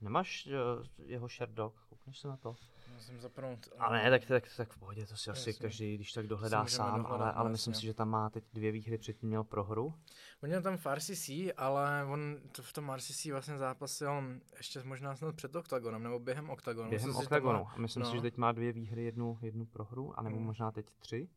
[0.00, 2.56] nemáš uh, jeho Sherdog, koukneš se na to?
[3.00, 3.68] Musím zapnout.
[3.78, 5.50] A ne, tak, tak, tak v pohodě, to si jasně.
[5.50, 8.44] asi každý, když tak dohledá sám, dohledat, ale, ale myslím si, že tam má teď
[8.52, 9.94] dvě výhry, předtím měl prohru.
[10.42, 14.10] On měl tam v RCC, ale on to v tom RCC vlastně zápasil
[14.56, 16.90] ještě možná snad před OKTAGONem, nebo během OKTAGONu.
[16.90, 17.64] Během OKTAGONu.
[17.64, 17.74] Má...
[17.76, 18.10] Myslím no.
[18.10, 20.46] si, že teď má dvě výhry, jednu, jednu prohru, anebo hmm.
[20.46, 21.28] možná teď tři.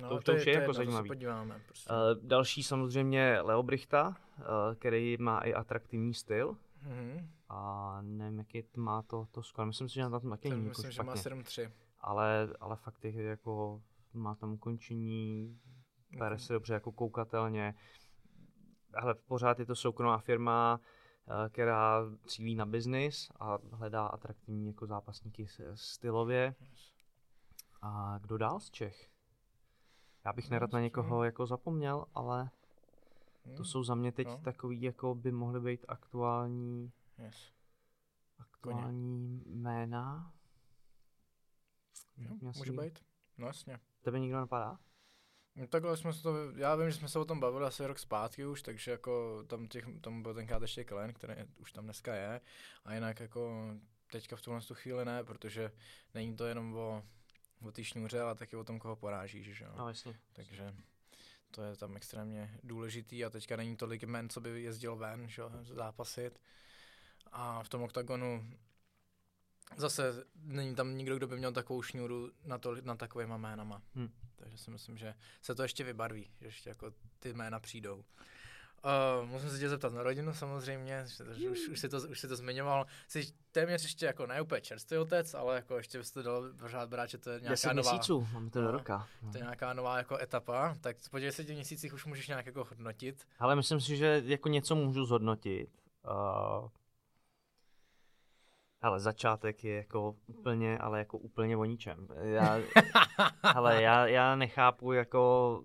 [0.00, 1.08] No, to, to, to už je, je jako zajímavý.
[1.08, 1.90] Podíváme, prostě.
[1.90, 4.08] uh, další samozřejmě Leo Brichta,
[4.38, 6.56] uh, který má i atraktivní styl.
[6.86, 7.26] Mm-hmm.
[7.48, 9.66] A nevím, jaký má to, to skoro.
[9.66, 11.70] Myslím si, že na tom taky není Myslím, že má 7-3.
[12.00, 15.58] Ale, ale fakt je jako, má tam ukončení,
[16.18, 16.46] bere mm-hmm.
[16.46, 17.74] se dobře jako koukatelně.
[18.94, 20.80] Ale pořád je to soukromá firma,
[21.28, 26.54] eh, která cílí na biznis a hledá atraktivní jako zápasníky stylově.
[27.82, 29.10] A kdo dál z Čech?
[30.24, 32.50] Já bych nerad na někoho jako zapomněl, ale
[33.56, 34.40] to jsou za mě teď no.
[34.44, 37.52] takový, jako by mohly být aktuální yes.
[38.38, 39.56] aktuální Koně.
[39.56, 40.32] jména.
[42.16, 43.04] Jo, může být.
[43.38, 43.80] No jasně.
[44.02, 44.78] Tebe nikdo napadá?
[45.56, 47.98] No takhle jsme se to, já vím, že jsme se o tom bavili asi rok
[47.98, 52.14] zpátky už, takže jako tam, těch, tam byl tenkrát ještě Klen, který už tam dneska
[52.14, 52.40] je,
[52.84, 53.74] a jinak jako
[54.12, 55.72] teďka v tuhle chvíli ne, protože
[56.14, 57.04] není to jenom o,
[57.62, 59.70] o té šňůře, ale taky o tom, koho poráží, že jo.
[59.76, 60.20] No jasně.
[60.32, 60.74] Takže
[61.50, 65.42] to je tam extrémně důležitý a teďka není tolik men, co by jezdil ven, že,
[65.62, 66.40] zápasit.
[67.32, 68.50] A v tom oktagonu
[69.76, 73.82] zase není tam nikdo, kdo by měl takovou šňůru na, to, na takovýma jménama.
[73.94, 74.10] Hmm.
[74.36, 78.04] Takže si myslím, že se to ještě vybarví, že ještě jako ty jména přijdou.
[78.84, 82.28] Uh, musím se tě zeptat na rodinu samozřejmě, že už, už, si to, už si
[82.28, 82.86] to zmiňoval.
[83.08, 87.06] Jsi téměř ještě jako ne úplně čerstvý otec, ale jako ještě byste dal pořád brát,
[87.06, 87.92] že to je nějaká Deset nová...
[87.92, 89.08] měsíců, máme to do no, roka.
[89.22, 89.32] No.
[89.32, 93.26] To je nějaká nová jako etapa, tak se, v měsících už můžeš nějak jako hodnotit.
[93.38, 95.68] Ale myslím si, že jako něco můžu zhodnotit.
[96.04, 96.68] Uh,
[98.82, 102.08] ale začátek je jako úplně, ale jako úplně o ničem.
[102.20, 102.58] Já,
[103.42, 105.62] ale já, já nechápu jako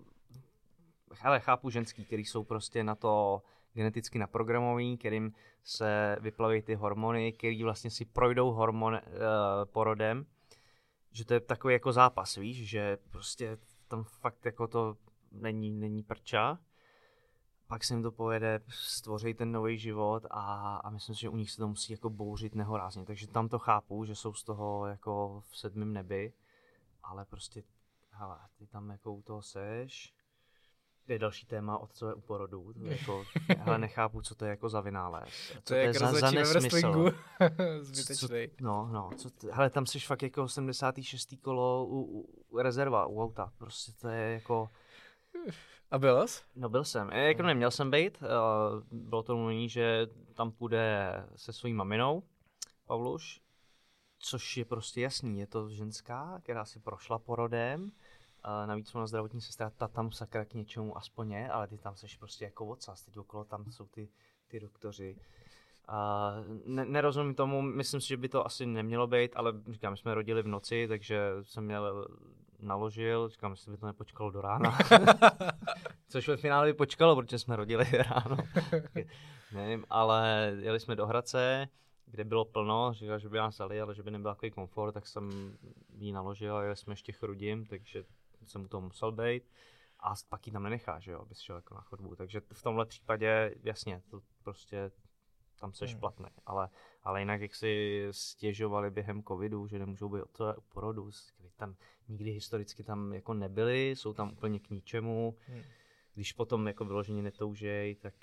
[1.22, 3.42] ale chápu ženský, který jsou prostě na to
[3.72, 5.32] geneticky naprogramovaný, kterým
[5.64, 9.00] se vyplaví ty hormony, který vlastně si projdou hormon uh,
[9.64, 10.26] porodem,
[11.12, 13.58] že to je takový jako zápas, víš, že prostě
[13.88, 14.96] tam fakt jako to
[15.32, 16.58] není, není prča.
[17.66, 21.36] Pak se jim to povede, stvoří ten nový život a, a myslím si, že u
[21.36, 23.04] nich se to musí jako bouřit nehorázně.
[23.04, 26.32] Takže tam to chápu, že jsou z toho jako v sedmém nebi,
[27.02, 27.62] ale prostě,
[28.10, 30.14] hele, ty tam jako u toho seš,
[31.08, 32.72] je další téma otcové u porodu.
[32.72, 33.24] To jako,
[33.66, 35.52] ale nechápu, co to je jako za vynález.
[35.54, 37.10] Co to, je, za, za nesmysl.
[37.80, 38.48] Zbytečný.
[38.60, 39.10] No, no.
[39.16, 41.34] Co t- hele, tam jsi fakt jako 76.
[41.42, 42.02] kolo u,
[42.48, 43.52] u, rezerva, u auta.
[43.58, 44.70] Prostě to je jako...
[45.94, 46.42] A byl jsi?
[46.56, 47.10] No byl jsem.
[47.12, 48.22] E, jako neměl jsem být.
[48.90, 52.22] Bylo to mluvení, že tam půjde se svojí maminou,
[52.86, 53.40] Pavluš,
[54.18, 55.38] což je prostě jasný.
[55.38, 57.92] Je to ženská, která si prošla porodem
[58.46, 61.96] Uh, navíc ona zdravotní sestra, ta tam sakra k něčemu aspoň je, ale ty tam
[61.96, 64.08] seš prostě jako ocas, teď okolo tam jsou ty,
[64.48, 65.16] ty doktoři.
[65.88, 69.96] Uh, ne, nerozumím tomu, myslím si, že by to asi nemělo být, ale říkám, my
[69.96, 72.08] jsme rodili v noci, takže jsem měl
[72.64, 74.78] naložil, říkám, jestli by to nepočkalo do rána.
[76.08, 78.36] Což ve finále by počkalo, protože jsme rodili ráno.
[79.52, 81.68] Nevím, ale jeli jsme do Hradce,
[82.06, 85.06] kde bylo plno, říkal, že by nás dali, ale že by nebyl takový komfort, tak
[85.06, 85.56] jsem
[85.98, 88.04] jí naložil a jeli jsme ještě chrudím, takže
[88.44, 89.42] jsem mu to musel být
[90.04, 92.16] a pak ji tam nenechá, že jo, abys šel jako na chodbu.
[92.16, 94.90] Takže v tomhle případě, jasně, to prostě
[95.60, 96.00] tam seš hmm.
[96.00, 96.26] platný.
[96.46, 96.68] Ale,
[97.02, 101.10] ale jinak, jak si stěžovali během covidu, že nemůžou být od porodu,
[101.56, 101.74] tam
[102.08, 105.36] nikdy historicky tam jako nebyli, jsou tam úplně k ničemu.
[105.46, 105.62] Hmm.
[106.14, 108.14] Když potom jako vyloženě netoužej, tak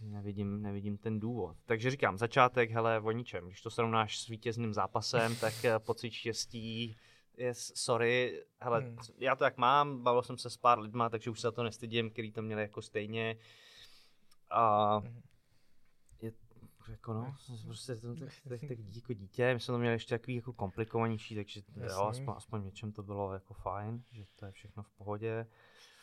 [0.00, 1.56] nevidím, nevidím ten důvod.
[1.66, 3.46] Takže říkám, začátek, hele, o ničem.
[3.46, 6.96] Když to srovnáš s vítězným zápasem, tak eh, pocit štěstí,
[7.36, 8.96] yes, sorry, hele, hmm.
[9.18, 11.62] já to jak mám, bavil jsem se s pár lidma, takže už se za to
[11.62, 13.36] nestydím, který to měli jako stejně.
[14.50, 15.22] A hmm.
[16.88, 17.34] Je jako no,
[17.64, 21.34] prostě to, tak, tak, tak jako dítě, my jsme to měli ještě takový jako komplikovanější,
[21.34, 21.94] takže Jasně.
[21.94, 25.46] jo, aspoň, aspoň něčem to bylo jako fajn, že to je všechno v pohodě.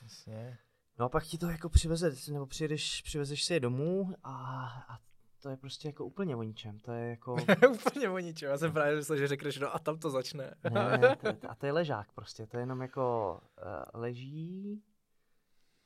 [0.03, 0.57] Jasně.
[0.99, 4.97] No a pak ti to jako přiveze, nebo přijedeš, přivezeš si je domů a, a
[5.43, 6.80] to je prostě jako úplně o ničem.
[6.80, 7.35] To je jako...
[7.88, 8.49] úplně o ničem.
[8.49, 10.53] Já jsem právě myslel, že řekneš, no a tam to začne.
[10.69, 12.47] ne, ne, to, a to je ležák prostě.
[12.47, 13.39] To je jenom jako
[13.93, 14.84] uh, leží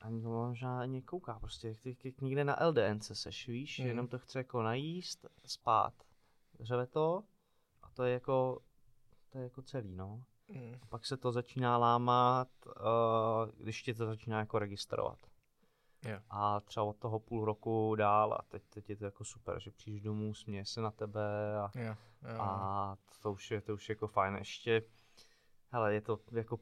[0.00, 1.74] a možná ani kouká prostě.
[1.74, 3.78] Ty, ty nikde na LDNC seš, víš?
[3.78, 3.86] Mm.
[3.86, 5.94] Jenom to chce jako najíst, spát.
[6.60, 7.22] Řeve to
[7.82, 8.60] a to je jako,
[9.28, 10.22] to je jako celý, no.
[10.48, 10.74] Mm.
[10.82, 15.18] A pak se to začíná lámat, uh, když tě to začíná jako registrovat.
[16.04, 16.22] Yeah.
[16.30, 19.70] A třeba od toho půl roku dál a teď, teď je to jako super, že
[19.70, 21.98] přijdeš domů, směje se na tebe a, yeah.
[22.22, 22.40] Yeah.
[22.40, 24.34] a to už je to už je jako fajn.
[24.34, 24.82] Ještě,
[25.70, 26.58] hele, je to jako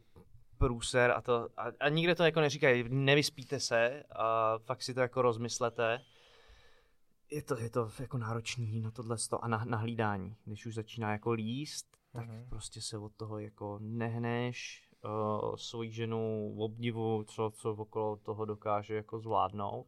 [0.57, 4.99] průser a, to, a, a nikde to jako neříkají, nevyspíte se a fakt si to
[4.99, 6.01] jako rozmyslete.
[7.31, 10.35] Je to, je to jako náročný na tohle a na, na hlídání.
[10.45, 12.49] Když už začíná jako líst, tak mm-hmm.
[12.49, 18.45] prostě se od toho jako nehneš, uh, svoji ženu v obdivu, co, co okolo toho
[18.45, 19.87] dokáže jako zvládnout.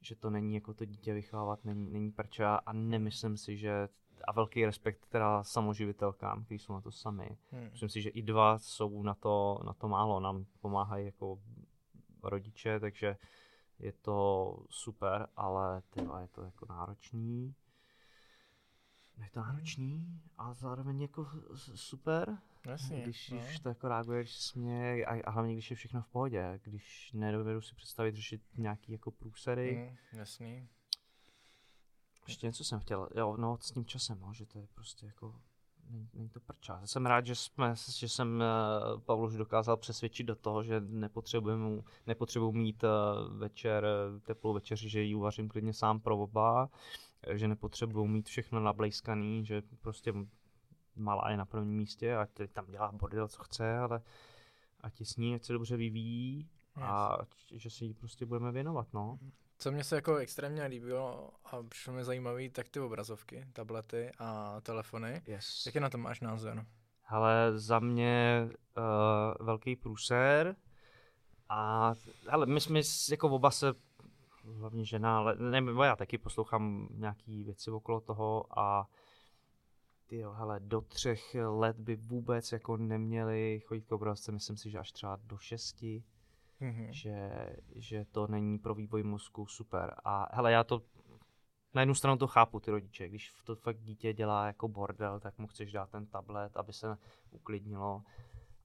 [0.00, 3.88] Že to není jako to dítě vychovávat, není, není prča a nemyslím si, že
[4.24, 7.38] a velký respekt teda samoživitelkám, kteří jsou na to sami.
[7.50, 7.68] Hmm.
[7.70, 11.38] Myslím si, že i dva jsou na to, na to málo, nám pomáhají jako
[12.22, 13.16] rodiče, takže
[13.78, 17.54] je to super, ale tyva, je to jako náročný.
[19.18, 21.28] Je to náročný a zároveň jako
[21.74, 23.38] super, Jasně, když, no.
[23.38, 26.60] když to jako reaguje, když se směje a, a hlavně když je všechno v pohodě,
[26.64, 29.90] když nedovedu si představit řešit nějaký jako průsery.
[29.90, 30.68] Mm, jasný.
[32.26, 35.34] Ještě něco jsem chtěl, jo, no s tím časem, no, že to je prostě jako,
[35.90, 36.86] není, není to prča.
[36.86, 38.42] Jsem rád, že, jsme, že jsem
[39.08, 43.86] uh, dokázal přesvědčit do toho, že nepotřebuji, nepotřebuji mít uh, večer,
[44.22, 46.68] teplou večeři, že ji uvařím klidně sám pro oba,
[47.32, 50.14] že nepotřebuji mít všechno nablejskaný, že prostě
[50.96, 54.02] malá je na prvním místě a tam dělá bordel, co chce, ale
[54.80, 57.16] ať je s ní, ať se dobře vyvíjí a
[57.52, 59.18] že si ji prostě budeme věnovat, no.
[59.60, 64.60] Co mě se jako extrémně líbilo a přišlo mi zajímavý, tak ty obrazovky, tablety a
[64.60, 65.22] telefony.
[65.26, 65.66] Yes.
[65.66, 66.66] Jaký na to máš názor?
[67.08, 70.56] Ale za mě uh, velký průser
[71.48, 71.92] a
[72.28, 72.80] ale my jsme
[73.10, 73.74] jako oba se
[74.58, 78.88] hlavně žena, ale ne, já taky poslouchám nějaký věci okolo toho a
[80.06, 84.78] ty hele, do třech let by vůbec jako neměli chodit k obrazce, myslím si, že
[84.78, 86.04] až třeba do šesti
[86.60, 86.88] mm-hmm.
[86.90, 87.30] že,
[87.74, 89.94] že to není pro vývoj mozku super.
[90.04, 90.82] A hele, já to
[91.74, 95.38] na jednu stranu to chápu, ty rodiče, když to fakt dítě dělá jako bordel, tak
[95.38, 96.98] mu chceš dát ten tablet, aby se
[97.30, 98.02] uklidnilo,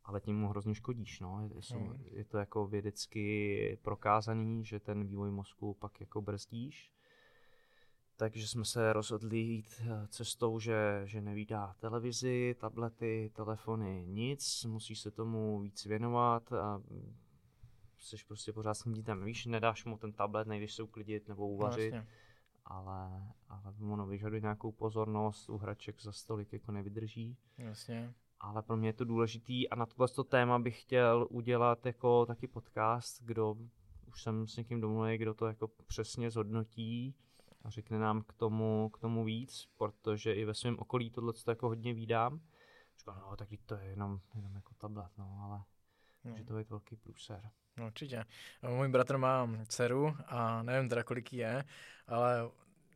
[0.04, 1.50] ale tím mu hrozně škodíš, no.
[1.54, 2.04] Je, mm.
[2.12, 6.92] je to jako vědecky prokázaný, že ten vývoj mozku pak jako brzdíš.
[8.18, 14.96] Takže jsme se rozhodli jít eh, cestou, že, že nevídá televizi, tablety, telefony, nic, musí
[14.96, 16.82] se tomu víc věnovat a
[18.06, 19.26] jsi prostě pořád s tím dítem.
[19.26, 22.06] Víš, nedáš mu ten tablet, nejdeš se uklidit nebo uvařit, no,
[22.66, 27.38] ale, ale ono vyžaduje nějakou pozornost, u hraček za stolik jako nevydrží.
[27.58, 28.14] Jasně.
[28.40, 32.48] Ale pro mě je to důležitý a na tohle téma bych chtěl udělat jako taky
[32.48, 33.56] podcast, kdo
[34.08, 37.16] už jsem s někým domluvený, kdo to jako přesně zhodnotí
[37.64, 41.52] a řekne nám k tomu, k tomu víc, protože i ve svém okolí tohle to
[41.52, 42.42] jako hodně vídám.
[43.00, 45.64] Říkám, no tak to je jenom, jenom jako tablet, no ale
[46.24, 46.32] no.
[46.32, 47.52] může to být velký průser.
[47.78, 48.26] No určitě.
[48.62, 51.64] Můj bratr má dceru a nevím teda kolik je,
[52.08, 52.50] ale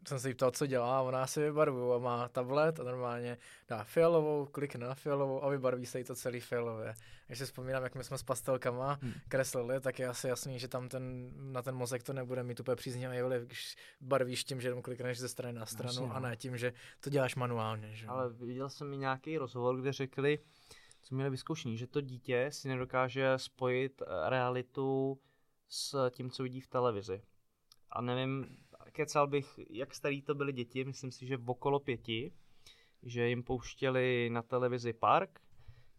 [0.07, 3.37] jsem se jí ptal, co dělá, a ona si vybarvuje a má tablet a normálně
[3.67, 6.93] dá fialovou, klikne na fialovou a vybarví se jí to celý fialové.
[7.27, 9.13] Když si vzpomínám, jak my jsme s pastelkama hmm.
[9.27, 12.75] kreslili, tak je asi jasný, že tam ten, na ten mozek to nebude mít úplně
[12.75, 16.35] příznivý vliv, když barvíš tím, že jenom klikneš ze strany na stranu Asi, a ne
[16.35, 17.95] tím, že to děláš manuálně.
[17.95, 18.07] Že?
[18.07, 20.39] Ale viděl jsem i nějaký rozhovor, kde řekli,
[21.01, 25.19] co měli vyzkoušení, že to dítě si nedokáže spojit eh, realitu
[25.67, 27.21] s tím, co vidí v televizi.
[27.91, 28.57] A nevím,
[28.91, 32.33] kecal bych, jak starý to byly děti, myslím si, že v okolo pěti,
[33.03, 35.41] že jim pouštěli na televizi park,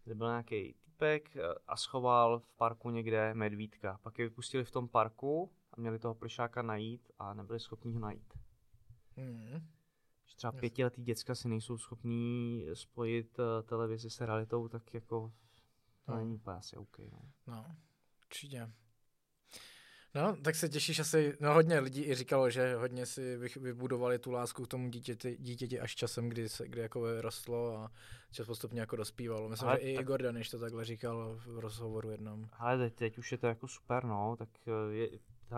[0.03, 3.99] kde byl nějaký typek eh, a schoval v parku někde medvídka.
[4.03, 7.99] Pak je vypustili v tom parku a měli toho plišáka najít a nebyli schopni ho
[7.99, 8.33] najít.
[9.17, 9.67] Mm.
[10.31, 15.31] Že třeba pětiletý děcka si nejsou schopní spojit uh, televizi s realitou, tak jako
[16.05, 16.17] to no.
[16.17, 16.99] není úplně asi OK.
[16.99, 17.75] No, no
[18.25, 18.71] určitě.
[20.15, 24.31] No, tak se těšíš asi, no hodně lidí i říkalo, že hodně si vybudovali tu
[24.31, 27.91] lásku k tomu dítěti, dítěti až časem, kdy, se, kdy jako rostlo a
[28.31, 29.49] čas postupně jako dospívalo.
[29.49, 30.01] Myslím, Ale že tak...
[30.01, 32.49] i Gordon ještě to takhle říkal v rozhovoru jednom.
[32.53, 35.09] Ale teď, teď už je to jako super, no, tak eh, je,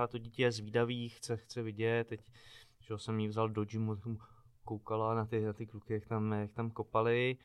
[0.10, 2.22] to dítě je zvídavý, chce, chce vidět, teď,
[2.80, 3.96] že jsem jí vzal do gymu,
[4.64, 7.38] koukala na ty, na ty kluky, jak tam, jak tam kopali,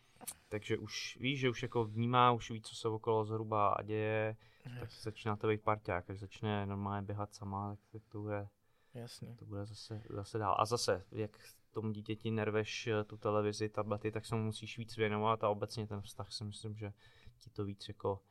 [0.48, 4.36] takže už víš, že už jako vnímá, už ví, co se okolo zhruba a děje,
[4.80, 8.48] tak začíná to být parťák, až začne normálně běhat sama, tak, tak to bude,
[8.94, 9.36] Jasně.
[9.38, 10.56] to bude zase, zase dál.
[10.58, 11.38] A zase, jak
[11.70, 15.86] tomu dítěti nerveš eh, tu televizi, tablety, tak se mu musíš víc věnovat a obecně
[15.86, 16.92] ten vztah si myslím, že
[17.38, 18.22] ti to víc jako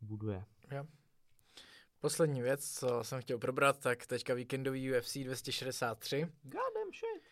[0.00, 0.44] buduje.
[0.70, 0.84] Jo.
[2.00, 6.20] Poslední věc, co jsem chtěl probrat, tak teďka víkendový UFC 263.
[6.42, 7.22] God damn shit.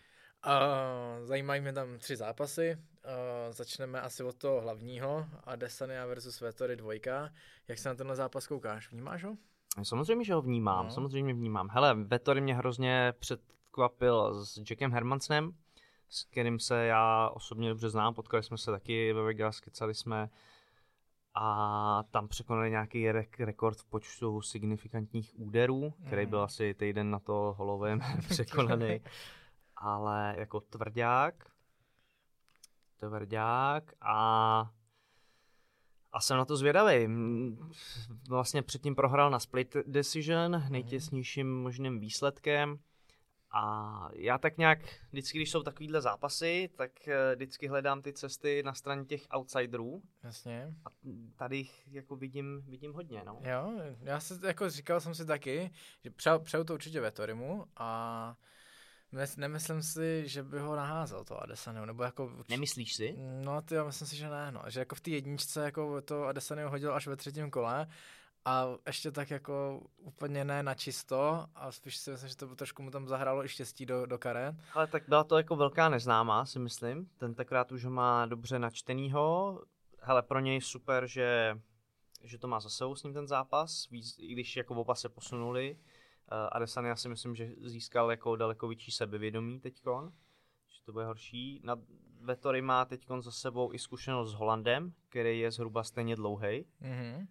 [0.47, 2.77] Uh, zajímají mě tam tři zápasy.
[3.05, 5.27] Uh, začneme asi od toho hlavního.
[5.45, 7.31] Adesanya versus Vettori dvojka.
[7.69, 8.93] Jak se na tenhle zápas koukáš?
[8.93, 9.37] Vnímáš ho?
[9.83, 10.91] Samozřejmě, že ho vnímám, No.
[10.93, 11.69] samozřejmě vnímám.
[11.73, 15.53] Hele, Vettori mě hrozně předkvapil s Jackem Hermansnem,
[16.09, 20.31] s kterým se já osobně dobře znám, potkali jsme se taky ve Vegas, kecali jsme
[21.35, 26.45] a tam překonali nějaký rek- rekord v počtu signifikantních úderů, který byl Mhm.
[26.45, 29.01] asi týden na to holovém překonaný,
[29.81, 31.35] ale jako tvrdák,
[32.97, 34.70] tvrdák a
[36.12, 37.09] a jsem na to zvědavý.
[38.28, 42.78] Vlastně předtím prohrál na split decision, nejtěsnějším možným výsledkem.
[43.52, 44.78] A já tak nějak,
[45.12, 50.02] vždycky, když jsou takovýhle zápasy, tak eh, vždycky hledám ty cesty na straně těch outsiderů.
[50.24, 50.74] Jasně.
[50.85, 50.89] A
[51.36, 53.40] tady jich jako vidím, vidím hodně, no.
[53.43, 55.70] Jo, já si jako říkal jsem si taky,
[56.05, 58.36] že přeju, to určitě Vettorimu a
[59.37, 62.32] nemyslím si, že by ho naházel to Adesanya, nebo jako...
[62.49, 63.15] Nemyslíš si?
[63.45, 64.62] No ty, já myslím si, že ne, no.
[64.69, 67.87] Že jako v té jedničce jako to Adesanya hodil až ve třetím kole
[68.45, 72.82] a ještě tak jako úplně ne na čisto a spíš si myslím, že to trošku
[72.82, 74.55] mu tam zahrálo i štěstí do, do karet.
[74.74, 77.07] Ale tak byla to jako velká neznámá, si myslím.
[77.19, 79.59] Tentokrát už ho má dobře načtenýho.
[80.01, 81.59] Hele, pro něj super, že,
[82.23, 85.09] že to má za sebou s ním ten zápas, víc, i když jako oba se
[85.09, 85.77] posunuli.
[86.32, 90.12] Uh, Adesanya si myslím, že získal jako daleko větší sebevědomí teďkon,
[90.69, 91.61] že to bude horší.
[91.65, 91.77] Na
[92.20, 96.66] Vettori má teďkon za sebou i zkušenost s Holandem, který je zhruba stejně dlouhý.
[96.81, 97.27] Mhm.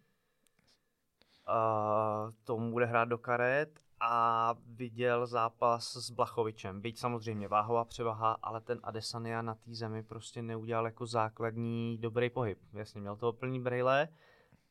[1.50, 6.82] Uh, tomu bude hrát do karet a viděl zápas s Blachovičem.
[6.82, 12.30] Byť samozřejmě váhová převaha, ale ten Adesanya na té zemi prostě neudělal jako základní dobrý
[12.30, 12.60] pohyb.
[12.74, 14.08] Jasně, měl toho plný brejle,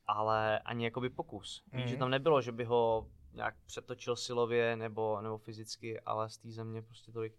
[0.06, 1.62] ale ani jakoby pokus.
[1.72, 1.88] Víš, Mhm.
[1.90, 3.06] že tam nebylo, že by ho
[3.38, 7.34] nějak přetočil silově nebo, nebo fyzicky, ale z té země prostě tolik.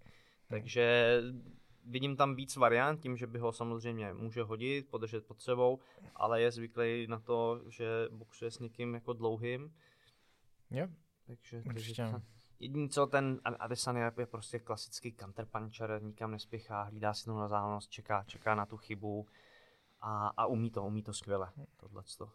[0.47, 1.17] Takže
[1.85, 5.79] vidím tam víc variant, tím, že by ho samozřejmě může hodit, podržet pod sebou,
[6.15, 9.73] ale je zvyklý na to, že boxuje s někým jako dlouhým.
[10.71, 10.87] Jo,
[11.27, 12.01] Takže, Určitě.
[12.03, 12.21] takže
[12.59, 17.89] jediný co, ten Adesanya je prostě klasický counterpuncher, nikam nespěchá, hlídá si to na záhlenost,
[17.89, 19.27] čeká, čeká na tu chybu
[20.01, 22.31] a, a umí to, umí to skvěle, tohleto.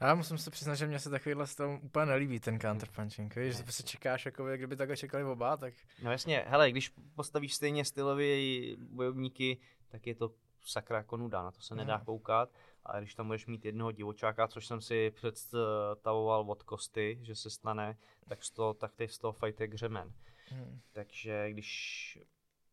[0.00, 3.36] A já musím se přiznat, že mě se takovýhle z toho úplně nelíbí, ten counterpunching,
[3.36, 6.92] víš, že prostě čekáš, jako by- kdyby takhle čekali oba, tak No jasně, hele, když
[7.14, 9.58] postavíš stejně stylově bojovníky,
[9.88, 10.32] tak je to
[10.64, 12.04] sakra jako nuda, na to se nedá Mhm.
[12.04, 12.50] koukat.
[12.86, 17.50] A když tam budeš mít jednoho divočáka, což jsem si představoval od Kosty, že se
[17.50, 17.96] stane,
[18.28, 20.12] tak z toho, tak teď z toho fight je křemen.
[20.52, 22.18] hm, Takže když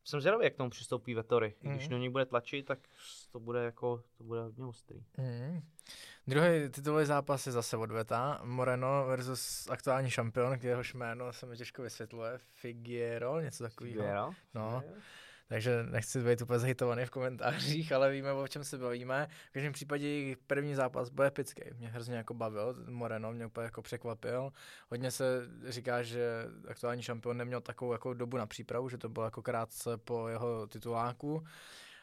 [0.10, 1.54] jsem zvědavý, jak tomu přistoupí Vettori.
[1.62, 1.72] Mm.
[1.72, 1.92] Když Mhm.
[1.92, 2.80] do něj bude tlačit, tak
[3.32, 5.04] to bude jako, to bude hodně ostrý.
[5.18, 5.62] Mm.
[6.28, 8.42] Druhý titulový zápas je zase odveta.
[8.44, 12.38] Moreno versus aktuální šampion, jehož jméno se mi těžko vysvětluje.
[12.54, 13.96] Figuero, něco takového.
[13.96, 14.34] Figueroa?
[14.54, 14.84] No,
[15.50, 19.28] takže nechci být úplně zahitovaný v komentářích, ale víme, o čem se bavíme.
[19.50, 21.62] V každém případě jejich první zápas byl epický.
[21.78, 24.54] Mě hrozně jako bavil, Moreno mě úplně jako překvapil.
[24.90, 29.26] Hodně se říká, že aktuální šampion neměl takovou jako dobu na přípravu, že to bylo
[29.26, 31.44] jako krátce po jeho tituláku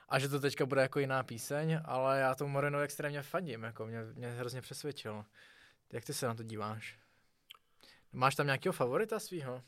[0.09, 3.87] a že to teďka bude jako jiná píseň, ale já tomu Moreno extrémně fandím, jako
[3.87, 5.25] mě, mě hrozně přesvědčil.
[5.93, 6.99] Jak ty se na to díváš?
[8.13, 9.63] Máš tam nějakého favorita svýho?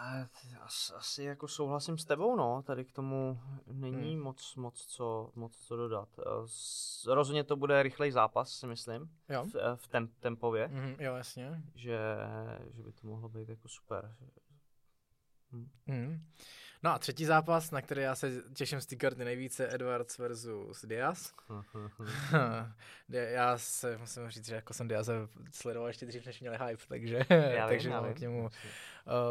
[0.00, 0.28] Ale
[0.60, 4.22] asi, asi jako souhlasím s tebou, no, tady k tomu není Hmm.
[4.22, 6.08] moc, moc, co, moc co dodat.
[6.18, 9.44] Eh, Rozhodně to bude rychlej zápas, si myslím, Jo.
[9.44, 11.62] v, eh, v tem, tempově, Mhm, jo, jasně.
[11.74, 11.98] že,
[12.76, 14.16] že by to mohlo být jako super.
[15.86, 16.26] Mm.
[16.82, 20.84] No a třetí zápas, na který já se těším z té karty nejvíce, Edwards versus
[20.84, 21.34] Diaz.
[23.08, 27.20] já se musím říct, že jako jsem Diaze sledoval ještě dřív, než měli hype, takže,
[27.30, 28.48] Já takže vím, mám k němu uh,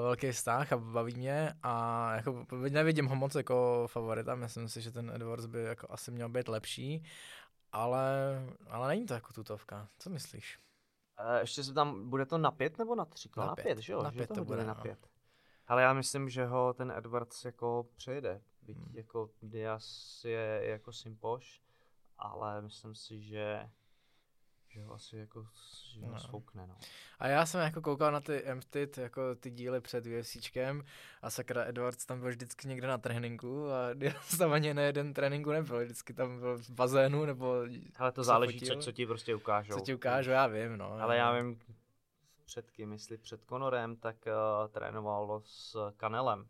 [0.02, 4.92] velký vztah a baví mě a jako nevidím ho moc jako favorita, myslím si, že
[4.92, 7.04] ten Edwards by jako asi měl být lepší,
[7.72, 8.08] ale,
[8.70, 9.88] ale není to jako tutovka.
[10.00, 10.60] Co myslíš?
[11.18, 13.30] Eh, Ještě se tam, bude to na pět nebo na tři?
[13.38, 13.64] Na Na, pět.
[13.64, 14.04] pět, že jo?
[14.04, 14.96] Na že pět to, to bude, na no.
[15.70, 18.42] Ale já myslím, že ho ten Edwards jako přejede.
[18.62, 18.96] Byť Hmm.
[18.96, 21.62] jako Diaz je, jako simpoš,
[22.18, 23.70] ale myslím si, že,
[24.70, 25.48] že ho asi jako
[25.94, 26.20] že ho No.
[26.20, 26.76] svoukne, no.
[27.20, 30.84] A já jsem jako koukal na ty Emptit, jako ty díly před UFCčkem
[31.22, 35.14] a sakra Edwards tam byl vždycky někde na tréninku a já tam ani na jeden
[35.14, 37.56] tréninku nebyl, vždycky tam byl v bazénu nebo
[37.96, 38.82] Ale to záleží, co, fotil.
[38.82, 39.74] co ti prostě ukážou.
[39.74, 40.92] co ti ukážu, já vím, no.
[40.92, 41.60] Ale já vím,
[42.50, 46.48] před kým, jestli před Conorem, tak uh, trénoval s Kanelem.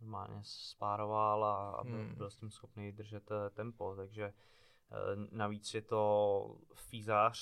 [0.00, 2.14] Normálně spároval a, a byl, Hmm.
[2.14, 4.34] byl s tím schopný držet eh, tempo, takže eh,
[5.30, 7.38] navíc je to fízář,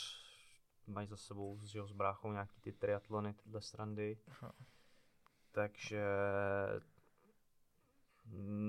[0.86, 4.18] mají za sebou s, že jo, s bráchou nějaký ty triatlony, tyhle strandy.
[4.28, 4.52] Aha.
[5.52, 6.04] Takže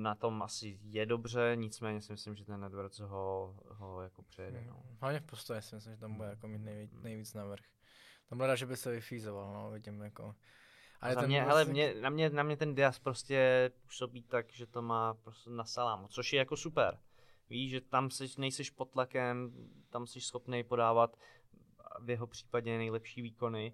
[0.04, 4.62] na tom asi je dobře, nicméně si myslím, že ten Edwards ho, ho jako přejede.
[4.68, 4.84] No.
[4.90, 7.64] Mm, Hlavně v postoji si myslím, že tam bude jako mít nejvíc, nejvíc navrh.
[8.34, 10.36] Bude rád, že by se vyfízoval, no, vidím jako.
[11.02, 14.52] Ale ten mě, byl hele, mě, na, mě, na mě ten Diaz prostě působí tak,
[14.52, 17.00] že to má prostě na salámu, což je jako super.
[17.50, 19.52] Víš, že tam seš, nejseš pod tlakem,
[19.90, 21.18] tam jsi schopný podávat
[22.00, 23.74] v jeho případě nejlepší výkony,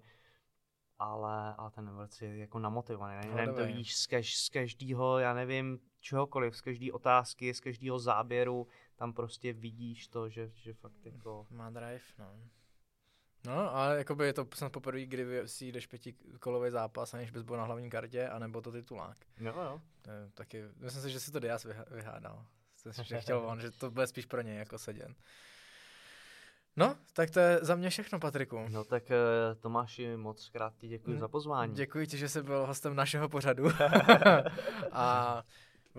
[0.98, 3.28] ale, ale ten Edwards je jako namotivovaný.
[3.28, 7.60] Ne, nevím, to vidíš z, kaž, z každého, já nevím, čehokoliv, z každé otázky, z
[7.60, 11.46] každého záběru, tam prostě vidíš to, že, že fakt jako...
[11.50, 12.40] Má drive, no.
[13.46, 17.56] No, ale jakoby je to snad poprvé, kdy si jdeš pětikolový zápas, aniž bys byl
[17.56, 19.16] na hlavní kartě, anebo to titulák.
[19.40, 19.80] Jo, jo.
[20.02, 22.44] To je taky, myslím si, že si to Diaz vyhádal.
[22.86, 25.14] Myslím, že chtěl on, že to bude spíš pro něj jako seděn.
[26.76, 28.66] No, tak to je za mě všechno, Patriku.
[28.68, 29.16] No tak eh,
[29.60, 31.74] Tomáši, moc krát ti děkuji Mm, za pozvání.
[31.74, 33.64] Děkuji ti, že jsi byl hostem našeho pořadu.
[34.92, 35.42] a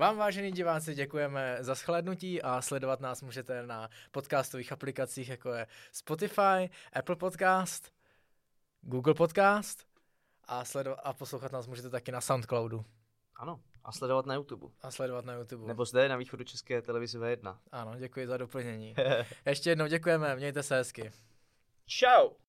[0.01, 5.67] vám, vážení diváci, děkujeme za shlédnutí a sledovat nás můžete na podcastových aplikacích, jako je
[5.91, 7.91] Spotify, Apple Podcast,
[8.81, 9.85] Google Podcast
[10.45, 12.85] a, sledo- a poslouchat nás můžete taky na Soundcloudu
[13.35, 14.67] Ano, a sledovat na YouTube.
[14.81, 15.67] a sledovat na YouTube.
[15.67, 17.57] Nebo zde na východu České televize V1.
[17.71, 18.95] Ano, děkuji za doplnění.
[19.45, 21.11] Ještě jednou děkujeme, mějte se hezky.
[21.87, 22.40] Ciao!